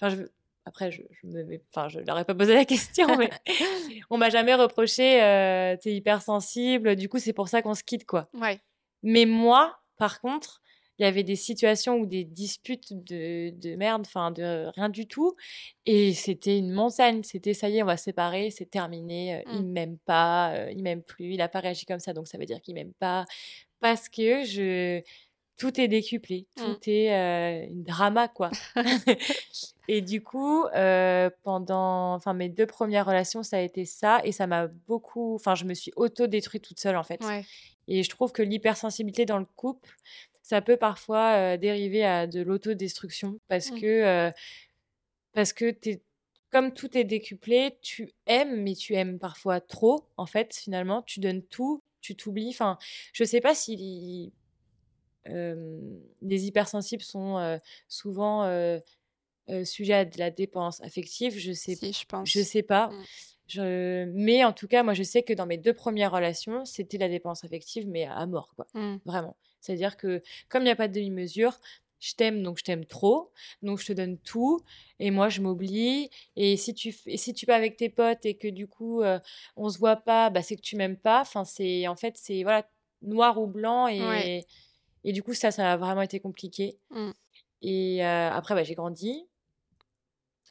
Enfin, 0.00 0.08
je, 0.08 0.24
après, 0.64 0.90
je, 0.90 1.02
je 1.10 1.26
me, 1.26 1.60
enfin, 1.74 1.88
je 1.88 2.00
leur 2.00 2.18
ai 2.18 2.24
pas 2.24 2.34
posé 2.34 2.54
la 2.54 2.64
question, 2.64 3.16
mais 3.16 3.30
on 4.10 4.18
m'a 4.18 4.30
jamais 4.30 4.54
reproché, 4.54 5.22
euh, 5.22 5.76
t'es 5.80 5.94
hypersensible, 5.94 6.96
du 6.96 7.08
coup, 7.08 7.18
c'est 7.18 7.32
pour 7.32 7.48
ça 7.48 7.62
qu'on 7.62 7.74
se 7.74 7.82
quitte, 7.82 8.06
quoi. 8.06 8.28
Ouais. 8.34 8.60
Mais 9.02 9.26
moi, 9.26 9.78
par 9.96 10.20
contre, 10.20 10.62
il 10.98 11.04
y 11.04 11.08
avait 11.08 11.24
des 11.24 11.36
situations 11.36 11.96
ou 11.96 12.06
des 12.06 12.24
disputes 12.24 12.92
de, 12.92 13.50
de 13.50 13.74
merde, 13.76 14.02
enfin, 14.06 14.30
de 14.30 14.70
rien 14.76 14.88
du 14.88 15.08
tout. 15.08 15.34
Et 15.86 16.12
c'était 16.14 16.58
une 16.58 16.70
montagne. 16.70 17.22
C'était 17.24 17.54
ça 17.54 17.68
y 17.68 17.78
est, 17.78 17.82
on 17.82 17.86
va 17.86 17.96
se 17.96 18.04
séparer, 18.04 18.50
c'est 18.50 18.70
terminé. 18.70 19.36
Euh, 19.36 19.42
Il 19.52 19.62
mmh. 19.62 19.72
m'aime 19.72 19.98
pas, 19.98 20.54
euh, 20.54 20.70
il 20.70 20.82
m'aime 20.82 21.02
plus, 21.02 21.34
il 21.34 21.40
a 21.40 21.48
pas 21.48 21.60
réagi 21.60 21.86
comme 21.86 21.98
ça, 21.98 22.12
donc 22.12 22.28
ça 22.28 22.38
veut 22.38 22.46
dire 22.46 22.60
qu'il 22.60 22.74
m'aime 22.74 22.92
pas. 23.00 23.24
Parce 23.80 24.08
que 24.08 24.44
je, 24.44 25.02
tout 25.56 25.80
est 25.80 25.88
décuplé, 25.88 26.46
mmh. 26.56 26.62
tout 26.62 26.78
est 26.86 27.12
euh, 27.12 27.66
une 27.68 27.82
drama 27.82 28.28
quoi. 28.28 28.50
et 29.94 30.00
du 30.00 30.22
coup, 30.22 30.64
euh, 30.74 31.28
pendant, 31.42 32.14
enfin 32.14 32.32
mes 32.32 32.48
deux 32.48 32.64
premières 32.64 33.04
relations, 33.04 33.42
ça 33.42 33.58
a 33.58 33.60
été 33.60 33.84
ça 33.84 34.22
et 34.24 34.32
ça 34.32 34.46
m'a 34.46 34.66
beaucoup, 34.66 35.34
enfin 35.34 35.54
je 35.54 35.66
me 35.66 35.74
suis 35.74 35.92
auto 35.96 36.26
détruite 36.26 36.64
toute 36.64 36.80
seule 36.80 36.96
en 36.96 37.02
fait. 37.02 37.20
Et 37.88 38.02
je 38.02 38.08
trouve 38.08 38.32
que 38.32 38.40
l'hypersensibilité 38.40 39.26
dans 39.26 39.36
le 39.36 39.44
couple, 39.44 39.94
ça 40.42 40.62
peut 40.62 40.78
parfois 40.78 41.58
dériver 41.58 42.06
à 42.06 42.26
de 42.26 42.40
l'autodestruction 42.40 43.38
parce 43.48 43.70
mmh. 43.70 43.80
que 43.80 44.32
parce 45.34 45.52
que 45.52 45.74
comme 46.50 46.72
tout 46.72 46.96
est 46.96 47.04
décuplé, 47.04 47.76
tu 47.82 48.14
aimes, 48.26 48.62
mais 48.62 48.74
tu 48.74 48.94
aimes 48.94 49.18
parfois 49.18 49.60
trop, 49.60 50.08
en 50.16 50.24
fait, 50.24 50.54
finalement. 50.54 51.02
Tu 51.02 51.20
donnes 51.20 51.42
tout, 51.42 51.82
tu 52.00 52.16
t'oublies. 52.16 52.48
Enfin, 52.48 52.78
je 53.12 53.24
sais 53.24 53.42
pas 53.42 53.54
si 53.54 54.32
les 55.26 56.46
hypersensibles 56.46 57.02
sont 57.02 57.60
souvent 57.88 58.42
sujets 59.64 59.94
à 59.94 60.04
de 60.04 60.18
la 60.18 60.30
dépense 60.30 60.82
affective. 60.82 61.38
Je 61.38 61.52
sais, 61.52 61.76
je 61.80 62.04
pense. 62.06 62.28
Je 62.28 62.42
sais 62.42 62.62
pas. 62.62 62.88
Mmh. 62.88 63.04
Je... 63.48 64.04
Mais 64.12 64.44
en 64.44 64.52
tout 64.52 64.68
cas, 64.68 64.82
moi, 64.82 64.94
je 64.94 65.02
sais 65.02 65.22
que 65.22 65.32
dans 65.32 65.46
mes 65.46 65.58
deux 65.58 65.74
premières 65.74 66.12
relations, 66.12 66.64
c'était 66.64 66.98
la 66.98 67.08
dépense 67.08 67.44
affective, 67.44 67.88
mais 67.88 68.04
à 68.04 68.24
mort, 68.26 68.52
quoi. 68.56 68.66
Mmh. 68.74 68.98
Vraiment. 69.04 69.36
C'est-à-dire 69.60 69.96
que 69.96 70.22
comme 70.48 70.62
il 70.62 70.66
n'y 70.66 70.70
a 70.70 70.76
pas 70.76 70.88
de 70.88 70.94
demi-mesure, 70.94 71.58
je 72.00 72.14
t'aime, 72.14 72.42
donc 72.42 72.58
je 72.58 72.64
t'aime 72.64 72.84
trop, 72.84 73.30
donc 73.62 73.78
je 73.78 73.86
te 73.86 73.92
donne 73.92 74.18
tout, 74.18 74.60
et 74.98 75.12
moi 75.12 75.28
je 75.28 75.40
m'oublie. 75.40 76.10
Et 76.34 76.56
si 76.56 76.74
tu 76.74 76.92
et 77.06 77.16
si 77.16 77.32
tu 77.32 77.46
pas 77.46 77.54
avec 77.54 77.76
tes 77.76 77.88
potes 77.88 78.26
et 78.26 78.34
que 78.34 78.48
du 78.48 78.66
coup 78.66 79.04
on 79.04 79.20
on 79.54 79.68
se 79.70 79.78
voit 79.78 79.94
pas, 79.94 80.28
bah 80.28 80.42
c'est 80.42 80.56
que 80.56 80.62
tu 80.62 80.74
m'aimes 80.74 80.96
pas. 80.96 81.20
Enfin 81.20 81.44
c'est 81.44 81.86
en 81.86 81.94
fait 81.94 82.16
c'est 82.16 82.42
voilà 82.42 82.68
noir 83.02 83.40
ou 83.40 83.46
blanc 83.46 83.86
et 83.86 84.44
et 85.04 85.12
du 85.12 85.22
coup 85.22 85.32
ça 85.32 85.52
ça 85.52 85.72
a 85.72 85.76
vraiment 85.76 86.02
été 86.02 86.18
compliqué. 86.18 86.76
Mmh. 86.90 87.10
Et 87.62 88.02
après 88.02 88.56
bah, 88.56 88.64
j'ai 88.64 88.74
grandi. 88.74 89.28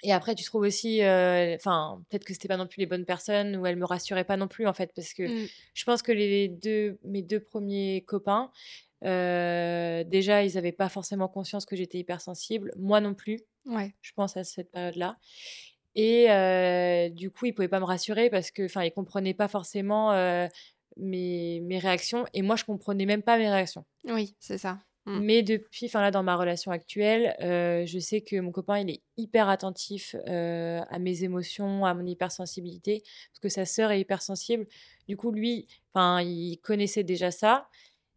Et 0.04 0.12
après, 0.14 0.36
tu 0.36 0.44
trouves 0.44 0.64
aussi, 0.64 1.00
enfin, 1.02 2.04
peut-être 2.10 2.26
que 2.26 2.34
c'était 2.34 2.48
pas 2.48 2.58
non 2.58 2.68
plus 2.68 2.80
les 2.80 2.86
bonnes 2.86 3.06
personnes 3.06 3.56
ou 3.56 3.66
elles 3.66 3.76
me 3.76 3.86
rassuraient 3.86 4.24
pas 4.24 4.38
non 4.38 4.48
plus 4.48 4.68
en 4.68 4.74
fait, 4.74 4.92
parce 4.96 5.14
que 5.14 5.24
mmh. 5.24 5.48
je 5.74 5.84
pense 5.86 6.02
que 6.02 6.12
les 6.12 6.48
deux, 6.48 6.98
mes 7.04 7.22
deux 7.22 7.40
premiers 7.40 8.04
copains, 8.08 8.52
déjà, 9.04 10.44
ils 10.44 10.56
n'avaient 10.56 10.72
pas 10.72 10.90
forcément 10.90 11.28
conscience 11.28 11.66
que 11.66 11.76
j'étais 11.76 12.00
hypersensible, 12.00 12.72
moi 12.78 13.00
non 13.00 13.14
plus. 13.14 13.42
Ouais. 13.66 13.94
Je 14.02 14.12
pense 14.14 14.38
à 14.38 14.44
cette 14.44 14.72
période-là. 14.72 15.18
Et 15.94 17.10
du 17.14 17.30
coup, 17.30 17.46
ils 17.46 17.54
pouvaient 17.54 17.68
pas 17.68 17.80
me 17.80 17.86
rassurer 17.86 18.30
parce 18.30 18.50
que, 18.50 18.66
enfin, 18.66 18.84
ils 18.84 18.92
comprenaient 18.92 19.34
pas 19.34 19.48
forcément 19.48 20.14
mes, 20.98 21.60
mes 21.62 21.80
réactions 21.80 22.26
et 22.34 22.42
moi, 22.42 22.56
je 22.56 22.64
comprenais 22.64 23.06
même 23.06 23.22
pas 23.22 23.38
mes 23.38 23.50
réactions. 23.50 23.86
Oui, 24.06 24.36
c'est 24.40 24.58
ça. 24.58 24.80
Mmh. 25.06 25.20
Mais 25.20 25.42
depuis, 25.42 25.88
enfin 25.88 26.02
là, 26.02 26.12
dans 26.12 26.24
ma 26.24 26.36
relation 26.36 26.72
actuelle, 26.72 27.36
je 27.40 28.00
sais 28.00 28.22
que 28.22 28.40
mon 28.40 28.52
copain, 28.52 28.80
il 28.80 28.90
est 28.90 29.02
hyper 29.18 29.50
attentif 29.50 30.16
à 30.26 31.00
mes 31.00 31.24
émotions, 31.24 31.86
à 31.86 31.94
mon 31.94 32.06
hypersensibilité, 32.06 33.02
parce 33.32 33.40
que 33.42 33.50
sa 33.50 33.66
sœur 33.66 33.92
est 33.92 34.00
hypersensible. 34.00 34.68
Du 35.08 35.18
coup, 35.18 35.32
lui, 35.32 35.68
enfin, 35.94 36.22
il 36.22 36.58
connaissait 36.58 37.04
déjà 37.04 37.32
ça. 37.32 37.68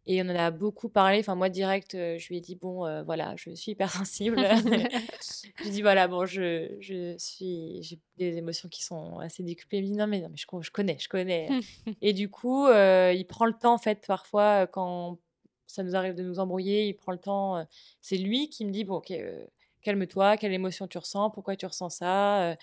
Et 0.07 0.21
on 0.21 0.25
en 0.25 0.35
a 0.35 0.51
beaucoup 0.51 0.87
parlé. 0.87 1.19
Enfin, 1.19 1.33
moi, 1.33 1.49
direct, 1.49 1.93
je 1.93 2.27
lui 2.27 2.37
ai 2.37 2.41
dit, 2.41 2.55
bon, 2.55 3.03
voilà, 3.03 3.33
je 3.37 3.49
suis 3.55 3.71
hypersensible. 3.71 4.37
je 5.57 5.63
lui 5.63 5.67
ai 5.67 5.71
dit, 5.71 5.81
voilà, 5.81 6.07
bon, 6.07 6.25
je, 6.25 6.75
je 6.79 7.15
suis, 7.17 7.81
j'ai 7.81 7.99
des 8.17 8.37
émotions 8.37 8.69
qui 8.69 8.83
sont 8.83 9.17
assez 9.19 9.41
décuplées. 9.41 9.79
Il 9.79 9.85
me 9.85 9.87
dit, 9.87 9.97
non, 9.97 10.07
mais, 10.07 10.21
non, 10.21 10.29
mais 10.29 10.37
je, 10.37 10.45
je 10.61 10.71
connais, 10.71 10.97
je 10.99 11.09
connais. 11.09 11.49
et 12.01 12.13
du 12.13 12.29
coup, 12.29 12.67
il 12.67 13.25
prend 13.27 13.45
le 13.45 13.53
temps, 13.53 13.73
en 13.73 13.79
fait, 13.79 14.05
parfois, 14.05 14.67
quand 14.67 15.17
ça 15.67 15.83
nous 15.83 15.95
arrive 15.95 16.15
de 16.15 16.23
nous 16.23 16.39
embrouiller, 16.39 16.87
il 16.87 16.93
prend 16.93 17.11
le 17.11 17.17
temps. 17.17 17.65
c'est 18.01 18.17
lui 18.17 18.49
qui 18.49 18.65
me 18.65 18.71
dit 18.71 18.83
bon, 18.83 19.01
calme-toi, 19.81 20.37
quelle 20.37 20.53
émotion 20.53 20.87
tu 20.87 20.97
ressens, 20.97 21.29
pourquoi 21.31 21.55
tu 21.55 21.65
ressens 21.65 21.89
ça. 21.89 22.55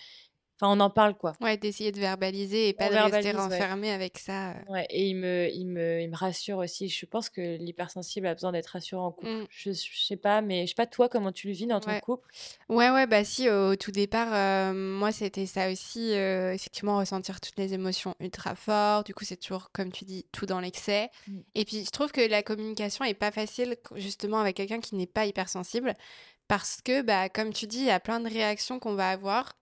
Enfin, 0.63 0.77
on 0.77 0.79
en 0.79 0.89
parle 0.89 1.15
quoi. 1.15 1.33
Ouais, 1.41 1.57
d'essayer 1.57 1.91
de 1.91 1.99
verbaliser 1.99 2.69
et 2.69 2.73
pas 2.73 2.89
de 2.89 2.95
rester 2.95 3.31
renfermé 3.31 3.91
avec 3.91 4.17
ça. 4.17 4.53
Ouais, 4.69 4.87
et 4.89 5.07
il 5.07 5.15
me, 5.15 5.49
il, 5.49 5.65
me, 5.65 5.99
il 5.99 6.09
me 6.09 6.15
rassure 6.15 6.59
aussi. 6.59 6.87
Je 6.87 7.05
pense 7.05 7.29
que 7.29 7.57
l'hypersensible 7.57 8.27
a 8.27 8.33
besoin 8.33 8.53
d'être 8.53 8.67
rassuré 8.67 9.01
en 9.01 9.11
couple. 9.11 9.27
Mmh. 9.27 9.47
Je, 9.49 9.71
je, 9.73 10.05
sais 10.05 10.15
pas, 10.15 10.41
mais 10.41 10.61
je 10.61 10.69
sais 10.69 10.75
pas 10.75 10.85
toi 10.85 11.09
comment 11.09 11.33
tu 11.33 11.47
le 11.47 11.53
vis 11.53 11.67
dans 11.67 11.81
ton 11.81 11.99
couple? 11.99 12.29
Ouais, 12.69 12.89
ouais, 12.91 13.07
bah 13.07 13.25
si, 13.25 13.49
au, 13.49 13.75
tout 13.75 13.91
départ, 13.91 14.73
moi 14.73 15.11
c'était 15.11 15.45
ça 15.47 15.69
aussi, 15.69 16.11
effectivement, 16.13 16.97
ressentir 16.97 17.41
toutes 17.41 17.57
les 17.57 17.73
émotions 17.73 18.15
ultra 18.21 18.55
fort. 18.55 19.03
Du 19.03 19.13
coup, 19.13 19.25
c'est 19.25 19.35
toujours, 19.35 19.69
comme 19.73 19.91
tu 19.91 20.05
dis, 20.05 20.25
tout 20.31 20.45
dans 20.45 20.61
l'excès. 20.61 21.09
Mmh. 21.27 21.39
Et 21.55 21.65
puis, 21.65 21.83
je 21.83 21.91
trouve 21.91 22.13
que 22.13 22.21
la 22.21 22.41
communication 22.41 23.03
est 23.03 23.13
pas 23.13 23.31
facile, 23.31 23.75
justement, 23.95 24.39
avec 24.39 24.55
quelqu'un 24.55 24.79
qui 24.79 24.95
n'est 24.95 25.07
pas 25.07 25.25
hypersensible. 25.25 25.93
Parce 26.47 26.81
que, 26.81 27.01
bah, 27.01 27.27
comme 27.27 27.51
tu 27.51 27.67
dis, 27.67 27.79
il 27.79 27.85
y 27.85 27.91
a 27.91 27.99
plein 27.99 28.21
de 28.21 28.29
réactions 28.29 28.79
qu'on 28.79 28.95
va 28.95 29.09
avoir 29.09 29.53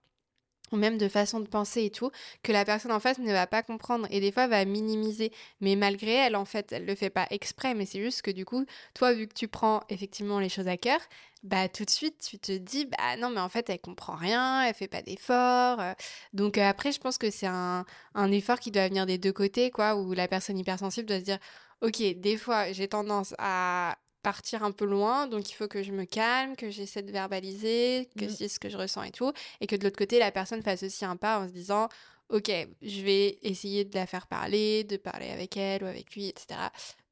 ou 0.72 0.76
même 0.76 0.98
de 0.98 1.08
façon 1.08 1.40
de 1.40 1.46
penser 1.46 1.84
et 1.84 1.90
tout, 1.90 2.10
que 2.42 2.52
la 2.52 2.64
personne 2.64 2.92
en 2.92 3.00
face 3.00 3.18
ne 3.18 3.32
va 3.32 3.46
pas 3.46 3.62
comprendre 3.62 4.06
et 4.10 4.20
des 4.20 4.32
fois 4.32 4.46
va 4.46 4.64
minimiser. 4.64 5.32
Mais 5.60 5.76
malgré 5.76 6.12
elle, 6.12 6.36
en 6.36 6.44
fait, 6.44 6.72
elle 6.72 6.86
le 6.86 6.94
fait 6.94 7.10
pas 7.10 7.26
exprès, 7.30 7.74
mais 7.74 7.86
c'est 7.86 8.02
juste 8.02 8.22
que 8.22 8.30
du 8.30 8.44
coup, 8.44 8.64
toi, 8.94 9.12
vu 9.12 9.28
que 9.28 9.34
tu 9.34 9.48
prends 9.48 9.82
effectivement 9.88 10.40
les 10.40 10.48
choses 10.48 10.68
à 10.68 10.76
cœur, 10.76 11.00
bah 11.42 11.68
tout 11.68 11.84
de 11.84 11.90
suite, 11.90 12.18
tu 12.20 12.38
te 12.38 12.52
dis, 12.52 12.86
bah 12.86 13.16
non, 13.18 13.30
mais 13.30 13.40
en 13.40 13.48
fait, 13.48 13.68
elle 13.68 13.80
comprend 13.80 14.14
rien, 14.14 14.64
elle 14.64 14.74
fait 14.74 14.88
pas 14.88 15.02
d'effort. 15.02 15.80
Euh. 15.80 15.92
Donc 16.32 16.56
euh, 16.58 16.62
après, 16.68 16.92
je 16.92 17.00
pense 17.00 17.18
que 17.18 17.30
c'est 17.30 17.46
un, 17.46 17.84
un 18.14 18.32
effort 18.32 18.60
qui 18.60 18.70
doit 18.70 18.88
venir 18.88 19.06
des 19.06 19.18
deux 19.18 19.32
côtés, 19.32 19.70
quoi, 19.70 19.96
où 19.96 20.12
la 20.12 20.28
personne 20.28 20.58
hypersensible 20.58 21.06
doit 21.08 21.18
se 21.18 21.24
dire, 21.24 21.38
ok, 21.80 22.00
des 22.16 22.36
fois, 22.36 22.72
j'ai 22.72 22.88
tendance 22.88 23.34
à 23.38 23.98
partir 24.22 24.62
un 24.62 24.72
peu 24.72 24.84
loin, 24.84 25.26
donc 25.26 25.50
il 25.50 25.54
faut 25.54 25.68
que 25.68 25.82
je 25.82 25.92
me 25.92 26.04
calme, 26.04 26.56
que 26.56 26.70
j'essaie 26.70 27.02
de 27.02 27.12
verbaliser, 27.12 28.08
que 28.18 28.28
c'est 28.28 28.46
mmh. 28.46 28.48
ce 28.48 28.58
que 28.58 28.68
je 28.68 28.76
ressens 28.76 29.02
et 29.02 29.10
tout, 29.10 29.32
et 29.60 29.66
que 29.66 29.76
de 29.76 29.84
l'autre 29.84 29.98
côté, 29.98 30.18
la 30.18 30.30
personne 30.30 30.62
fasse 30.62 30.82
aussi 30.82 31.04
un 31.04 31.16
pas 31.16 31.40
en 31.40 31.48
se 31.48 31.52
disant, 31.52 31.88
ok, 32.32 32.50
je 32.80 33.02
vais 33.02 33.38
essayer 33.42 33.84
de 33.84 33.94
la 33.94 34.06
faire 34.06 34.26
parler, 34.26 34.84
de 34.84 34.96
parler 34.96 35.30
avec 35.30 35.56
elle 35.56 35.84
ou 35.84 35.86
avec 35.86 36.14
lui, 36.14 36.28
etc. 36.28 36.58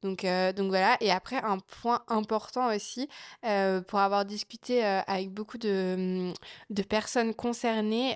Donc, 0.01 0.25
euh, 0.25 0.51
donc 0.51 0.69
voilà. 0.69 0.97
Et 0.99 1.11
après, 1.11 1.37
un 1.37 1.59
point 1.59 2.03
important 2.07 2.75
aussi, 2.75 3.07
euh, 3.45 3.81
pour 3.81 3.99
avoir 3.99 4.25
discuté 4.25 4.83
euh, 4.83 5.01
avec 5.05 5.29
beaucoup 5.29 5.59
de, 5.59 6.33
de 6.71 6.83
personnes 6.83 7.35
concernées, 7.35 8.15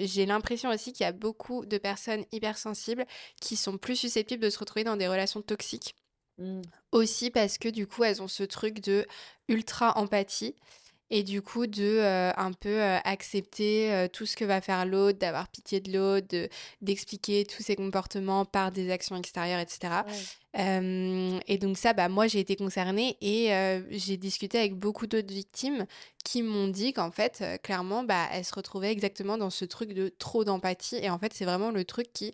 j'ai 0.00 0.26
l'impression 0.26 0.70
aussi 0.70 0.92
qu'il 0.92 1.04
y 1.04 1.08
a 1.08 1.12
beaucoup 1.12 1.64
de 1.66 1.78
personnes 1.78 2.24
hypersensibles 2.32 3.06
qui 3.40 3.56
sont 3.56 3.78
plus 3.78 3.96
susceptibles 3.96 4.42
de 4.42 4.50
se 4.50 4.58
retrouver 4.58 4.84
dans 4.84 4.96
des 4.96 5.08
relations 5.08 5.40
toxiques. 5.40 5.94
Mmh. 6.38 6.62
Aussi 6.92 7.30
parce 7.30 7.58
que 7.58 7.68
du 7.68 7.86
coup, 7.86 8.04
elles 8.04 8.22
ont 8.22 8.28
ce 8.28 8.42
truc 8.42 8.80
de 8.80 9.06
ultra 9.48 9.96
empathie 9.98 10.54
et 11.10 11.22
du 11.22 11.42
coup 11.42 11.66
de 11.66 12.00
un 12.36 12.52
peu 12.52 12.82
accepter 12.82 14.08
tout 14.12 14.26
ce 14.26 14.36
que 14.36 14.44
va 14.44 14.60
faire 14.60 14.86
l'autre, 14.86 15.18
d'avoir 15.18 15.48
pitié 15.48 15.80
de 15.80 15.92
l'autre, 15.92 16.48
d'expliquer 16.80 17.44
tous 17.44 17.62
ses 17.62 17.76
comportements 17.76 18.44
par 18.44 18.72
des 18.72 18.90
actions 18.90 19.14
extérieures, 19.14 19.60
etc. 19.60 20.02
et 21.46 21.58
donc 21.58 21.76
ça, 21.76 21.92
bah, 21.92 22.08
moi 22.08 22.26
j'ai 22.26 22.40
été 22.40 22.56
concernée 22.56 23.16
et 23.20 23.50
j'ai 23.90 24.16
discuté 24.16 24.58
avec 24.58 24.74
beaucoup 24.74 25.06
d'autres 25.06 25.32
victimes 25.32 25.86
qui 26.24 26.42
m'ont 26.42 26.68
dit 26.68 26.94
qu'en 26.94 27.10
fait, 27.10 27.44
clairement, 27.62 28.02
bah, 28.02 28.26
elles 28.32 28.46
se 28.46 28.54
retrouvaient 28.54 28.90
exactement 28.90 29.36
dans 29.36 29.50
ce 29.50 29.66
truc 29.66 29.92
de 29.92 30.08
trop 30.08 30.42
d'empathie. 30.42 30.96
Et 30.96 31.10
en 31.10 31.18
fait, 31.18 31.34
c'est 31.34 31.44
vraiment 31.44 31.70
le 31.70 31.84
truc 31.84 32.12
qui 32.12 32.32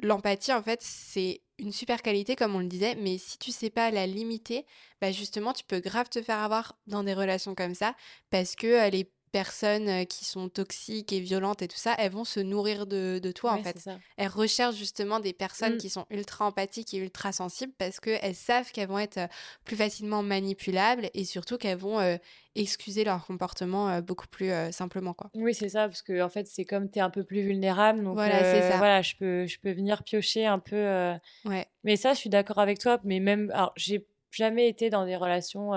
l'empathie, 0.00 0.52
en 0.52 0.62
fait, 0.62 0.80
c'est 0.82 1.40
une 1.58 1.72
super 1.72 2.02
qualité, 2.02 2.36
comme 2.36 2.54
on 2.54 2.60
le 2.60 2.66
disait, 2.66 2.94
mais 2.96 3.18
si 3.18 3.38
tu 3.38 3.50
sais 3.52 3.70
pas 3.70 3.90
la 3.90 4.06
limiter, 4.06 4.64
bah 5.00 5.12
justement, 5.12 5.52
tu 5.52 5.64
peux 5.64 5.80
grave 5.80 6.08
te 6.08 6.22
faire 6.22 6.38
avoir 6.38 6.78
dans 6.86 7.02
des 7.02 7.14
relations 7.14 7.54
comme 7.54 7.74
ça, 7.74 7.94
parce 8.30 8.54
que 8.54 8.90
les 8.90 9.10
personnes 9.30 10.06
qui 10.06 10.24
sont 10.24 10.48
toxiques 10.48 11.12
et 11.12 11.20
violentes 11.20 11.62
et 11.62 11.68
tout 11.68 11.76
ça, 11.76 11.94
elles 11.98 12.12
vont 12.12 12.24
se 12.24 12.40
nourrir 12.40 12.86
de, 12.86 13.18
de 13.22 13.32
toi 13.32 13.52
en 13.52 13.62
fait. 13.62 13.88
Elles 14.16 14.28
recherchent 14.28 14.76
justement 14.76 15.20
des 15.20 15.32
personnes 15.32 15.74
mmh. 15.74 15.78
qui 15.78 15.90
sont 15.90 16.06
ultra 16.10 16.46
empathiques 16.46 16.94
et 16.94 16.98
ultra 16.98 17.32
sensibles 17.32 17.72
parce 17.78 18.00
qu'elles 18.00 18.34
savent 18.34 18.70
qu'elles 18.72 18.88
vont 18.88 18.98
être 18.98 19.20
plus 19.64 19.76
facilement 19.76 20.22
manipulables 20.22 21.10
et 21.14 21.24
surtout 21.24 21.58
qu'elles 21.58 21.78
vont 21.78 22.18
excuser 22.54 23.04
leur 23.04 23.24
comportement 23.24 24.00
beaucoup 24.00 24.26
plus 24.26 24.50
simplement 24.72 25.14
quoi. 25.14 25.30
Oui, 25.34 25.54
c'est 25.54 25.68
ça 25.68 25.86
parce 25.88 26.02
que 26.02 26.22
en 26.22 26.28
fait, 26.28 26.46
c'est 26.46 26.64
comme 26.64 26.90
tu 26.90 26.98
es 26.98 27.02
un 27.02 27.10
peu 27.10 27.24
plus 27.24 27.42
vulnérable 27.42 28.02
donc 28.02 28.14
voilà, 28.14 28.42
c'est 28.42 28.70
ça. 28.70 28.78
voilà, 28.78 29.02
je 29.02 29.14
peux 29.16 29.46
je 29.46 29.58
peux 29.60 29.72
venir 29.72 30.02
piocher 30.02 30.46
un 30.46 30.58
peu 30.58 31.12
Ouais. 31.44 31.66
Mais 31.84 31.96
ça, 31.96 32.14
je 32.14 32.18
suis 32.18 32.30
d'accord 32.30 32.58
avec 32.58 32.78
toi, 32.78 32.98
mais 33.04 33.20
même 33.20 33.50
alors 33.52 33.72
j'ai 33.76 34.06
jamais 34.30 34.68
été 34.68 34.90
dans 34.90 35.04
des 35.04 35.16
relations 35.16 35.72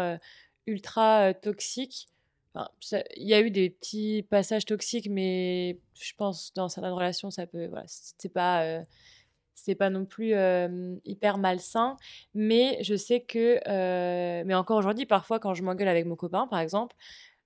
ultra 0.67 1.33
toxiques 1.33 2.07
il 2.55 3.27
y 3.27 3.33
a 3.33 3.41
eu 3.41 3.51
des 3.51 3.69
petits 3.69 4.25
passages 4.29 4.65
toxiques, 4.65 5.09
mais 5.09 5.79
je 5.99 6.13
pense 6.17 6.53
dans 6.53 6.69
certaines 6.69 6.93
relations, 6.93 7.31
ça 7.31 7.47
peut. 7.47 7.67
Voilà, 7.67 7.85
c'est 7.87 8.33
pas. 8.33 8.63
Euh, 8.63 8.81
c'est 9.53 9.75
pas 9.75 9.91
non 9.91 10.05
plus 10.05 10.33
hyper 11.05 11.37
malsain, 11.37 11.95
mais 12.33 12.79
je 12.81 12.95
sais 12.95 13.19
que, 13.19 13.59
mais 14.43 14.55
encore 14.55 14.79
aujourd'hui, 14.79 15.05
parfois 15.05 15.39
quand 15.39 15.53
je 15.53 15.61
m'engueule 15.61 15.89
avec 15.89 16.07
mon 16.07 16.15
copain, 16.15 16.47
par 16.47 16.59
exemple, 16.59 16.95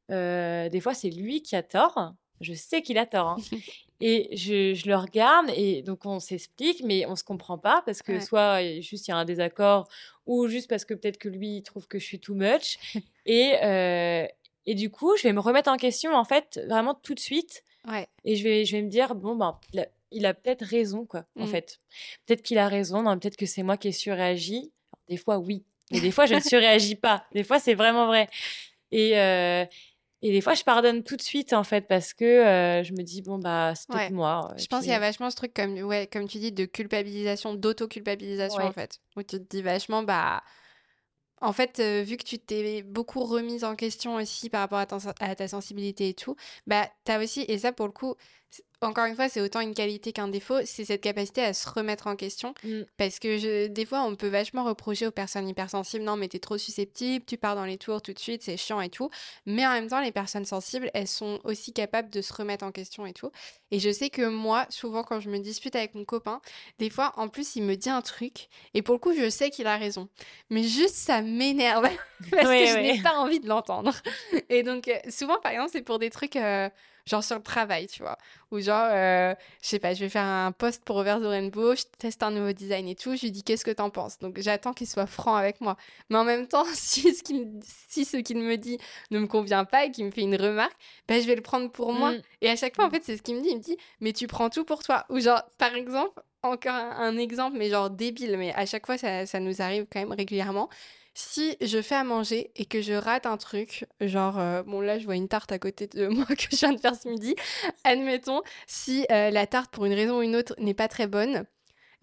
des 0.07 0.79
fois 0.81 0.93
c'est 0.93 1.09
lui 1.09 1.41
qui 1.41 1.57
a 1.57 1.63
tort, 1.63 2.13
je 2.41 2.53
sais 2.53 2.81
qu'il 2.81 2.97
a 2.97 3.05
tort, 3.05 3.27
hein. 3.27 3.37
et 4.01 4.35
je, 4.35 4.73
je, 4.73 4.87
le 4.87 4.95
regarde, 4.95 5.49
et 5.55 5.81
donc 5.81 6.05
on 6.05 6.19
s'explique, 6.19 6.83
mais 6.83 7.05
on 7.05 7.15
se 7.15 7.23
comprend 7.23 7.57
pas, 7.57 7.81
parce 7.85 8.01
que 8.01 8.19
soit 8.19 8.61
juste 8.81 9.07
il 9.07 9.11
y 9.11 9.13
a 9.13 9.17
un 9.17 9.25
désaccord, 9.25 9.87
ou 10.25 10.47
juste 10.47 10.69
parce 10.69 10.85
que 10.85 10.93
peut-être 10.93 11.17
que 11.17 11.29
lui 11.29 11.57
il 11.57 11.63
trouve 11.63 11.87
que 11.87 11.99
je 11.99 12.05
suis 12.05 12.19
too 12.19 12.35
much, 12.35 12.77
et, 13.25 13.53
et 14.65 14.75
du 14.75 14.89
coup, 14.89 15.15
je 15.17 15.23
vais 15.23 15.33
me 15.33 15.39
remettre 15.39 15.69
en 15.69 15.77
question, 15.77 16.13
en 16.13 16.25
fait, 16.25 16.59
vraiment 16.67 16.95
tout 16.95 17.13
de 17.13 17.19
suite. 17.19 17.63
Ouais. 17.87 18.07
Et 18.23 18.35
je 18.35 18.43
vais, 18.43 18.65
je 18.65 18.75
vais 18.75 18.81
me 18.81 18.89
dire, 18.89 19.13
bon, 19.15 19.35
ben, 19.35 19.59
il 20.11 20.25
a, 20.25 20.33
peut-être 20.33 20.65
raison, 20.65 21.05
quoi, 21.05 21.25
en 21.39 21.45
mmh. 21.45 21.47
fait. 21.47 21.79
Peut-être 22.25 22.41
qu'il 22.41 22.57
a 22.57 22.67
raison, 22.67 23.03
peut-être 23.19 23.37
que 23.37 23.45
c'est 23.45 23.63
moi 23.63 23.77
qui 23.77 23.89
ai 23.89 23.91
surréagi. 23.91 24.71
des 25.07 25.17
fois, 25.17 25.37
oui. 25.37 25.63
Et 25.91 25.99
des 25.99 26.11
fois, 26.11 26.25
je 26.25 26.35
ne 26.35 26.39
surréagis 26.41 26.95
pas. 26.95 27.25
Des 27.33 27.43
fois, 27.43 27.59
c'est 27.59 27.75
vraiment 27.75 28.07
vrai. 28.07 28.27
Et, 28.91 29.19
euh, 29.19 29.65
et 30.23 30.31
des 30.31 30.41
fois, 30.41 30.55
je 30.55 30.63
pardonne 30.63 31.03
tout 31.03 31.15
de 31.15 31.21
suite, 31.21 31.53
en 31.53 31.63
fait, 31.63 31.81
parce 31.81 32.13
que 32.13 32.25
euh, 32.25 32.83
je 32.83 32.93
me 32.93 33.03
dis, 33.03 33.21
bon, 33.21 33.37
bah, 33.37 33.73
c'est 33.75 33.87
peut-être 33.87 34.11
moi. 34.11 34.51
Je 34.57 34.65
pense 34.65 34.81
qu'il 34.81 34.91
y 34.91 34.95
a 34.95 34.99
vachement 34.99 35.29
ce 35.29 35.35
truc, 35.35 35.53
comme, 35.53 35.77
ouais, 35.81 36.07
comme 36.11 36.27
tu 36.27 36.39
dis, 36.39 36.51
de 36.51 36.65
culpabilisation, 36.65 37.53
d'auto-culpabilisation, 37.53 38.63
en 38.63 38.71
fait. 38.71 38.99
Où 39.15 39.21
tu 39.21 39.37
te 39.37 39.55
dis 39.55 39.61
vachement, 39.61 40.01
bah. 40.01 40.41
En 41.41 41.53
fait, 41.53 41.79
euh, 41.79 42.01
vu 42.01 42.17
que 42.17 42.23
tu 42.23 42.39
t'es 42.39 42.81
beaucoup 42.81 43.23
remise 43.23 43.63
en 43.63 43.75
question 43.75 44.15
aussi 44.15 44.49
par 44.49 44.61
rapport 44.61 44.79
à, 44.79 45.13
à 45.25 45.35
ta 45.35 45.47
sensibilité 45.47 46.09
et 46.09 46.13
tout, 46.13 46.35
bah, 46.65 46.89
t'as 47.03 47.21
aussi, 47.21 47.45
et 47.47 47.57
ça 47.59 47.71
pour 47.73 47.85
le 47.87 47.91
coup, 47.91 48.15
encore 48.85 49.05
une 49.05 49.15
fois, 49.15 49.29
c'est 49.29 49.41
autant 49.41 49.59
une 49.59 49.73
qualité 49.73 50.11
qu'un 50.11 50.27
défaut, 50.27 50.59
c'est 50.65 50.85
cette 50.85 51.01
capacité 51.01 51.43
à 51.43 51.53
se 51.53 51.69
remettre 51.69 52.07
en 52.07 52.15
question. 52.15 52.53
Mm. 52.63 52.81
Parce 52.97 53.19
que 53.19 53.37
je, 53.37 53.67
des 53.67 53.85
fois, 53.85 54.03
on 54.03 54.15
peut 54.15 54.27
vachement 54.27 54.63
reprocher 54.63 55.07
aux 55.07 55.11
personnes 55.11 55.47
hypersensibles, 55.47 56.03
non, 56.03 56.15
mais 56.15 56.27
t'es 56.27 56.39
trop 56.39 56.57
susceptible, 56.57 57.25
tu 57.25 57.37
pars 57.37 57.55
dans 57.55 57.65
les 57.65 57.77
tours 57.77 58.01
tout 58.01 58.13
de 58.13 58.19
suite, 58.19 58.43
c'est 58.43 58.57
chiant 58.57 58.81
et 58.81 58.89
tout. 58.89 59.09
Mais 59.45 59.65
en 59.65 59.71
même 59.71 59.87
temps, 59.87 60.01
les 60.01 60.11
personnes 60.11 60.45
sensibles, 60.45 60.89
elles 60.93 61.07
sont 61.07 61.39
aussi 61.43 61.73
capables 61.73 62.09
de 62.09 62.21
se 62.21 62.33
remettre 62.33 62.65
en 62.65 62.71
question 62.71 63.05
et 63.05 63.13
tout. 63.13 63.31
Et 63.71 63.79
je 63.79 63.89
sais 63.89 64.09
que 64.09 64.27
moi, 64.27 64.65
souvent, 64.69 65.03
quand 65.03 65.19
je 65.19 65.29
me 65.29 65.39
dispute 65.39 65.75
avec 65.75 65.95
mon 65.95 66.05
copain, 66.05 66.39
des 66.79 66.89
fois, 66.89 67.13
en 67.17 67.27
plus, 67.27 67.55
il 67.55 67.63
me 67.63 67.75
dit 67.75 67.89
un 67.89 68.01
truc, 68.01 68.47
et 68.73 68.81
pour 68.81 68.93
le 68.95 68.99
coup, 68.99 69.13
je 69.13 69.29
sais 69.29 69.49
qu'il 69.49 69.67
a 69.67 69.77
raison. 69.77 70.07
Mais 70.49 70.63
juste, 70.63 70.95
ça 70.95 71.21
m'énerve, 71.21 71.89
parce 72.31 72.47
que 72.47 72.65
je 72.67 72.79
n'ai 72.79 73.01
pas 73.01 73.17
envie 73.17 73.39
de 73.39 73.47
l'entendre. 73.47 73.93
Et 74.49 74.63
donc, 74.63 74.87
euh, 74.87 74.97
souvent, 75.09 75.39
par 75.41 75.51
exemple, 75.51 75.71
c'est 75.73 75.81
pour 75.81 75.99
des 75.99 76.09
trucs... 76.09 76.35
Euh, 76.35 76.69
genre 77.05 77.23
sur 77.23 77.35
le 77.35 77.43
travail, 77.43 77.87
tu 77.87 78.01
vois. 78.01 78.17
Ou 78.51 78.59
genre, 78.59 78.87
euh, 78.91 79.33
je 79.61 79.67
sais 79.67 79.79
pas, 79.79 79.93
je 79.93 79.99
vais 79.99 80.09
faire 80.09 80.23
un 80.23 80.51
post 80.51 80.83
pour 80.83 80.97
Over 80.97 81.17
the 81.21 81.25
Rainbow, 81.25 81.75
je 81.75 81.83
teste 81.97 82.23
un 82.23 82.31
nouveau 82.31 82.51
design 82.51 82.87
et 82.87 82.95
tout, 82.95 83.15
je 83.15 83.21
lui 83.21 83.31
dis 83.31 83.43
qu'est-ce 83.43 83.65
que 83.65 83.71
t'en 83.71 83.89
penses? 83.89 84.17
Donc 84.19 84.39
j'attends 84.39 84.73
qu'il 84.73 84.87
soit 84.87 85.05
franc 85.05 85.35
avec 85.35 85.61
moi. 85.61 85.77
Mais 86.09 86.17
en 86.17 86.23
même 86.23 86.47
temps, 86.47 86.65
si 86.73 87.13
ce 87.13 87.23
qu'il 87.23 87.59
si 87.63 88.05
ce 88.05 88.17
qu'il 88.17 88.37
me 88.37 88.57
dit 88.57 88.77
ne 89.11 89.19
me 89.19 89.27
convient 89.27 89.65
pas 89.65 89.85
et 89.85 89.91
qu'il 89.91 90.05
me 90.05 90.11
fait 90.11 90.21
une 90.21 90.35
remarque, 90.35 90.75
ben 91.07 91.21
je 91.21 91.27
vais 91.27 91.35
le 91.35 91.41
prendre 91.41 91.69
pour 91.71 91.93
moi. 91.93 92.11
Mm. 92.11 92.21
Et 92.41 92.49
à 92.49 92.55
chaque 92.55 92.75
fois, 92.75 92.85
en 92.85 92.89
fait, 92.89 93.03
c'est 93.03 93.17
ce 93.17 93.21
qu'il 93.21 93.35
me 93.35 93.41
dit. 93.41 93.49
Il 93.49 93.57
me 93.57 93.61
dit, 93.61 93.77
mais 93.99 94.13
tu 94.13 94.27
prends 94.27 94.49
tout 94.49 94.65
pour 94.65 94.83
toi. 94.83 95.05
Ou 95.09 95.19
genre, 95.19 95.43
par 95.57 95.75
exemple, 95.75 96.21
encore 96.43 96.73
un, 96.73 97.17
exemple, 97.17 97.57
mais 97.57 97.69
genre 97.69 97.89
débile, 97.89 98.37
mais 98.37 98.53
à 98.53 98.65
chaque 98.65 98.85
fois, 98.85 98.97
ça, 98.97 99.25
ça 99.25 99.39
nous 99.39 99.61
arrive 99.61 99.85
quand 99.91 99.99
même 99.99 100.11
régulièrement 100.11 100.69
si 101.15 101.57
je 101.61 101.81
fais 101.81 101.95
à 101.95 102.03
manger 102.03 102.51
et 102.55 102.65
que 102.65 102.81
je 102.81 102.93
rate 102.93 103.25
un 103.25 103.37
truc, 103.37 103.85
genre, 104.01 104.37
euh, 104.37 104.63
bon 104.63 104.81
là 104.81 104.99
je 104.99 105.05
vois 105.05 105.15
une 105.15 105.27
tarte 105.29 105.51
à 105.51 105.57
côté 105.59 105.87
de 105.87 106.07
moi 106.09 106.25
que 106.25 106.43
je 106.51 106.57
viens 106.57 106.73
de 106.73 106.79
faire 106.79 106.95
ce 106.95 107.07
midi, 107.07 107.35
admettons, 107.83 108.41
si 108.67 109.05
euh, 109.11 109.31
la 109.31 109.47
tarte 109.47 109.71
pour 109.71 109.85
une 109.85 109.93
raison 109.93 110.19
ou 110.19 110.21
une 110.21 110.35
autre 110.35 110.53
n'est 110.59 110.73
pas 110.73 110.87
très 110.89 111.07
bonne, 111.07 111.45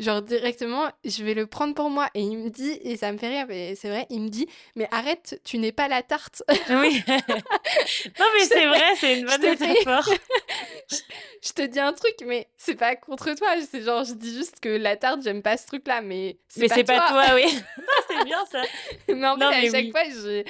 Genre 0.03 0.21
directement, 0.21 0.91
je 1.05 1.23
vais 1.23 1.33
le 1.33 1.47
prendre 1.47 1.77
pour 1.77 1.89
moi. 1.89 2.09
Et 2.15 2.23
il 2.23 2.37
me 2.37 2.49
dit, 2.49 2.77
et 2.83 2.97
ça 2.97 3.13
me 3.13 3.19
fait 3.19 3.29
rire, 3.29 3.47
mais 3.49 3.77
c'est 3.77 3.89
vrai, 3.89 4.05
il 4.11 4.21
me 4.21 4.29
dit, 4.29 4.49
mais 4.75 4.89
arrête, 4.91 5.41
tu 5.45 5.59
n'es 5.59 5.71
pas 5.71 5.87
la 5.87 6.03
tarte. 6.03 6.43
Oui. 6.71 7.05
non, 7.09 8.27
mais 8.35 8.45
c'est 8.45 8.67
vrai, 8.67 8.97
c'est 8.97 9.21
une 9.21 9.27
bonne 9.27 9.41
métaphore. 9.41 10.13
je, 11.43 11.53
te 11.53 11.63
dis 11.63 11.79
un 11.79 11.93
truc, 11.93 12.17
mais 12.27 12.49
c'est 12.57 12.75
pas 12.75 12.97
contre 12.97 13.33
toi. 13.35 13.55
C'est 13.71 13.83
genre, 13.83 14.03
je 14.03 14.15
dis 14.15 14.35
juste 14.35 14.59
que 14.59 14.71
la 14.71 14.97
tarte, 14.97 15.23
j'aime 15.23 15.41
pas 15.41 15.57
ce 15.57 15.69
truc-là, 15.69 16.01
mais 16.01 16.37
c'est 16.49 16.67
pas, 16.67 16.83
pas, 16.83 17.09
toi. 17.09 17.25
oui. 17.37 17.47
c'est 18.09 18.25
bien 18.25 18.45
ça. 18.51 18.63
Mais 19.07 19.29
en 19.29 19.37
fait, 19.37 19.45
à 19.45 19.71
chaque 19.71 19.91
fois, 19.93 20.03
je 20.05 20.43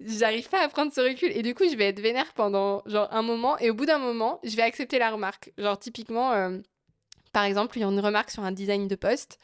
j'arrive 0.00 0.50
pas 0.50 0.60
à 0.60 0.68
prendre 0.68 0.92
ce 0.92 1.00
recul. 1.00 1.32
Et 1.34 1.40
du 1.40 1.54
coup, 1.54 1.64
je 1.70 1.74
vais 1.74 1.86
être 1.86 2.00
vénère 2.00 2.30
pendant 2.34 2.82
genre 2.84 3.08
un 3.12 3.22
moment. 3.22 3.56
Et 3.60 3.70
au 3.70 3.74
bout 3.74 3.86
d'un 3.86 3.98
moment, 3.98 4.40
je 4.44 4.54
vais 4.56 4.62
accepter 4.62 4.98
la 4.98 5.10
remarque. 5.10 5.52
Genre, 5.56 5.78
typiquement. 5.78 6.32
Euh, 6.32 6.58
par 7.32 7.44
exemple, 7.44 7.78
il 7.78 7.80
y 7.80 7.84
a 7.84 7.88
une 7.88 8.00
remarque 8.00 8.30
sur 8.30 8.42
un 8.42 8.52
design 8.52 8.88
de 8.88 8.94
poste. 8.96 9.38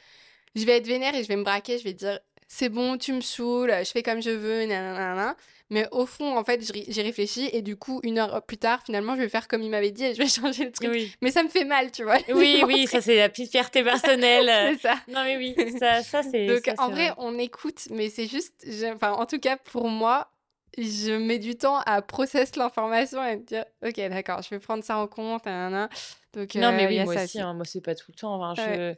Je 0.55 0.65
vais 0.65 0.79
être 0.79 0.87
vénère 0.87 1.15
et 1.15 1.23
je 1.23 1.29
vais 1.29 1.37
me 1.37 1.45
braquer, 1.45 1.79
je 1.79 1.85
vais 1.85 1.93
dire 1.93 2.19
c'est 2.49 2.69
bon, 2.69 2.97
tu 2.97 3.13
me 3.13 3.21
saoules, 3.21 3.73
je 3.81 3.91
fais 3.91 4.03
comme 4.03 4.23
je 4.23 4.31
veux, 4.31 4.65
nanana. 4.65 5.37
Mais 5.69 5.89
au 5.91 6.07
fond, 6.07 6.37
en 6.37 6.45
fait, 6.45 6.61
j'ai 6.89 7.03
réfléchi 7.03 7.51
et 7.53 7.61
du 7.61 7.77
coup, 7.77 7.99
une 8.05 8.19
heure 8.19 8.41
plus 8.45 8.57
tard, 8.57 8.81
finalement, 8.85 9.17
je 9.17 9.23
vais 9.23 9.29
faire 9.29 9.49
comme 9.49 9.63
il 9.63 9.71
m'avait 9.71 9.91
dit 9.91 10.05
et 10.05 10.15
je 10.15 10.19
vais 10.19 10.29
changer 10.29 10.65
le 10.65 10.71
truc. 10.71 10.89
Mais 11.21 11.33
ça 11.33 11.43
me 11.43 11.49
fait 11.49 11.65
mal, 11.65 11.91
tu 11.91 12.05
vois. 12.05 12.19
Oui, 12.29 12.63
oui, 12.67 12.87
ça 12.87 13.01
c'est 13.01 13.17
la 13.17 13.29
petite 13.29 13.51
fierté 13.51 13.83
personnelle. 13.83 14.49
c'est 14.81 14.89
ça. 14.89 14.95
Non, 15.09 15.25
mais 15.25 15.37
oui, 15.37 15.57
ça, 15.79 16.03
ça 16.05 16.23
c'est. 16.23 16.47
Donc 16.47 16.71
en 16.79 16.91
vrai, 16.91 17.11
on 17.19 17.37
écoute, 17.39 17.89
mais 17.91 18.11
c'est 18.11 18.29
juste, 18.29 18.65
enfin, 18.95 19.13
en 19.13 19.27
tout 19.27 19.41
cas, 19.41 19.57
pour 19.57 19.89
moi, 19.89 20.31
je 20.77 21.17
mets 21.17 21.39
du 21.39 21.57
temps 21.57 21.79
à 21.87 22.03
process 22.03 22.57
l'information 22.57 23.25
et 23.25 23.37
me 23.37 23.43
dire, 23.43 23.65
ok, 23.85 23.97
d'accord, 23.97 24.43
je 24.43 24.51
vais 24.51 24.59
prendre 24.59 24.85
ça 24.85 24.99
en 24.99 25.07
compte. 25.07 25.45
Nanana 25.47 25.89
non, 26.37 26.73
mais 26.73 26.87
oui, 26.87 27.05
moi 27.05 27.23
aussi, 27.23 27.41
hein, 27.41 27.55
moi, 27.55 27.65
c'est 27.65 27.81
pas 27.81 27.95
tout 27.95 28.11
le 28.11 28.19
temps. 28.19 28.43
Enfin, 28.43 28.95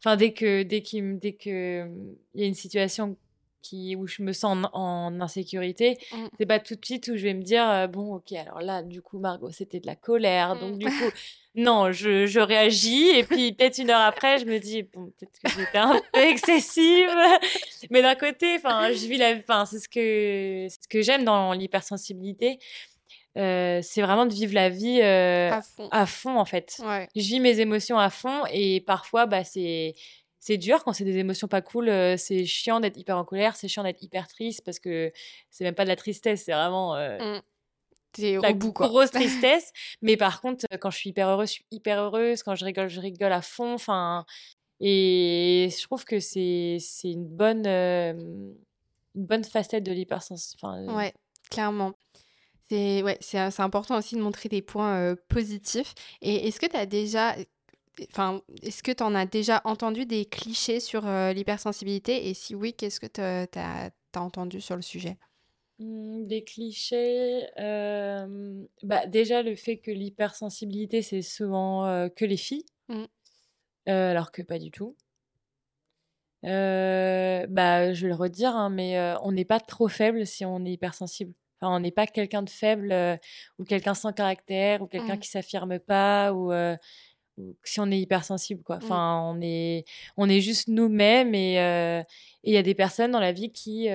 enfin 0.00 0.16
dès 0.16 0.32
que 0.32 0.62
dès 0.62 0.82
qu'il 0.82 1.18
dès 1.18 1.34
que 1.34 1.86
il 2.34 2.40
y 2.40 2.44
a 2.44 2.46
une 2.46 2.54
situation 2.54 3.16
qui 3.62 3.96
où 3.96 4.06
je 4.06 4.22
me 4.22 4.32
sens 4.32 4.66
en, 4.72 5.20
insécurité, 5.20 5.98
mmh. 6.12 6.16
c'est 6.38 6.46
pas 6.46 6.58
tout 6.58 6.74
de 6.74 6.84
suite 6.84 7.08
où 7.08 7.16
je 7.16 7.22
vais 7.22 7.34
me 7.34 7.42
dire 7.42 7.88
bon 7.88 8.14
ok 8.14 8.32
alors 8.32 8.60
là 8.60 8.82
du 8.82 9.02
coup 9.02 9.18
Margot 9.18 9.50
c'était 9.50 9.80
de 9.80 9.86
la 9.86 9.96
colère 9.96 10.58
donc 10.58 10.78
du 10.78 10.86
mmh. 10.86 10.90
coup 10.90 11.10
non 11.54 11.92
je, 11.92 12.26
je 12.26 12.40
réagis 12.40 13.08
et 13.10 13.24
puis 13.24 13.52
peut-être 13.52 13.78
une 13.78 13.90
heure 13.90 14.00
après 14.00 14.38
je 14.38 14.46
me 14.46 14.58
dis 14.58 14.82
bon 14.82 15.12
peut-être 15.18 15.38
que 15.42 15.50
j'étais 15.50 15.78
un 15.78 16.00
peu 16.12 16.20
excessive 16.20 17.10
mais 17.90 18.02
d'un 18.02 18.14
côté 18.14 18.56
enfin 18.56 18.92
je 18.92 19.06
vis 19.06 19.18
la 19.18 19.34
enfin 19.34 19.66
c'est 19.66 19.78
ce 19.78 19.88
que 19.88 20.68
ce 20.70 20.88
que 20.88 21.02
j'aime 21.02 21.24
dans 21.24 21.52
l'hypersensibilité 21.52 22.58
c'est 23.34 24.02
vraiment 24.02 24.26
de 24.26 24.34
vivre 24.34 24.54
la 24.54 24.68
vie 24.68 25.00
à, 25.02 25.62
fond. 26.06 26.36
en 26.36 26.44
fait. 26.44 26.80
Je 27.14 27.20
vis 27.20 27.40
mes 27.40 27.60
émotions 27.60 27.98
à 27.98 28.10
fond 28.10 28.44
et 28.52 28.80
parfois 28.80 29.26
bah 29.26 29.44
c'est 29.44 29.94
c'est 30.40 30.56
dur 30.56 30.82
quand 30.82 30.94
c'est 30.94 31.04
des 31.04 31.18
émotions 31.18 31.46
pas 31.46 31.60
cool. 31.60 31.88
c'est 32.18 32.46
chiant 32.46 32.80
d'être 32.80 32.96
hyper 32.96 33.16
en 33.18 33.24
colère, 33.24 33.54
c'est 33.56 33.68
chiant 33.68 33.84
d'être 33.84 34.02
hyper 34.02 34.26
triste 34.26 34.62
parce 34.64 34.80
que 34.80 35.12
c'est 35.50 35.64
même 35.64 35.74
pas 35.74 35.84
de 35.84 35.90
la 35.90 35.96
tristesse, 35.96 36.44
c'est 36.44 36.52
vraiment 36.52 36.94
mmh. 36.94 37.40
la 38.40 38.52
grosse 38.54 39.10
tristesse. 39.12 39.70
Mais 40.00 40.16
par 40.16 40.40
contre, 40.40 40.64
quand 40.80 40.90
je 40.90 40.96
suis 40.96 41.10
hyper 41.10 41.28
heureuse, 41.28 41.48
je 41.48 41.52
suis 41.54 41.66
hyper 41.70 42.00
heureuse. 42.00 42.42
Quand 42.42 42.54
je 42.54 42.64
rigole, 42.64 42.88
je 42.88 43.00
rigole 43.00 43.32
à 43.32 43.42
fond. 43.42 43.74
Enfin, 43.74 44.24
et 44.80 45.68
je 45.70 45.82
trouve 45.82 46.06
que 46.06 46.20
c'est 46.20 46.78
c'est 46.80 47.10
une 47.10 47.28
bonne 47.28 47.66
une 47.66 48.56
bonne 49.14 49.44
facette 49.44 49.84
de 49.84 49.92
l'hypersens. 49.92 50.54
Enfin, 50.54 50.86
ouais, 50.94 51.12
clairement. 51.50 51.92
C'est 52.70 53.02
ouais, 53.02 53.18
c'est 53.20 53.60
important 53.60 53.98
aussi 53.98 54.14
de 54.16 54.22
montrer 54.22 54.48
des 54.48 54.62
points 54.62 55.16
positifs. 55.28 55.94
Et 56.22 56.48
est-ce 56.48 56.60
que 56.60 56.66
tu 56.66 56.76
as 56.76 56.86
déjà, 56.86 57.36
enfin, 58.10 58.42
est-ce 58.62 58.82
que 58.82 58.92
tu 58.92 59.02
en 59.02 59.14
as 59.14 59.26
déjà 59.26 59.60
entendu 59.64 60.06
des 60.06 60.24
clichés 60.24 60.80
sur 60.80 61.02
l'hypersensibilité? 61.02 62.28
Et 62.28 62.34
si 62.34 62.54
oui, 62.54 62.72
qu'est-ce 62.74 63.00
que 63.00 63.06
tu 63.06 63.20
as, 63.20 63.90
entendu 64.16 64.60
sur 64.60 64.76
le 64.76 64.82
sujet? 64.82 65.16
Mmh, 65.78 66.26
Des 66.26 66.44
clichés, 66.44 67.46
bah, 67.56 69.06
déjà 69.06 69.42
le 69.42 69.54
fait 69.54 69.78
que 69.78 69.90
l'hypersensibilité, 69.90 71.02
c'est 71.02 71.22
souvent 71.22 72.08
que 72.16 72.24
les 72.24 72.36
filles, 72.36 72.66
mmh. 72.88 73.04
alors 73.86 74.32
que 74.32 74.42
pas 74.42 74.58
du 74.58 74.70
tout. 74.70 74.96
bah, 76.42 76.48
je 77.92 78.02
vais 78.02 78.08
le 78.08 78.14
redire, 78.14 78.54
hein, 78.56 78.70
mais 78.70 79.14
on 79.22 79.32
n'est 79.32 79.44
pas 79.44 79.60
trop 79.60 79.88
faible 79.88 80.26
si 80.26 80.44
on 80.44 80.64
est 80.64 80.72
hypersensible 80.72 81.34
on 81.62 81.80
n'est 81.80 81.90
pas 81.90 82.06
quelqu'un 82.06 82.42
de 82.42 82.50
faible 82.50 82.94
ou 83.58 83.64
quelqu'un 83.64 83.94
sans 83.94 84.12
caractère 84.12 84.82
ou 84.82 84.86
quelqu'un 84.86 85.16
mmh. 85.16 85.20
qui 85.20 85.28
s'affirme 85.28 85.78
pas 85.78 86.32
ou, 86.32 86.52
si 87.64 87.80
on 87.80 87.90
est 87.90 87.98
hypersensible 87.98 88.62
quoi. 88.62 88.76
Mmh. 88.76 88.84
Enfin, 88.84 89.22
on 89.34 89.40
est 89.40 89.84
on 90.16 90.28
est 90.28 90.40
juste 90.40 90.68
nous-mêmes 90.68 91.34
et 91.34 91.54
il 92.44 92.52
y 92.52 92.56
a 92.56 92.62
des 92.62 92.74
personnes 92.74 93.10
dans 93.12 93.20
la 93.20 93.32
vie 93.32 93.50
qui 93.50 93.88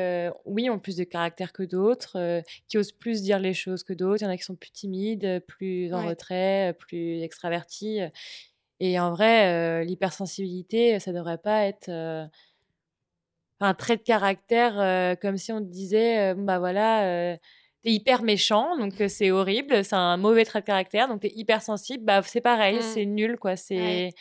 oui, 0.46 0.70
ont 0.70 0.80
plus 0.80 0.96
de 0.96 1.04
caractère 1.04 1.54
que 1.54 1.64
d'autres, 1.64 2.42
qui 2.68 2.78
osent 2.78 2.92
plus 2.92 3.22
dire 3.22 3.40
les 3.40 3.54
choses 3.54 3.84
que 3.84 3.94
d'autres, 3.94 4.22
il 4.22 4.26
y 4.26 4.28
en 4.28 4.32
a 4.32 4.38
qui 4.38 4.44
sont 4.44 4.56
plus 4.56 4.72
timides, 4.72 5.44
plus 5.48 5.94
en 5.94 6.08
retrait, 6.08 6.76
plus 6.80 7.22
extravertis 7.22 8.00
et 8.80 9.00
en 9.00 9.12
vrai 9.12 9.86
l'hypersensibilité 9.86 11.00
ça 11.00 11.14
devrait 11.14 11.38
pas 11.38 11.66
être 11.66 11.90
un 11.90 13.74
trait 13.74 13.98
de 13.98 14.02
caractère 14.02 15.18
comme 15.20 15.38
si 15.38 15.52
on 15.52 15.62
disait 15.62 16.34
bah 16.36 16.60
voilà 16.60 17.38
t'es 17.86 17.92
hyper 17.92 18.24
méchant 18.24 18.78
donc 18.78 18.94
c'est 19.08 19.32
horrible 19.32 19.86
c'est 19.86 19.96
un 19.96 20.18
mauvais 20.18 20.44
trait 20.44 20.62
de 20.62 20.66
caractère 20.66 21.08
donc 21.08 21.22
t'es 21.22 21.32
hyper 21.36 21.62
sensible 21.62 22.04
bah 22.04 22.22
c'est 22.24 22.42
pareil 22.42 22.80
mmh. 22.80 22.82
c'est 22.82 23.06
nul 23.06 23.38
quoi 23.38 23.56
c'est 23.56 24.12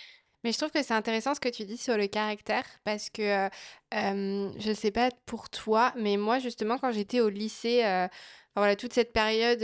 Mais 0.45 0.53
je 0.53 0.59
trouve 0.59 0.71
que 0.71 0.83
c'est 0.83 0.93
intéressant 0.93 1.35
ce 1.35 1.41
que 1.41 1.49
tu 1.49 1.65
dis 1.65 1.79
sur 1.79 1.97
le 1.97 2.07
caractère 2.07 2.65
parce 2.85 3.09
que 3.09 3.49
je 3.93 4.73
sais 4.75 4.91
pas 4.91 5.09
pour 5.25 5.49
toi, 5.49 5.95
mais 5.97 6.19
moi 6.19 6.39
justement 6.39 6.77
quand 6.77 6.93
j'étais 6.93 7.21
au 7.21 7.31
lycée, 7.31 7.83
voilà, 8.57 8.77
toute 8.77 8.93
cette 8.93 9.13
période 9.13 9.61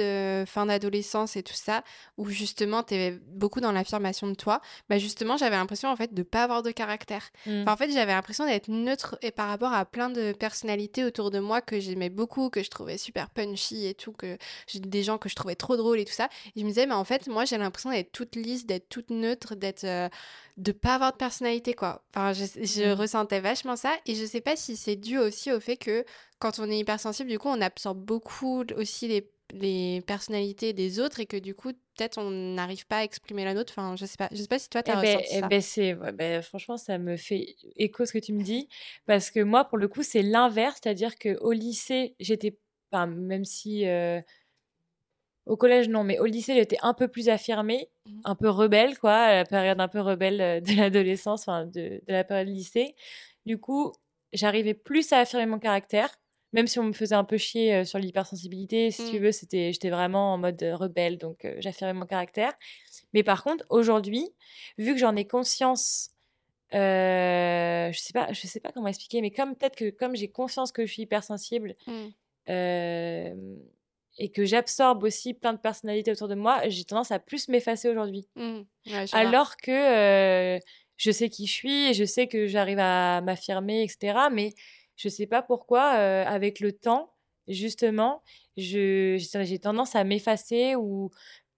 fin 0.47 0.67
d'adolescence 0.67 1.37
et 1.37 1.43
tout 1.43 1.55
ça, 1.55 1.85
où 2.17 2.29
justement 2.29 2.83
tu 2.83 2.95
es 2.95 3.13
beaucoup 3.29 3.61
dans 3.61 3.73
l'affirmation 3.73 4.27
de 4.29 4.35
toi, 4.35 4.61
bah 4.89 4.99
justement 4.99 5.37
j'avais 5.37 5.57
l'impression 5.57 5.89
en 5.89 5.97
fait 5.97 6.15
de 6.15 6.23
pas 6.23 6.45
avoir 6.45 6.63
de 6.63 6.71
caractère. 6.71 7.31
Mmh. 7.47 7.65
en 7.67 7.77
fait 7.77 7.91
j'avais 7.91 8.13
l'impression 8.13 8.47
d'être 8.47 8.69
neutre 8.69 9.19
et 9.23 9.31
par 9.31 9.49
rapport 9.49 9.73
à 9.73 9.85
plein 9.85 10.11
de 10.11 10.33
personnalités 10.33 11.05
autour 11.05 11.31
de 11.31 11.39
moi 11.39 11.61
que 11.61 11.79
j'aimais 11.81 12.11
beaucoup, 12.11 12.51
que 12.51 12.63
je 12.63 12.71
trouvais 12.71 12.99
super 12.99 13.31
punchy 13.31 13.87
et 13.87 13.95
tout, 13.95 14.13
que 14.13 14.39
des 14.75 15.03
gens 15.03 15.19
que 15.19 15.29
je 15.29 15.35
trouvais 15.35 15.55
trop 15.55 15.77
drôles 15.77 16.01
et 16.01 16.05
tout 16.05 16.13
ça. 16.13 16.29
Et 16.57 16.61
je 16.61 16.65
me 16.65 16.69
disais, 16.69 16.87
mais 16.87 16.95
en 16.95 17.05
fait 17.05 17.29
moi 17.29 17.45
j'ai 17.45 17.59
l'impression 17.59 17.91
d'être 17.91 18.13
toute 18.13 18.37
lisse, 18.37 18.67
d'être 18.67 18.89
toute 18.89 19.11
neutre, 19.11 19.55
d'être 19.55 19.87
de 20.57 20.73
pas 20.73 20.95
avoir 20.95 21.13
de 21.13 21.17
personnalité 21.17 21.75
quoi. 21.75 22.03
Enfin 22.15 22.33
je, 22.33 22.45
je 22.45 22.93
mmh. 22.93 22.93
ressentais 22.93 23.41
vachement 23.41 23.77
ça 23.77 23.93
et 24.07 24.15
je 24.15 24.25
sais 24.25 24.41
pas 24.41 24.57
si 24.57 24.77
c'est 24.77 24.97
dû 24.97 25.19
aussi 25.19 25.53
au 25.53 25.61
fait 25.61 25.77
que 25.77 26.05
quand 26.41 26.59
on 26.59 26.69
est 26.71 26.79
hypersensible, 26.79 27.31
du 27.31 27.39
coup, 27.39 27.49
on 27.49 27.61
absorbe 27.61 27.99
beaucoup 27.99 28.65
aussi 28.77 29.07
les, 29.07 29.31
les 29.53 30.01
personnalités 30.07 30.73
des 30.73 30.99
autres 30.99 31.21
et 31.21 31.27
que 31.27 31.37
du 31.37 31.55
coup, 31.55 31.73
peut-être 31.97 32.19
on 32.19 32.31
n'arrive 32.31 32.87
pas 32.87 32.99
à 32.99 33.05
exprimer 33.05 33.45
la 33.45 33.53
nôtre. 33.55 33.75
Enfin, 33.77 33.95
je 33.95 34.07
sais 34.07 34.17
pas, 34.17 34.29
je 34.33 34.39
sais 34.39 34.49
pas 34.49 34.59
si 34.59 34.71
toi, 34.71 34.83
tu 34.83 34.91
as 34.91 34.99
eh 34.99 35.03
ben, 35.03 35.17
ressenti 35.17 35.35
eh 35.37 35.41
ça. 35.41 35.49
Ben 35.49 35.61
c'est, 35.61 35.95
ben, 35.95 36.43
franchement, 36.43 36.79
ça 36.79 36.99
me 36.99 37.17
fait 37.17 37.57
écho 37.77 38.07
ce 38.07 38.13
que 38.15 38.19
tu 38.19 38.33
me 38.33 38.43
dis 38.43 38.69
parce 39.07 39.31
que 39.31 39.41
moi, 39.41 39.67
pour 39.67 39.77
le 39.77 39.87
coup, 39.87 40.03
c'est 40.03 40.23
l'inverse, 40.23 40.81
c'est-à-dire 40.83 41.17
qu'au 41.19 41.53
lycée, 41.53 42.17
j'étais, 42.19 42.57
enfin, 42.91 43.07
même 43.07 43.45
si 43.45 43.87
euh, 43.87 44.21
au 45.45 45.59
collège, 45.59 45.91
non, 45.91 46.05
mais 46.05 46.19
au 46.21 46.25
lycée, 46.25 46.55
j'étais 46.55 46.79
un 46.81 46.95
peu 46.95 47.09
plus 47.09 47.29
affirmée, 47.29 47.91
mmh. 48.07 48.21
un 48.25 48.35
peu 48.35 48.49
rebelle, 48.49 48.99
quoi, 48.99 49.35
la 49.35 49.45
période 49.45 49.79
un 49.79 49.89
peu 49.89 50.01
rebelle 50.01 50.41
euh, 50.41 50.61
de 50.61 50.75
l'adolescence, 50.75 51.43
enfin, 51.43 51.67
de, 51.67 52.01
de 52.07 52.13
la 52.13 52.25
période 52.25 52.49
lycée. 52.49 52.95
Du 53.45 53.59
coup, 53.59 53.93
j'arrivais 54.33 54.75
plus 54.75 55.13
à 55.13 55.19
affirmer 55.19 55.45
mon 55.45 55.59
caractère 55.59 56.17
même 56.53 56.67
si 56.67 56.79
on 56.79 56.85
me 56.85 56.93
faisait 56.93 57.15
un 57.15 57.25
peu 57.25 57.39
chier 57.39 57.85
sur 57.85 57.99
l'hypersensibilité, 57.99 58.91
si 58.91 59.11
tu 59.11 59.19
mmh. 59.19 59.23
veux, 59.23 59.33
c'était, 59.33 59.73
j'étais 59.73 59.91
vraiment 59.91 60.35
en 60.35 60.39
mode 60.39 60.61
rebelle, 60.63 61.19
donc 61.19 61.47
j'affirmais 61.59 61.93
mon 61.93 62.07
caractère. 62.07 62.53
Mais 63.13 63.23
par 63.23 63.43
contre, 63.43 63.65
aujourd'hui, 63.69 64.29
vu 64.79 64.95
que 64.95 64.99
j'en 64.99 65.17
ai 65.17 65.27
conscience, 65.27 66.11
je 66.73 67.97
sais 67.97 68.13
pas, 68.13 68.33
je 68.33 68.47
sais 68.47 68.61
pas 68.61 68.73
comment 68.73 68.89
expliquer, 68.89 69.21
mais 69.21 69.31
comme 69.31 69.55
peut-être 69.57 69.77
que 69.77 69.91
comme 69.91 70.15
j'ai 70.17 70.29
conscience 70.29 70.73
que 70.73 70.87
je 70.87 70.93
suis 70.93 71.03
hypersensible 71.03 71.75
mmh. 71.87 72.09
et 74.19 74.31
que 74.33 74.45
j'absorbe 74.45 75.05
aussi 75.05 75.35
plein 75.35 75.53
de 75.53 75.59
personnalités 75.59 76.11
autour 76.11 76.29
de 76.29 76.35
moi, 76.35 76.69
j'ai 76.69 76.85
tendance 76.85 77.11
à 77.11 77.19
plus 77.19 77.49
m'effacer 77.49 77.89
aujourd'hui. 77.89 78.29
Mmh. 78.37 78.61
Alors 79.13 79.57
que 79.57 80.59
je 80.97 81.11
sais 81.11 81.31
qui 81.31 81.47
je 81.47 81.53
suis 81.53 81.87
et 81.91 81.95
je 81.95 82.05
sais 82.05 82.27
que 82.27 82.47
j'arrive 82.47 82.79
à 82.79 83.21
m'affirmer, 83.23 83.83
etc. 83.83 84.29
Mais 84.31 84.53
je 85.01 85.09
sais 85.09 85.27
pas 85.27 85.41
pourquoi, 85.41 85.95
euh, 85.97 86.25
avec 86.27 86.61
le 86.61 86.73
temps, 86.73 87.13
justement, 87.49 88.23
j'ai 88.57 89.19
tendance 89.61 89.97
à 89.97 90.05
m'effacer 90.05 90.77
ou 90.77 91.11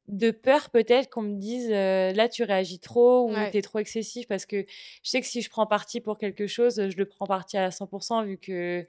de 0.09 0.31
peur 0.31 0.71
peut-être 0.71 1.11
qu'on 1.11 1.23
me 1.23 1.37
dise 1.37 1.71
euh, 1.71 2.13
là 2.13 2.29
tu 2.29 2.43
réagis 2.43 2.81
trop 2.81 3.31
ou 3.31 3.35
tu 3.53 3.57
es 3.57 3.63
trop 3.63 3.79
excessif 3.79 4.27
parce 4.27 4.47
que 4.47 4.67
je 5.03 5.11
sais 5.11 5.21
que 5.21 5.29
si 5.29 5.43
je 5.43 5.49
prends 5.49 5.67
parti 5.67 6.01
pour 6.01 6.19
quelque 6.19 6.47
chose, 6.49 6.89
je 6.89 6.97
le 6.97 7.05
prends 7.07 7.27
parti 7.27 7.57
à 7.57 7.69
100% 7.69 8.25
vu 8.25 8.37
que 8.37 8.85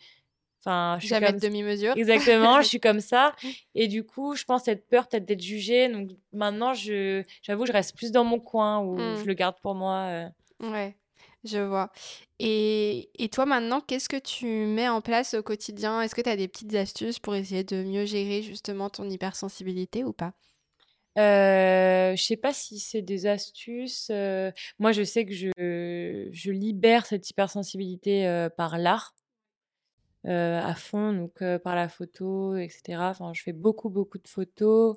Enfin, 0.66 0.97
je 1.01 1.08
Jamais 1.08 1.34
de 1.34 1.39
demi-mesure. 1.39 1.93
Exactement, 1.97 2.62
je 2.62 2.68
suis 2.70 2.80
comme 2.80 3.01
ça. 3.01 3.36
Et 3.76 3.89
du 3.89 4.06
coup, 4.06 4.34
je 4.36 4.45
pense 4.45 4.64
cette 4.64 4.88
peur 4.88 5.10
peut-être 5.10 5.26
d'être 5.26 5.41
jugée. 5.41 5.89
Donc 5.89 6.12
maintenant, 6.32 6.74
je, 6.74 7.22
j'avoue, 7.41 7.66
je 7.66 7.74
reste 7.74 7.97
plus 7.97 8.14
dans 8.14 8.24
mon 8.24 8.39
coin 8.39 8.80
ou 8.80 8.97
je 8.97 9.24
mmh. 9.24 9.28
le 9.28 9.34
garde 9.34 9.56
pour 9.62 9.76
moi. 9.76 10.08
Euh. 10.08 10.30
Ouais. 10.62 10.95
Je 11.44 11.60
vois. 11.60 11.91
Et, 12.39 13.10
et 13.22 13.30
toi 13.30 13.46
maintenant, 13.46 13.82
qu'est-ce 13.82 14.08
que 14.08 14.20
tu 14.20 14.46
mets 14.46 14.88
en 14.88 15.02
place 15.02 15.34
au 15.34 15.44
quotidien? 15.44 16.02
Est-ce 16.02 16.16
que 16.16 16.22
tu 16.22 16.30
as 16.30 16.38
des 16.38 16.48
petites 16.48 16.74
astuces 16.76 17.20
pour 17.20 17.36
essayer 17.36 17.64
de 17.64 17.84
mieux 17.84 18.06
gérer 18.06 18.41
justement 18.41 18.89
ton 18.89 19.10
hypersensibilité 19.10 20.04
ou 20.04 20.14
pas? 20.14 20.34
Euh, 21.20 22.16
je 22.16 22.24
sais 22.24 22.38
pas 22.38 22.54
si 22.54 22.80
c'est 22.80 23.02
des 23.02 23.28
astuces. 23.28 24.08
Euh, 24.10 24.52
moi, 24.80 24.91
je 24.94 25.04
sais 25.04 25.26
que 25.26 25.34
je, 25.34 26.30
je 26.32 26.52
libère 26.52 27.06
cette 27.06 27.30
hypersensibilité 27.30 28.28
euh, 28.28 28.50
par 28.50 28.78
l'art 28.78 29.14
euh, 30.26 30.62
à 30.62 30.74
fond, 30.74 31.14
donc 31.14 31.44
par 31.64 31.76
la 31.76 31.89
photo, 31.89 32.56
etc. 32.56 33.10
Enfin, 33.12 33.34
je 33.34 33.44
fais 33.44 33.54
beaucoup, 33.54 33.89
beaucoup 33.89 34.18
de 34.18 34.28
photos. 34.28 34.96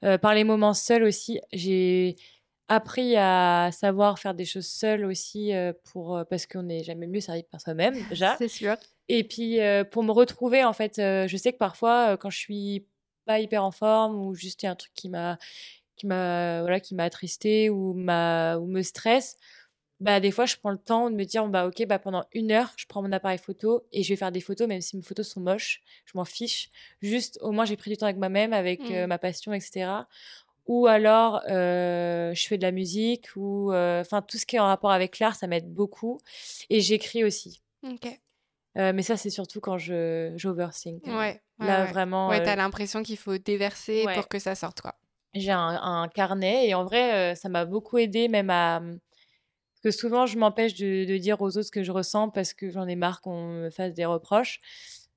par 0.00 0.34
les 0.34 0.44
moments 0.44 0.74
seuls 0.74 1.04
aussi, 1.04 1.40
j'ai 1.52 2.16
appris 2.74 3.16
à 3.16 3.70
savoir 3.72 4.18
faire 4.18 4.34
des 4.34 4.44
choses 4.44 4.66
seules 4.66 5.04
aussi 5.04 5.52
pour 5.92 6.22
parce 6.30 6.46
qu'on 6.46 6.62
n'est 6.62 6.82
jamais 6.82 7.06
mieux 7.06 7.20
servi 7.20 7.42
par 7.42 7.60
soi-même 7.60 7.94
déjà. 8.10 8.36
C'est 8.38 8.48
sûr. 8.48 8.76
Et 9.08 9.24
puis 9.24 9.58
pour 9.90 10.02
me 10.02 10.12
retrouver 10.12 10.64
en 10.64 10.72
fait, 10.72 10.94
je 10.96 11.36
sais 11.36 11.52
que 11.52 11.58
parfois 11.58 12.16
quand 12.16 12.30
je 12.30 12.38
suis 12.38 12.86
pas 13.24 13.40
hyper 13.40 13.64
en 13.64 13.70
forme 13.70 14.16
ou 14.16 14.34
juste 14.34 14.62
il 14.62 14.66
y 14.66 14.68
a 14.68 14.72
un 14.72 14.76
truc 14.76 14.92
qui 14.94 15.08
m'a 15.08 15.38
qui 15.96 16.06
m'a 16.06 16.60
voilà 16.62 16.80
qui 16.80 16.94
m'a 16.94 17.04
attristé 17.04 17.70
ou 17.70 17.94
m'a 17.94 18.56
ou 18.56 18.66
me 18.66 18.82
stresse, 18.82 19.36
bah 20.00 20.18
des 20.18 20.30
fois 20.30 20.46
je 20.46 20.56
prends 20.56 20.70
le 20.70 20.78
temps 20.78 21.10
de 21.10 21.14
me 21.14 21.24
dire 21.24 21.46
bah 21.46 21.66
ok 21.66 21.86
bah 21.86 21.98
pendant 21.98 22.24
une 22.32 22.50
heure 22.50 22.72
je 22.76 22.86
prends 22.88 23.02
mon 23.02 23.12
appareil 23.12 23.38
photo 23.38 23.86
et 23.92 24.02
je 24.02 24.08
vais 24.08 24.16
faire 24.16 24.32
des 24.32 24.40
photos 24.40 24.66
même 24.66 24.80
si 24.80 24.96
mes 24.96 25.02
photos 25.02 25.28
sont 25.28 25.40
moches, 25.40 25.82
je 26.06 26.12
m'en 26.16 26.24
fiche. 26.24 26.70
Juste 27.00 27.38
au 27.42 27.52
moins 27.52 27.64
j'ai 27.64 27.76
pris 27.76 27.90
du 27.90 27.96
temps 27.96 28.06
avec 28.06 28.18
moi-même, 28.18 28.52
avec 28.52 28.80
mmh. 28.80 29.06
ma 29.06 29.18
passion, 29.18 29.52
etc 29.52 30.04
ou 30.66 30.86
alors 30.86 31.42
je 31.46 32.46
fais 32.48 32.56
de 32.56 32.62
la 32.62 32.72
musique 32.72 33.28
ou 33.36 33.72
enfin 33.72 34.22
tout 34.22 34.38
ce 34.38 34.46
qui 34.46 34.56
est 34.56 34.60
en 34.60 34.66
rapport 34.66 34.92
avec 34.92 35.18
l'art 35.18 35.34
ça 35.34 35.46
m'aide 35.46 35.72
beaucoup 35.72 36.20
et 36.70 36.80
j'écris 36.80 37.24
aussi. 37.24 37.62
Ok. 37.84 38.08
Mais 38.76 39.02
ça 39.02 39.16
c'est 39.16 39.30
surtout 39.30 39.60
quand 39.60 39.78
je 39.78 40.32
j'overthink 40.36 41.06
ouais, 41.06 41.42
là 41.58 41.84
vraiment 41.84 42.28
ouais 42.28 42.42
t'as 42.42 42.56
l'impression 42.56 43.02
qu'il 43.02 43.18
faut 43.18 43.36
déverser 43.38 44.04
pour 44.14 44.28
que 44.28 44.38
ça 44.38 44.54
sorte 44.54 44.80
quoi. 44.80 44.94
J'ai 45.34 45.50
un, 45.50 46.08
carnet 46.14 46.68
et 46.68 46.74
en 46.74 46.84
vrai 46.84 47.34
ça 47.34 47.48
m'a 47.48 47.64
beaucoup 47.64 47.98
aidé 47.98 48.28
même 48.28 48.50
à 48.50 48.80
mmh, 48.80 48.98
parce 49.82 49.96
que 49.96 50.00
souvent 50.00 50.26
je 50.26 50.38
m'empêche 50.38 50.74
de, 50.74 51.16
dire 51.16 51.40
aux 51.40 51.56
autres 51.56 51.62
ce 51.62 51.70
que 51.70 51.82
je 51.82 51.90
ressens 51.90 52.30
parce 52.30 52.54
que 52.54 52.70
j'en 52.70 52.86
ai 52.86 52.96
marre 52.96 53.20
qu'on 53.20 53.48
me 53.48 53.70
fasse 53.70 53.94
des 53.94 54.04
reproches. 54.04 54.60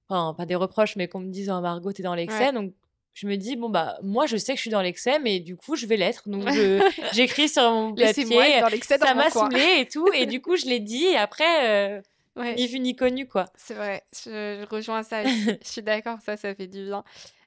Enfin 0.07 0.33
pas 0.33 0.45
des 0.45 0.55
reproches 0.55 0.95
mais 0.95 1.07
qu'on 1.07 1.19
me 1.19 1.31
dise 1.31 1.49
oh 1.49 1.61
Margot 1.61 1.91
t'es 1.91 2.03
dans 2.03 2.15
l'excès 2.15 2.51
donc 2.51 2.73
je 3.15 3.27
me 3.27 3.37
dis 3.37 3.55
bon 3.55 3.69
bah 3.69 3.97
moi 4.03 4.25
je 4.25 4.35
sais 4.35 4.51
que 4.51 4.57
je 4.57 4.63
suis 4.63 4.69
dans 4.69 4.81
l'excès 4.81 5.19
mais 5.19 5.39
du 5.39 5.55
coup 5.55 5.77
je 5.77 5.85
vais 5.85 5.95
l'être. 5.95 6.27
Donc 6.27 6.45
j'écris 7.13 7.47
sur 7.47 7.71
mon 7.71 7.95
papier 7.95 8.59
ça 8.81 9.13
m'a 9.13 9.29
saoulé 9.29 9.77
et 9.79 9.87
tout. 9.87 10.07
Et 10.13 10.25
du 10.25 10.41
coup 10.41 10.57
je 10.57 10.65
l'ai 10.65 10.81
dit. 10.81 11.05
Et 11.05 11.15
après 11.15 11.95
euh, 11.95 12.01
ni 12.37 12.67
vu 12.67 12.79
ni 12.79 12.93
connu 12.93 13.25
quoi. 13.25 13.45
C'est 13.55 13.73
vrai. 13.73 14.03
Je, 14.13 14.65
rejoins 14.65 15.01
ça. 15.03 15.23
Je 15.23 15.57
suis 15.63 15.81
d'accord. 15.81 16.17
Ça 16.25 16.35
ça 16.35 16.53
fait 16.53 16.67
du 16.67 16.83
bien. 16.83 17.05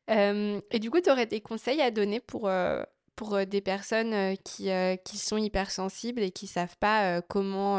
Et 0.08 0.78
du 0.78 0.90
coup 0.90 1.02
tu 1.02 1.10
aurais 1.10 1.26
des 1.26 1.42
conseils 1.42 1.82
à 1.82 1.90
donner 1.90 2.20
pour 2.20 2.48
euh, 2.48 2.82
pour 3.14 3.34
euh, 3.34 3.44
des 3.44 3.60
personnes 3.60 4.38
qui 4.38 4.70
qui 5.04 5.18
sont 5.18 5.36
hypersensibles 5.36 6.22
et 6.22 6.30
qui 6.30 6.46
savent 6.46 6.78
pas 6.78 7.20
comment 7.20 7.76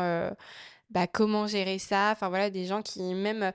bah, 0.91 1.07
comment 1.07 1.47
gérer 1.47 1.79
ça? 1.79 2.11
Enfin 2.11 2.29
voilà 2.29 2.51
des 2.51 2.65
gens 2.65 2.83
qui 2.83 3.01
même 3.15 3.51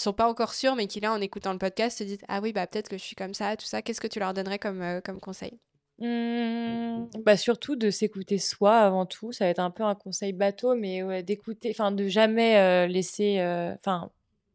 sont 0.00 0.12
pas 0.12 0.28
encore 0.28 0.54
sûrs, 0.54 0.76
mais 0.76 0.86
qui 0.86 1.00
là, 1.00 1.12
en 1.12 1.20
écoutant 1.20 1.52
le 1.52 1.58
podcast, 1.58 1.98
se 1.98 2.04
disent 2.04 2.24
Ah 2.28 2.40
oui, 2.40 2.52
bah 2.52 2.66
peut-être 2.66 2.88
que 2.88 2.98
je 2.98 3.02
suis 3.02 3.16
comme 3.16 3.34
ça, 3.34 3.56
tout 3.56 3.66
ça. 3.66 3.82
Qu'est-ce 3.82 4.00
que 4.00 4.06
tu 4.06 4.18
leur 4.18 4.34
donnerais 4.34 4.58
comme, 4.58 4.82
euh, 4.82 5.00
comme 5.00 5.20
conseil? 5.20 5.58
Mmh, 5.98 7.08
bah 7.24 7.38
surtout 7.38 7.74
de 7.74 7.90
s'écouter 7.90 8.38
soi 8.38 8.76
avant 8.76 9.06
tout. 9.06 9.32
Ça 9.32 9.46
va 9.46 9.50
être 9.50 9.60
un 9.60 9.70
peu 9.70 9.82
un 9.82 9.94
conseil 9.94 10.32
bateau, 10.32 10.74
mais 10.74 11.22
d'écouter, 11.22 11.70
enfin 11.70 11.90
de 11.90 12.06
jamais 12.06 12.58
euh, 12.58 12.86
laisser, 12.86 13.38
euh, 13.38 13.74
enfin 13.74 14.10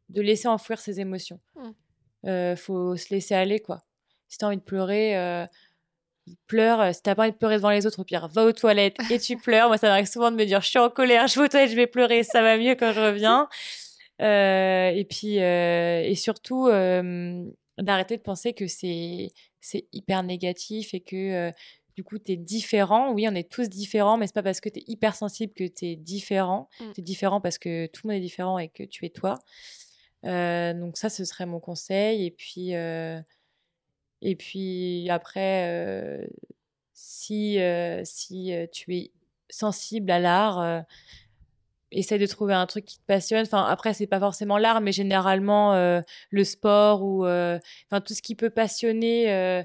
de 0.09 0.21
laisser 0.21 0.47
enfouir 0.47 0.79
ses 0.79 0.99
émotions. 0.99 1.39
Mmh. 2.23 2.55
faut 2.55 2.95
se 2.95 3.11
laisser 3.11 3.33
aller 3.33 3.59
quoi. 3.59 3.81
Si 4.27 4.37
t'as 4.37 4.47
envie 4.47 4.57
de 4.57 4.61
pleurer, 4.61 5.47
pleure. 6.47 6.93
Si 6.93 7.01
t'as 7.01 7.15
pas 7.15 7.23
envie 7.23 7.31
de 7.31 7.37
pleurer 7.37 7.55
devant 7.55 7.71
les 7.71 7.85
autres, 7.87 7.99
au 7.99 8.03
pire, 8.03 8.27
va 8.27 8.45
aux 8.45 8.51
toilettes 8.51 8.97
et 9.09 9.19
tu 9.19 9.37
pleures. 9.37 9.67
Moi, 9.67 9.77
ça 9.77 9.87
m'arrive 9.87 10.05
souvent 10.05 10.31
de 10.31 10.35
me 10.35 10.45
dire, 10.45 10.61
je 10.61 10.67
suis 10.67 10.79
en 10.79 10.89
colère, 10.89 11.27
je 11.27 11.39
vais 11.39 11.45
aux 11.45 11.47
toilettes, 11.47 11.71
je 11.71 11.75
vais 11.75 11.87
pleurer, 11.87 12.23
ça 12.23 12.41
va 12.41 12.57
mieux 12.57 12.75
quand 12.75 12.91
je 12.93 12.99
reviens. 12.99 13.49
Euh, 14.21 14.89
et 14.89 15.05
puis, 15.05 15.41
euh, 15.41 16.03
et 16.03 16.15
surtout, 16.15 16.67
euh, 16.67 17.43
d'arrêter 17.77 18.17
de 18.17 18.21
penser 18.21 18.53
que 18.53 18.67
c'est 18.67 19.31
hyper 19.91 20.23
négatif 20.23 20.93
et 20.93 20.99
que 21.01 21.51
du 21.95 22.03
coup, 22.03 22.19
tu 22.19 22.33
es 22.33 22.37
différent. 22.37 23.11
Oui, 23.11 23.27
on 23.27 23.35
est 23.35 23.49
tous 23.49 23.67
différents, 23.69 24.17
mais 24.17 24.27
c'est 24.27 24.33
pas 24.33 24.43
parce 24.43 24.61
que 24.61 24.69
tu 24.69 24.79
es 24.79 24.83
hypersensible 24.87 25.53
que 25.53 25.65
tu 25.65 25.85
es 25.85 25.95
différent. 25.95 26.69
Mmh. 26.79 26.91
Tu 26.93 27.01
es 27.01 27.03
différent 27.03 27.41
parce 27.41 27.57
que 27.57 27.87
tout 27.87 28.01
le 28.05 28.13
monde 28.13 28.17
est 28.17 28.25
différent 28.25 28.59
et 28.59 28.69
que 28.69 28.83
tu 28.83 29.05
es 29.05 29.09
toi. 29.09 29.39
donc 30.23 30.97
ça, 30.97 31.09
ce 31.09 31.25
serait 31.25 31.45
mon 31.45 31.59
conseil. 31.59 32.25
Et 32.25 32.31
puis, 32.31 32.71
et 32.71 34.35
puis 34.35 35.09
après, 35.09 36.29
si, 36.93 37.57
si 38.03 38.53
tu 38.71 38.95
es 38.95 39.11
sensible 39.49 40.11
à 40.11 40.19
l'art, 40.19 40.85
essaye 41.91 42.19
de 42.19 42.25
trouver 42.25 42.53
un 42.53 42.65
truc 42.65 42.85
qui 42.85 42.97
te 42.97 43.05
passionne. 43.05 43.43
Enfin, 43.43 43.65
après, 43.65 43.93
c'est 43.93 44.07
pas 44.07 44.19
forcément 44.19 44.57
l'art, 44.57 44.81
mais 44.81 44.91
généralement 44.91 45.73
euh, 45.73 46.01
le 46.29 46.43
sport 46.43 47.03
ou 47.03 47.25
euh, 47.25 47.59
enfin 47.89 48.01
tout 48.01 48.13
ce 48.13 48.21
qui 48.21 48.35
peut 48.35 48.49
passionner 48.49 49.31
euh, 49.31 49.61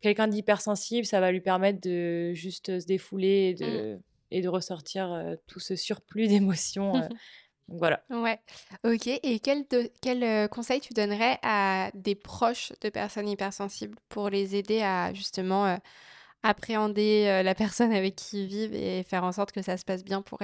quelqu'un 0.00 0.28
d'hypersensible, 0.28 1.06
ça 1.06 1.20
va 1.20 1.32
lui 1.32 1.40
permettre 1.40 1.80
de 1.80 2.32
juste 2.32 2.80
se 2.80 2.86
défouler 2.86 3.50
et 3.50 3.54
de, 3.54 3.94
mmh. 3.94 4.00
et 4.32 4.40
de 4.40 4.48
ressortir 4.48 5.36
tout 5.46 5.60
ce 5.60 5.76
surplus 5.76 6.28
d'émotions 6.28 6.94
voilà. 7.68 8.02
Ouais. 8.10 8.40
Ok. 8.84 9.06
Et 9.06 9.40
quel, 9.40 9.66
quel 10.00 10.48
conseil 10.48 10.80
tu 10.80 10.94
donnerais 10.94 11.38
à 11.42 11.90
des 11.94 12.14
proches 12.14 12.72
de 12.80 12.88
personnes 12.88 13.28
hypersensibles 13.28 13.98
pour 14.08 14.30
les 14.30 14.56
aider 14.56 14.82
à 14.82 15.12
justement 15.12 15.78
appréhender 16.42 17.42
la 17.42 17.54
personne 17.56 17.92
avec 17.92 18.14
qui 18.14 18.44
ils 18.44 18.46
vivent 18.46 18.74
et 18.74 19.02
faire 19.02 19.24
en 19.24 19.32
sorte 19.32 19.50
que 19.50 19.62
ça 19.62 19.76
se 19.76 19.84
passe 19.84 20.04
bien 20.04 20.22
pour 20.22 20.40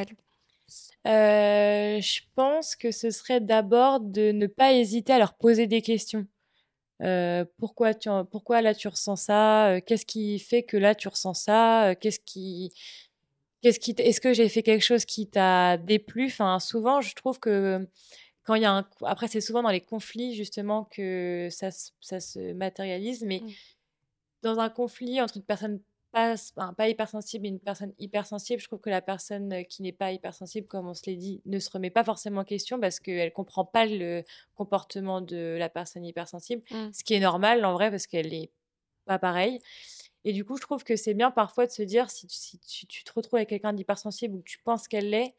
elles 1.05 2.03
Je 2.03 2.21
pense 2.35 2.77
que 2.77 2.91
ce 2.91 3.11
serait 3.11 3.41
d'abord 3.41 4.01
de 4.01 4.33
ne 4.33 4.47
pas 4.47 4.73
hésiter 4.73 5.13
à 5.13 5.19
leur 5.19 5.35
poser 5.35 5.67
des 5.67 5.83
questions. 5.83 6.27
pourquoi, 7.59 7.95
tu, 7.95 8.09
pourquoi 8.31 8.63
là 8.63 8.75
tu 8.75 8.89
ressens 8.89 9.17
ça? 9.17 9.81
Qu'est-ce 9.87 10.07
qui 10.07 10.39
fait 10.39 10.63
que 10.63 10.77
là 10.77 10.95
tu 10.95 11.09
ressens 11.09 11.35
ça? 11.35 11.95
Qu'est-ce 12.01 12.21
qui 12.21 12.73
Qu'est-ce 13.63 13.79
qui 13.79 13.95
est-ce 13.99 14.21
que 14.21 14.33
j'ai 14.33 14.49
fait 14.49 14.65
quelque 14.65 14.85
chose 14.85 15.05
qui 15.05 15.29
t'a 15.29 15.77
déplu? 15.77 16.27
Enfin, 16.27 16.59
souvent, 16.59 17.01
je 17.01 17.15
trouve 17.15 17.39
que 17.39 17.87
quand 18.45 18.55
il 18.57 18.63
y 18.63 18.65
a 18.65 18.73
un 18.73 18.89
après 19.05 19.29
c'est 19.29 19.41
souvent 19.41 19.63
dans 19.63 19.71
les 19.71 19.81
conflits 19.81 20.35
justement 20.35 20.85
que 20.85 21.49
ça 21.51 21.71
ça 22.01 22.21
se 22.21 22.53
matérialise 22.55 23.25
mais 23.25 23.41
mmh. 23.41 23.51
dans 24.43 24.59
un 24.59 24.69
conflit 24.69 25.21
entre 25.21 25.37
une 25.37 25.45
personne 25.45 25.81
pas, 26.13 26.37
pas 26.77 26.89
hypersensible 26.89 27.47
et 27.47 27.49
une 27.49 27.59
personne 27.59 27.93
hypersensible, 27.99 28.61
je 28.61 28.67
trouve 28.67 28.81
que 28.81 28.91
la 28.91 29.01
personne 29.01 29.65
qui 29.67 29.83
n'est 29.83 29.93
pas 29.93 30.13
hypersensible, 30.13 30.67
comme 30.67 30.87
on 30.87 30.95
se 30.95 31.03
l'est 31.07 31.17
dit, 31.17 31.41
ne 31.47 31.59
se 31.59 31.71
remet 31.71 31.91
pas 31.91 32.05
forcément 32.05 32.43
en 32.43 32.45
question 32.45 32.79
parce 32.79 33.01
qu'elle 33.01 33.29
ne 33.29 33.35
comprend 33.35 33.65
pas 33.65 33.87
le 33.87 34.23
comportement 34.55 35.21
de 35.21 35.57
la 35.59 35.69
personne 35.69 36.05
hypersensible, 36.05 36.63
mmh. 36.71 36.93
ce 36.93 37.05
qui 37.05 37.15
est 37.15 37.21
normal 37.21 37.65
en 37.65 37.73
vrai 37.73 37.91
parce 37.91 38.07
qu'elle 38.07 38.31
n'est 38.31 38.51
pas 39.07 39.19
pareille. 39.19 39.61
Et 40.25 40.33
du 40.33 40.45
coup, 40.45 40.57
je 40.57 40.63
trouve 40.63 40.85
que 40.85 40.95
c'est 40.95 41.15
bien 41.15 41.33
parfois 41.33 41.67
de 41.67 41.73
se 41.73 41.83
dire, 41.83 42.09
si, 42.09 42.29
tu 42.87 43.03
te 43.03 43.13
retrouves 43.13 43.39
avec 43.39 43.49
quelqu'un 43.49 43.73
d'hypersensible 43.73 44.37
ou 44.37 44.39
que 44.39 44.49
tu 44.49 44.59
penses 44.61 44.87
qu'elle 44.87 45.11
l'est, 45.11 45.35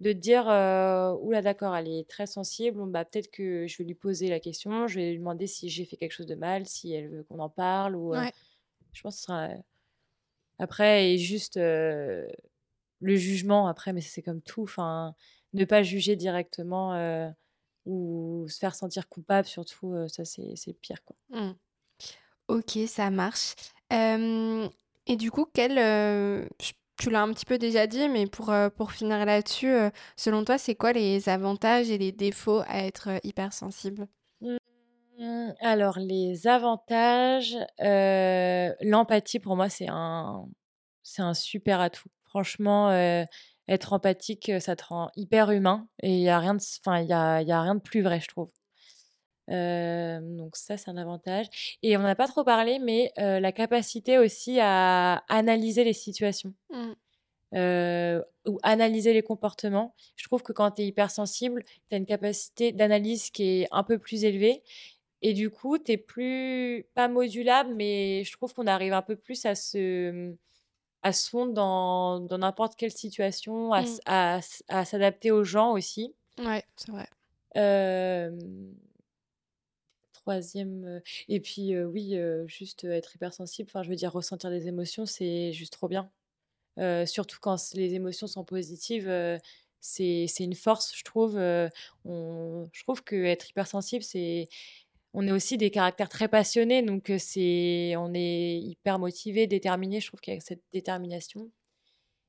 de 0.00 0.12
te 0.12 0.18
dire, 0.18 0.48
euh, 0.48 1.12
oula 1.20 1.42
d'accord, 1.42 1.74
elle 1.74 1.88
est 1.88 2.08
très 2.08 2.26
sensible, 2.26 2.80
bah, 2.86 3.04
peut-être 3.04 3.32
que 3.32 3.66
je 3.66 3.78
vais 3.78 3.84
lui 3.84 3.96
poser 3.96 4.28
la 4.28 4.38
question, 4.38 4.86
je 4.86 5.00
vais 5.00 5.10
lui 5.10 5.18
demander 5.18 5.48
si 5.48 5.68
j'ai 5.68 5.84
fait 5.84 5.96
quelque 5.96 6.12
chose 6.12 6.26
de 6.26 6.36
mal, 6.36 6.66
si 6.66 6.92
elle 6.92 7.08
veut 7.08 7.24
qu'on 7.24 7.40
en 7.40 7.48
parle. 7.48 7.96
Ou, 7.96 8.14
je 8.92 9.02
pense 9.02 9.16
que 9.16 9.20
ce 9.20 9.26
sera... 9.26 9.48
Après, 10.58 11.12
et 11.12 11.18
juste 11.18 11.56
le 11.56 12.28
jugement, 13.00 13.68
après, 13.68 13.92
mais 13.92 14.00
c'est 14.00 14.22
comme 14.22 14.42
tout, 14.42 14.62
enfin, 14.62 15.14
ne 15.52 15.64
pas 15.64 15.82
juger 15.82 16.16
directement 16.16 16.94
ou 17.86 18.46
se 18.48 18.58
faire 18.58 18.74
sentir 18.74 19.08
coupable, 19.08 19.46
surtout, 19.46 19.94
ça 20.08 20.24
c'est 20.24 20.72
pire. 20.80 21.02
Quoi. 21.04 21.16
Mmh. 21.30 21.52
Ok, 22.48 22.78
ça 22.86 23.10
marche 23.10 23.54
et 23.90 25.16
du 25.16 25.30
coup, 25.30 25.46
quel, 25.54 25.76
tu 26.98 27.10
l'as 27.10 27.22
un 27.22 27.32
petit 27.32 27.46
peu 27.46 27.56
déjà 27.56 27.86
dit, 27.86 28.08
mais 28.10 28.26
pour, 28.26 28.52
pour 28.76 28.92
finir 28.92 29.24
là-dessus, 29.24 29.72
selon 30.16 30.44
toi, 30.44 30.58
c'est 30.58 30.74
quoi 30.74 30.92
les 30.92 31.30
avantages 31.30 31.88
et 31.90 31.96
les 31.96 32.12
défauts 32.12 32.60
à 32.66 32.84
être 32.84 33.08
hypersensible? 33.24 34.06
Mmh, 35.18 35.52
alors, 35.60 35.98
les 35.98 36.46
avantages, 36.46 37.56
l'empathie 37.80 39.38
pour 39.40 39.56
moi, 39.56 39.68
c'est 39.68 39.88
un, 39.88 40.48
c'est 41.02 41.22
un 41.22 41.34
super 41.34 41.80
atout. 41.80 42.08
Franchement, 42.24 42.90
être 43.68 43.92
empathique, 43.92 44.52
ça 44.60 44.76
te 44.76 44.84
rend 44.84 45.10
hyper 45.16 45.50
humain 45.50 45.88
et 46.02 46.14
il 46.14 46.22
y 46.22 46.28
a 46.28 46.38
rien 46.38 46.54
de, 46.54 46.60
enfin, 46.80 47.00
il 47.00 47.08
y 47.08 47.12
a, 47.12 47.42
y 47.42 47.52
a 47.52 47.62
rien 47.62 47.74
de 47.74 47.80
plus 47.80 48.02
vrai, 48.02 48.20
je 48.20 48.28
trouve 48.28 48.50
donc 49.50 50.56
ça, 50.56 50.76
c'est 50.76 50.90
un 50.90 50.96
avantage. 50.96 51.46
Et 51.82 51.96
on 51.96 52.00
n'a 52.00 52.14
pas 52.14 52.28
trop 52.28 52.44
parlé, 52.44 52.78
mais 52.78 53.12
la 53.16 53.52
capacité 53.52 54.18
aussi 54.18 54.58
à 54.60 55.24
analyser 55.28 55.84
les 55.84 55.92
situations. 55.92 56.54
Mmh. 56.70 56.92
ou 58.46 58.58
analyser 58.62 59.14
les 59.14 59.22
comportements. 59.22 59.94
Je 60.16 60.24
trouve 60.24 60.42
que 60.42 60.52
quand 60.52 60.72
tu 60.72 60.82
es 60.82 60.86
hypersensible, 60.86 61.64
tu 61.88 61.94
as 61.94 61.96
une 61.96 62.06
capacité 62.06 62.72
d'analyse 62.72 63.30
qui 63.30 63.62
est 63.62 63.68
un 63.70 63.84
peu 63.84 63.98
plus 63.98 64.24
élevée. 64.24 64.62
Et 65.22 65.32
du 65.32 65.50
coup, 65.50 65.78
tu 65.78 65.92
es 65.92 65.96
plus, 65.96 66.86
pas 66.94 67.08
modulable, 67.08 67.74
mais 67.74 68.22
je 68.24 68.32
trouve 68.32 68.54
qu'on 68.54 68.66
arrive 68.66 68.92
un 68.92 69.02
peu 69.02 69.16
plus 69.16 69.44
à 69.46 69.54
se, 69.54 70.34
à 71.02 71.12
se 71.12 71.28
fondre 71.28 71.52
dans 71.52 72.38
n'importe 72.38 72.76
quelle 72.76 72.92
situation, 72.92 73.72
à, 73.72 73.82
mmh. 73.82 73.98
à, 74.06 74.40
à 74.68 74.84
s'adapter 74.84 75.30
aux 75.30 75.44
gens 75.44 75.72
aussi. 75.72 76.14
Ouais, 76.38 76.62
c'est 76.76 76.92
vrai. 76.92 77.08
Troisième, 80.12 81.00
et 81.28 81.40
puis 81.40 81.76
oui, 81.80 82.16
juste 82.46 82.84
être 82.84 83.16
hypersensible, 83.16 83.70
enfin 83.70 83.82
je 83.82 83.88
veux 83.88 83.96
dire 83.96 84.12
ressentir 84.12 84.50
des 84.50 84.68
émotions, 84.68 85.06
c'est 85.06 85.52
juste 85.52 85.72
trop 85.72 85.88
bien. 85.88 86.10
surtout 87.06 87.38
quand 87.40 87.56
les 87.74 87.94
émotions 87.94 88.26
sont 88.26 88.44
positives, 88.44 89.10
c'est 89.80 90.26
une 90.38 90.54
force, 90.54 90.94
je 90.94 91.02
trouve. 91.02 91.36
on, 92.04 92.68
je 92.72 92.82
trouve 92.82 93.02
qu'être 93.02 93.48
hypersensible, 93.48 94.04
c'est 94.04 94.48
on 95.18 95.26
est 95.26 95.32
aussi 95.32 95.58
des 95.58 95.72
caractères 95.72 96.08
très 96.08 96.28
passionnés, 96.28 96.80
donc 96.80 97.10
c'est 97.18 97.94
on 97.96 98.14
est 98.14 98.58
hyper 98.60 99.00
motivé, 99.00 99.48
déterminé. 99.48 100.00
Je 100.00 100.06
trouve 100.06 100.20
qu'avec 100.20 100.42
cette 100.42 100.62
détermination. 100.72 101.50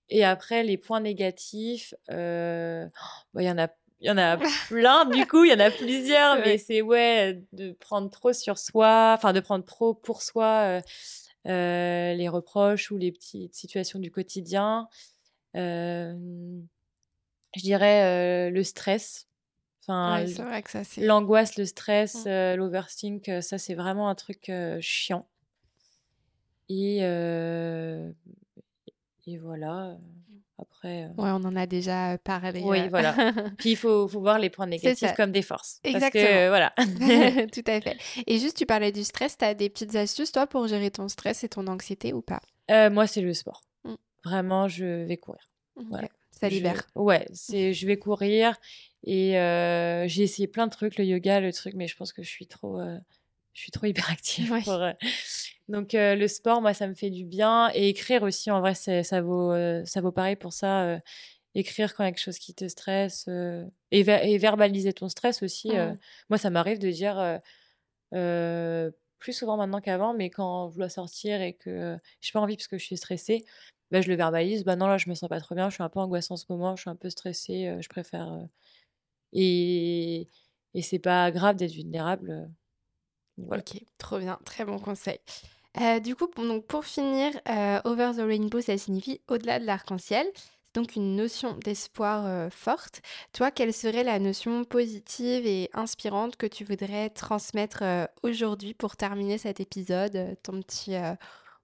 Et 0.10 0.24
après, 0.26 0.64
les 0.64 0.76
points 0.80 1.00
négatifs, 1.00 1.94
bah, 2.08 2.88
il 3.36 3.44
y 3.44 3.50
en 3.52 3.60
a 3.60 3.68
il 4.00 4.08
y 4.08 4.12
en 4.12 4.18
a 4.18 4.38
plein, 4.70 5.06
du 5.06 5.28
coup, 5.28 5.44
il 5.44 5.52
y 5.52 5.54
en 5.54 5.60
a 5.60 5.70
plusieurs, 5.70 6.38
mais 6.38 6.58
c'est 6.58 6.82
ouais, 6.82 7.44
de 7.54 7.74
prendre 7.74 8.10
trop 8.10 8.34
sur 8.34 8.58
soi, 8.58 9.14
enfin 9.16 9.34
de 9.34 9.40
prendre 9.40 9.66
trop 9.66 9.94
pour 9.94 10.24
soi 10.24 10.82
euh, 11.48 12.14
les 12.16 12.28
reproches 12.28 12.90
ou 12.90 12.98
les 12.98 13.12
petites 13.12 13.54
situations 13.54 14.00
du 14.00 14.10
quotidien. 14.10 14.88
Euh, 15.56 16.16
je 17.56 17.62
dirais 17.62 18.50
le 18.50 18.64
stress. 18.64 19.29
Enfin. 19.90 20.26
L'angoisse, 20.98 21.58
le 21.58 21.66
stress, 21.66 22.26
mmh. 22.26 22.56
l'overthink, 22.56 23.32
ça 23.42 23.58
c'est 23.58 23.76
vraiment 23.76 24.10
un 24.10 24.16
truc 24.16 24.52
chiant. 24.80 25.28
Et, 26.70 26.98
et 29.28 29.38
voilà. 29.38 29.98
Après. 30.60 31.06
Euh 31.06 31.22
ouais, 31.22 31.30
on 31.30 31.46
en 31.46 31.56
a 31.56 31.66
déjà 31.66 32.18
parlé. 32.18 32.62
Oui, 32.64 32.80
euh. 32.80 32.88
voilà. 32.90 33.14
Puis 33.58 33.72
il 33.72 33.76
faut, 33.76 34.08
faut, 34.08 34.20
voir 34.20 34.40
les 34.40 34.50
points 34.50 34.68
négatifs 34.68 35.14
comme 35.16 35.32
des 35.32 35.42
forces. 35.42 35.80
Exactement. 35.84 36.24
Parce 36.24 36.36
que, 36.36 36.48
voilà. 36.50 36.74
Tout 37.54 37.64
à 37.68 37.82
fait. 37.82 37.98
Et 38.28 38.40
juste, 38.40 38.58
tu 38.58 38.66
parlais 38.66 38.92
du 38.92 39.04
stress. 39.04 39.38
Tu 39.38 39.46
as 39.46 39.54
des 39.54 39.70
petites 39.70 39.96
astuces, 39.96 40.32
toi, 40.32 40.48
pour 40.48 40.68
gérer 40.68 40.92
ton 40.92 41.08
stress 41.08 41.44
et 41.44 41.50
ton 41.50 41.68
anxiété 41.68 42.14
ou 42.14 42.22
pas? 42.22 42.42
Euh, 42.72 42.90
Moi, 42.90 43.08
c'est 43.08 43.22
le 43.22 43.34
sport. 43.34 43.62
Mmh. 43.84 43.94
Vraiment, 44.26 44.68
je 44.68 45.06
vais 45.06 45.18
courir. 45.18 45.50
Ça 46.32 46.50
libère. 46.50 46.84
Ouais, 46.96 47.28
c'est 47.34 47.74
je 47.74 47.86
vais 47.86 47.98
courir 47.98 48.56
et 49.04 49.32
j'ai 50.08 50.24
essayé 50.24 50.48
plein 50.48 50.68
de 50.68 50.72
trucs, 50.72 50.98
le 50.98 51.06
yoga, 51.06 51.40
le 51.40 51.54
truc, 51.54 51.74
mais 51.76 51.88
je 51.88 51.96
pense 51.96 52.14
que 52.14 52.24
je 52.24 52.30
suis 52.30 52.48
trop, 52.48 52.82
je 53.54 53.62
suis 53.62 53.72
trop 53.72 53.86
hyperactive. 53.88 54.52
Ouais. 54.52 54.98
Donc 55.68 55.90
le 55.94 56.28
sport, 56.28 56.62
moi, 56.62 56.74
ça 56.74 56.88
me 56.88 56.96
fait 56.96 57.10
du 57.10 57.26
bien. 57.26 57.72
Et 57.74 57.90
écrire 57.90 58.24
aussi, 58.24 58.52
en 58.52 58.60
vrai, 58.60 58.76
ça 58.76 59.22
vaut, 59.22 59.54
ça 59.86 60.02
vaut 60.02 60.12
pareil 60.12 60.36
pour 60.36 60.54
ça. 60.54 61.00
écrire 61.56 61.96
quand 61.96 62.04
il 62.04 62.08
y 62.08 62.10
a 62.10 62.12
quelque 62.12 62.24
chose 62.24 62.40
qui 62.40 62.54
te 62.54 62.68
stresse. 62.68 63.28
Et, 63.92 64.00
et, 64.02 64.38
verbaliser 64.38 64.94
ton 64.94 65.10
stress 65.10 65.44
aussi. 65.44 65.70
Mmh. 65.70 65.98
moi, 66.30 66.38
ça 66.38 66.50
m'arrive 66.50 66.80
de 66.80 66.90
dire 66.92 67.42
plus 69.20 69.34
souvent 69.34 69.58
maintenant 69.58 69.82
qu'avant, 69.82 70.14
mais 70.14 70.30
quand 70.30 70.72
je 70.72 70.78
dois 70.78 70.90
sortir 70.90 71.42
et 71.42 71.54
que 71.54 71.98
j'ai 72.22 72.32
pas 72.32 72.40
envie 72.40 72.56
parce 72.56 72.68
que 72.68 72.78
je 72.78 72.86
suis 72.86 72.98
stressée, 72.98 73.46
bah, 73.92 74.02
je 74.02 74.08
le 74.08 74.16
verbalise. 74.16 74.64
Bah 74.64 74.76
non, 74.76 74.88
là, 74.88 74.98
je 74.98 75.10
me 75.10 75.16
sens 75.16 75.30
pas 75.30 75.40
trop 75.40 75.56
bien, 75.56 75.70
je 75.70 75.76
suis 75.76 75.84
un 75.84 75.90
peu 75.90 76.00
angoissée 76.00 76.32
en 76.32 76.38
ce 76.38 76.46
moment, 76.50 76.76
je 76.76 76.82
suis 76.82 76.90
un 76.90 76.96
peu 76.96 77.10
stressée, 77.10 77.76
je 77.82 77.90
préfère. 77.90 78.48
Et, 79.34 80.28
et 80.74 80.82
c'est 80.82 81.00
pas 81.00 81.32
grave 81.32 81.56
d'être 81.56 81.74
vulnérable. 81.74 82.50
Ok, 83.52 83.82
trop 83.98 84.20
bien, 84.20 84.40
très 84.46 84.66
bon 84.66 84.80
conseil. 84.80 85.20
Euh, 85.80 86.00
du 86.00 86.16
coup, 86.16 86.28
donc 86.36 86.66
pour 86.66 86.86
finir, 86.86 87.32
euh, 87.48 87.80
Over 87.86 88.12
the 88.18 88.22
Rainbow, 88.22 88.60
ça 88.60 88.78
signifie 88.78 89.22
au-delà 89.28 89.60
de 89.60 89.66
l'arc-en-ciel. 89.66 90.28
C'est 90.36 90.76
donc 90.76 90.96
une 90.96 91.16
notion 91.16 91.56
d'espoir 91.58 92.26
euh, 92.26 92.50
forte. 92.50 93.02
Toi, 93.34 93.52
quelle 93.52 93.74
serait 93.74 94.04
la 94.04 94.20
notion 94.20 94.64
positive 94.66 95.46
et 95.46 95.70
inspirante 95.74 96.36
que 96.36 96.48
tu 96.48 96.64
voudrais 96.64 97.10
transmettre 97.10 97.84
aujourd'hui 98.24 98.74
pour 98.74 98.98
terminer 98.98 99.38
cet 99.38 99.60
épisode 99.60 100.38
Ton 100.44 100.62
petit 100.62 100.96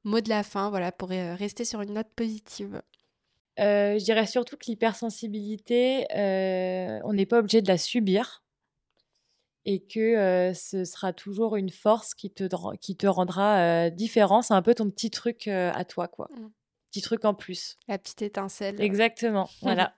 mot 0.04 0.22
de 0.22 0.30
la 0.30 0.44
fin, 0.44 0.70
voilà, 0.70 0.92
pour 0.92 1.10
rester 1.10 1.66
sur 1.66 1.82
une 1.82 1.94
note 1.94 2.10
positive? 2.16 2.82
Je 3.58 4.04
dirais 4.04 4.26
surtout 4.28 4.58
que 4.58 4.66
l'hypersensibilité, 4.68 6.06
on 6.12 7.14
n'est 7.14 7.26
pas 7.26 7.40
obligé 7.40 7.62
de 7.62 7.68
la 7.68 7.78
subir 7.78 8.44
et 9.66 9.80
que 9.80 10.52
ce 10.54 10.86
sera 10.86 11.12
toujours 11.14 11.56
une 11.56 11.72
force 11.72 12.14
qui 12.14 12.30
te, 12.32 12.48
qui 12.78 12.96
te 12.96 13.08
rendra 13.08 13.90
différent. 13.90 14.42
C'est 14.42 14.54
un 14.54 14.62
peu 14.62 14.76
ton 14.76 14.90
petit 14.90 15.10
truc 15.10 15.48
à 15.48 15.86
toi, 15.86 16.08
quoi. 16.08 16.30
Mmh. 16.32 16.50
Petit 16.96 17.02
truc 17.02 17.26
en 17.26 17.34
plus. 17.34 17.78
La 17.90 17.98
petite 17.98 18.22
étincelle. 18.22 18.80
Exactement, 18.80 19.50
voilà. 19.62 19.94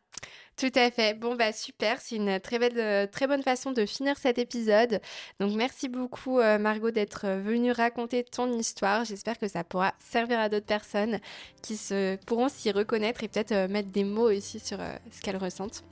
Tout 0.56 0.72
à 0.74 0.90
fait. 0.90 1.14
Bon, 1.14 1.36
bah 1.36 1.54
super. 1.54 2.02
C'est 2.02 2.16
une 2.16 2.40
très, 2.40 2.58
belle, 2.58 3.08
très 3.12 3.28
bonne 3.28 3.44
façon 3.44 3.72
de 3.72 3.86
finir 3.86 4.18
cet 4.18 4.40
épisode. 4.40 5.00
Donc, 5.40 5.54
merci 5.56 5.90
beaucoup, 5.90 6.40
Margot, 6.40 6.90
d'être 6.90 7.28
venue 7.28 7.72
raconter 7.72 8.24
ton 8.24 8.52
histoire. 8.52 9.06
J'espère 9.06 9.38
que 9.38 9.48
ça 9.48 9.64
pourra 9.64 9.94
servir 10.00 10.40
à 10.40 10.50
d'autres 10.50 10.66
personnes 10.66 11.20
qui 11.62 11.78
se, 11.78 12.16
pourront 12.26 12.50
s'y 12.50 12.72
reconnaître 12.72 13.24
et 13.24 13.28
peut-être 13.28 13.70
mettre 13.70 13.92
des 13.92 14.04
mots 14.04 14.32
aussi 14.32 14.60
sur 14.60 14.80
ce 15.12 15.22
qu'elles 15.22 15.38
ressentent. 15.38 15.84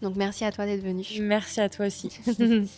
Donc 0.00 0.16
merci 0.16 0.44
à 0.44 0.50
toi 0.50 0.66
d'être 0.66 0.82
venu. 0.82 1.04
Merci 1.20 1.60
à 1.60 1.68
toi 1.68 1.86
aussi. 1.86 2.10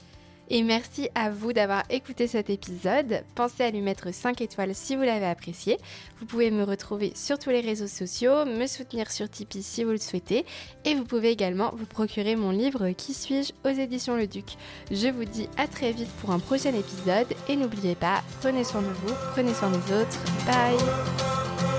Et 0.50 0.62
merci 0.62 1.08
à 1.14 1.30
vous 1.30 1.52
d'avoir 1.52 1.84
écouté 1.90 2.26
cet 2.26 2.50
épisode. 2.50 3.22
Pensez 3.34 3.64
à 3.64 3.70
lui 3.70 3.80
mettre 3.80 4.12
5 4.12 4.40
étoiles 4.40 4.74
si 4.74 4.96
vous 4.96 5.02
l'avez 5.02 5.26
apprécié. 5.26 5.78
Vous 6.20 6.26
pouvez 6.26 6.50
me 6.50 6.64
retrouver 6.64 7.12
sur 7.14 7.38
tous 7.38 7.50
les 7.50 7.60
réseaux 7.60 7.86
sociaux, 7.86 8.44
me 8.44 8.66
soutenir 8.66 9.10
sur 9.10 9.28
Tipeee 9.28 9.62
si 9.62 9.84
vous 9.84 9.92
le 9.92 9.98
souhaitez. 9.98 10.44
Et 10.84 10.94
vous 10.94 11.04
pouvez 11.04 11.30
également 11.30 11.72
vous 11.74 11.86
procurer 11.86 12.36
mon 12.36 12.50
livre 12.50 12.90
Qui 12.90 13.14
suis-je 13.14 13.52
aux 13.64 13.74
éditions 13.74 14.16
Le 14.16 14.26
Duc. 14.26 14.56
Je 14.90 15.08
vous 15.08 15.24
dis 15.24 15.48
à 15.56 15.66
très 15.66 15.92
vite 15.92 16.10
pour 16.20 16.30
un 16.30 16.38
prochain 16.38 16.74
épisode. 16.74 17.26
Et 17.48 17.56
n'oubliez 17.56 17.94
pas, 17.94 18.22
prenez 18.40 18.64
soin 18.64 18.82
de 18.82 18.86
vous, 18.86 19.14
prenez 19.32 19.54
soin 19.54 19.70
des 19.70 19.94
autres. 19.94 20.18
Bye 20.46 21.73